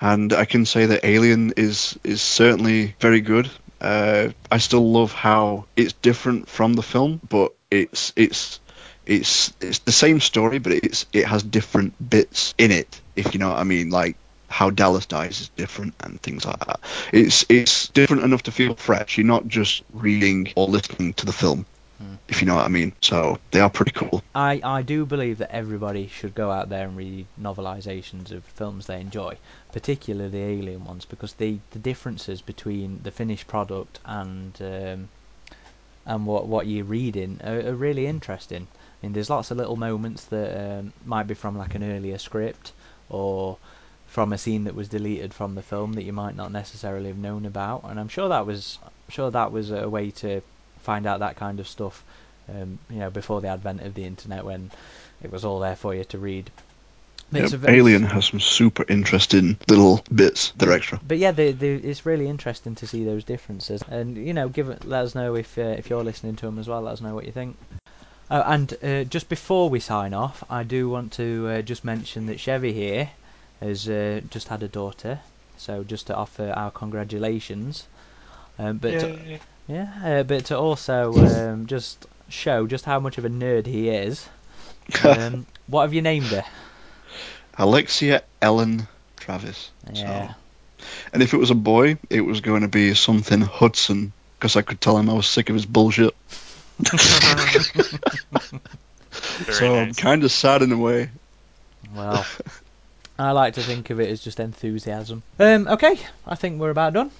And 0.00 0.32
I 0.32 0.46
can 0.46 0.64
say 0.64 0.86
that 0.86 1.04
Alien 1.04 1.52
is 1.58 1.98
is 2.02 2.22
certainly 2.22 2.94
very 2.98 3.20
good. 3.20 3.50
Uh, 3.80 4.30
I 4.50 4.58
still 4.58 4.90
love 4.90 5.12
how 5.12 5.66
it's 5.76 5.92
different 5.94 6.48
from 6.48 6.74
the 6.74 6.82
film, 6.82 7.20
but 7.28 7.52
it's 7.70 8.12
it's 8.16 8.60
it's 9.06 9.52
it's 9.60 9.78
the 9.80 9.92
same 9.92 10.20
story, 10.20 10.58
but 10.58 10.72
it's 10.72 11.06
it 11.12 11.26
has 11.26 11.42
different 11.42 11.94
bits 12.10 12.54
in 12.58 12.70
it. 12.70 13.00
If 13.16 13.34
you 13.34 13.40
know 13.40 13.48
what 13.48 13.58
I 13.58 13.64
mean, 13.64 13.90
like 13.90 14.16
how 14.48 14.68
Dallas 14.68 15.06
dies 15.06 15.40
is 15.40 15.48
different 15.50 15.94
and 16.00 16.20
things 16.20 16.44
like 16.44 16.58
that. 16.66 16.80
It's 17.12 17.46
it's 17.48 17.88
different 17.88 18.24
enough 18.24 18.42
to 18.44 18.52
feel 18.52 18.74
fresh. 18.74 19.16
You're 19.16 19.26
not 19.26 19.46
just 19.48 19.82
reading 19.92 20.52
or 20.56 20.66
listening 20.66 21.14
to 21.14 21.26
the 21.26 21.32
film, 21.32 21.64
if 22.30 22.40
you 22.40 22.46
know 22.46 22.54
what 22.54 22.64
I 22.64 22.68
mean. 22.68 22.92
So 23.00 23.38
they 23.50 23.60
are 23.60 23.68
pretty 23.68 23.90
cool. 23.90 24.22
I, 24.34 24.60
I 24.62 24.82
do 24.82 25.04
believe 25.04 25.38
that 25.38 25.50
everybody 25.50 26.06
should 26.06 26.34
go 26.34 26.50
out 26.50 26.68
there 26.68 26.86
and 26.86 26.96
read 26.96 27.26
novelizations 27.38 28.30
of 28.30 28.44
films 28.44 28.86
they 28.86 29.00
enjoy, 29.00 29.36
particularly 29.72 30.30
the 30.30 30.38
Alien 30.38 30.84
ones, 30.84 31.04
because 31.04 31.34
the, 31.34 31.58
the 31.72 31.80
differences 31.80 32.40
between 32.40 33.00
the 33.02 33.10
finished 33.10 33.48
product 33.48 33.98
and 34.04 34.56
um, 34.62 35.08
and 36.06 36.24
what 36.24 36.46
what 36.46 36.66
you're 36.66 36.84
reading 36.84 37.40
are, 37.44 37.60
are 37.60 37.74
really 37.74 38.06
interesting. 38.06 38.66
I 38.70 39.06
mean, 39.06 39.12
there's 39.12 39.30
lots 39.30 39.50
of 39.50 39.56
little 39.56 39.76
moments 39.76 40.24
that 40.26 40.78
um, 40.78 40.92
might 41.04 41.26
be 41.26 41.34
from 41.34 41.58
like 41.58 41.74
an 41.74 41.82
earlier 41.82 42.18
script 42.18 42.72
or 43.08 43.58
from 44.06 44.32
a 44.32 44.38
scene 44.38 44.64
that 44.64 44.74
was 44.74 44.88
deleted 44.88 45.34
from 45.34 45.54
the 45.54 45.62
film 45.62 45.94
that 45.94 46.04
you 46.04 46.12
might 46.12 46.36
not 46.36 46.52
necessarily 46.52 47.08
have 47.08 47.18
known 47.18 47.44
about, 47.44 47.84
and 47.84 47.98
I'm 47.98 48.08
sure 48.08 48.28
that 48.28 48.46
was 48.46 48.78
I'm 48.84 49.10
sure 49.10 49.30
that 49.30 49.52
was 49.52 49.70
a 49.72 49.88
way 49.88 50.10
to 50.22 50.42
find 50.80 51.06
out 51.06 51.20
that 51.20 51.36
kind 51.36 51.60
of 51.60 51.68
stuff. 51.68 52.04
Um, 52.50 52.78
you 52.90 52.98
know, 52.98 53.10
before 53.10 53.40
the 53.40 53.48
advent 53.48 53.82
of 53.82 53.94
the 53.94 54.04
internet, 54.04 54.44
when 54.44 54.70
it 55.22 55.30
was 55.30 55.44
all 55.44 55.60
there 55.60 55.76
for 55.76 55.94
you 55.94 56.04
to 56.04 56.18
read. 56.18 56.50
Yep, 57.32 57.50
very- 57.60 57.76
Alien 57.78 58.02
has 58.02 58.24
some 58.26 58.40
super 58.40 58.84
interesting 58.88 59.56
little 59.68 60.02
bits 60.12 60.52
that 60.56 60.68
are 60.68 60.72
extra. 60.72 60.98
But 61.06 61.18
yeah, 61.18 61.30
they, 61.30 61.52
they, 61.52 61.74
it's 61.74 62.04
really 62.04 62.26
interesting 62.26 62.74
to 62.76 62.86
see 62.88 63.04
those 63.04 63.22
differences, 63.22 63.82
and 63.88 64.16
you 64.16 64.32
know, 64.34 64.48
give 64.48 64.68
it, 64.68 64.84
let 64.84 65.04
us 65.04 65.14
know 65.14 65.36
if 65.36 65.56
uh, 65.56 65.62
if 65.78 65.88
you're 65.90 66.02
listening 66.02 66.34
to 66.36 66.46
them 66.46 66.58
as 66.58 66.66
well. 66.66 66.82
Let 66.82 66.94
us 66.94 67.00
know 67.00 67.14
what 67.14 67.26
you 67.26 67.32
think. 67.32 67.56
Oh, 68.32 68.42
and 68.42 68.72
uh, 68.82 69.04
just 69.04 69.28
before 69.28 69.70
we 69.70 69.78
sign 69.80 70.12
off, 70.14 70.42
I 70.50 70.64
do 70.64 70.88
want 70.88 71.12
to 71.14 71.48
uh, 71.48 71.62
just 71.62 71.84
mention 71.84 72.26
that 72.26 72.40
Chevy 72.40 72.72
here 72.72 73.10
has 73.60 73.88
uh, 73.88 74.22
just 74.30 74.48
had 74.48 74.62
a 74.64 74.68
daughter, 74.68 75.20
so 75.56 75.84
just 75.84 76.08
to 76.08 76.16
offer 76.16 76.50
our 76.50 76.70
congratulations. 76.72 77.86
Um, 78.58 78.78
but 78.78 78.90
to, 79.00 79.38
yeah, 79.68 79.88
uh, 80.04 80.22
but 80.24 80.46
to 80.46 80.58
also 80.58 81.12
um, 81.16 81.66
just 81.66 82.06
show 82.32 82.66
just 82.66 82.84
how 82.84 83.00
much 83.00 83.18
of 83.18 83.24
a 83.24 83.30
nerd 83.30 83.66
he 83.66 83.88
is. 83.88 84.28
Um, 85.04 85.46
what 85.68 85.82
have 85.82 85.94
you 85.94 86.02
named 86.02 86.26
her? 86.26 86.42
Alexia 87.56 88.24
Ellen 88.42 88.88
Travis. 89.16 89.70
Yeah. 89.92 90.28
So. 90.28 90.34
And 91.12 91.22
if 91.22 91.32
it 91.32 91.36
was 91.36 91.50
a 91.50 91.54
boy, 91.54 91.98
it 92.08 92.22
was 92.22 92.40
going 92.40 92.62
to 92.62 92.68
be 92.68 92.94
something 92.94 93.40
Hudson, 93.40 94.12
because 94.38 94.56
I 94.56 94.62
could 94.62 94.80
tell 94.80 94.98
him 94.98 95.08
I 95.08 95.12
was 95.12 95.28
sick 95.28 95.48
of 95.48 95.54
his 95.54 95.66
bullshit. 95.66 96.14
Very 99.40 99.52
so 99.52 99.74
I'm 99.76 99.94
kind 99.94 100.24
of 100.24 100.32
sad 100.32 100.62
in 100.62 100.72
a 100.72 100.78
way. 100.78 101.10
Well, 101.94 102.26
I 103.18 103.32
like 103.32 103.54
to 103.54 103.62
think 103.62 103.90
of 103.90 104.00
it 104.00 104.08
as 104.08 104.22
just 104.22 104.40
enthusiasm. 104.40 105.22
Um, 105.38 105.68
okay, 105.68 105.98
I 106.26 106.34
think 106.36 106.60
we're 106.60 106.70
about 106.70 106.94
done. 106.94 107.10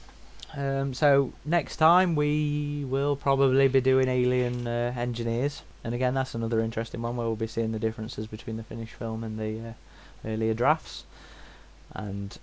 Um, 0.56 0.94
so 0.94 1.32
next 1.44 1.76
time 1.76 2.16
we 2.16 2.84
will 2.88 3.14
probably 3.16 3.68
be 3.68 3.80
doing 3.80 4.08
Alien 4.08 4.66
uh, 4.66 4.92
Engineers, 4.96 5.62
and 5.84 5.94
again 5.94 6.14
that's 6.14 6.34
another 6.34 6.60
interesting 6.60 7.02
one 7.02 7.16
where 7.16 7.26
we'll 7.26 7.36
be 7.36 7.46
seeing 7.46 7.72
the 7.72 7.78
differences 7.78 8.26
between 8.26 8.56
the 8.56 8.64
finished 8.64 8.94
film 8.94 9.22
and 9.22 9.38
the 9.38 9.68
uh, 9.70 9.72
earlier 10.28 10.54
drafts, 10.54 11.04
and 11.94 12.36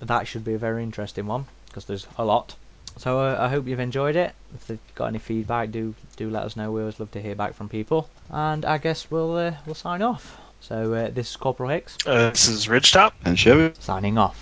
that 0.00 0.26
should 0.28 0.44
be 0.44 0.54
a 0.54 0.58
very 0.58 0.82
interesting 0.84 1.26
one 1.26 1.46
because 1.66 1.84
there's 1.86 2.06
a 2.16 2.24
lot. 2.24 2.54
So 2.96 3.20
uh, 3.20 3.36
I 3.38 3.48
hope 3.48 3.66
you've 3.66 3.80
enjoyed 3.80 4.16
it. 4.16 4.34
If 4.54 4.68
you've 4.70 4.94
got 4.94 5.06
any 5.06 5.18
feedback, 5.18 5.70
do 5.70 5.94
do 6.16 6.30
let 6.30 6.44
us 6.44 6.56
know. 6.56 6.70
We 6.72 6.80
always 6.80 6.98
love 7.00 7.10
to 7.12 7.20
hear 7.22 7.34
back 7.34 7.54
from 7.54 7.68
people. 7.68 8.08
And 8.30 8.64
I 8.64 8.78
guess 8.78 9.10
we'll 9.10 9.36
uh, 9.36 9.52
we'll 9.66 9.74
sign 9.74 10.02
off. 10.02 10.40
So 10.60 10.92
uh, 10.94 11.10
this 11.10 11.30
is 11.30 11.36
Corporal 11.36 11.70
Hicks 11.70 11.96
Uh, 12.06 12.30
this 12.30 12.48
is 12.48 12.66
Ridgetop. 12.66 13.12
And 13.24 13.38
Chevy. 13.38 13.72
signing 13.78 14.18
off. 14.18 14.40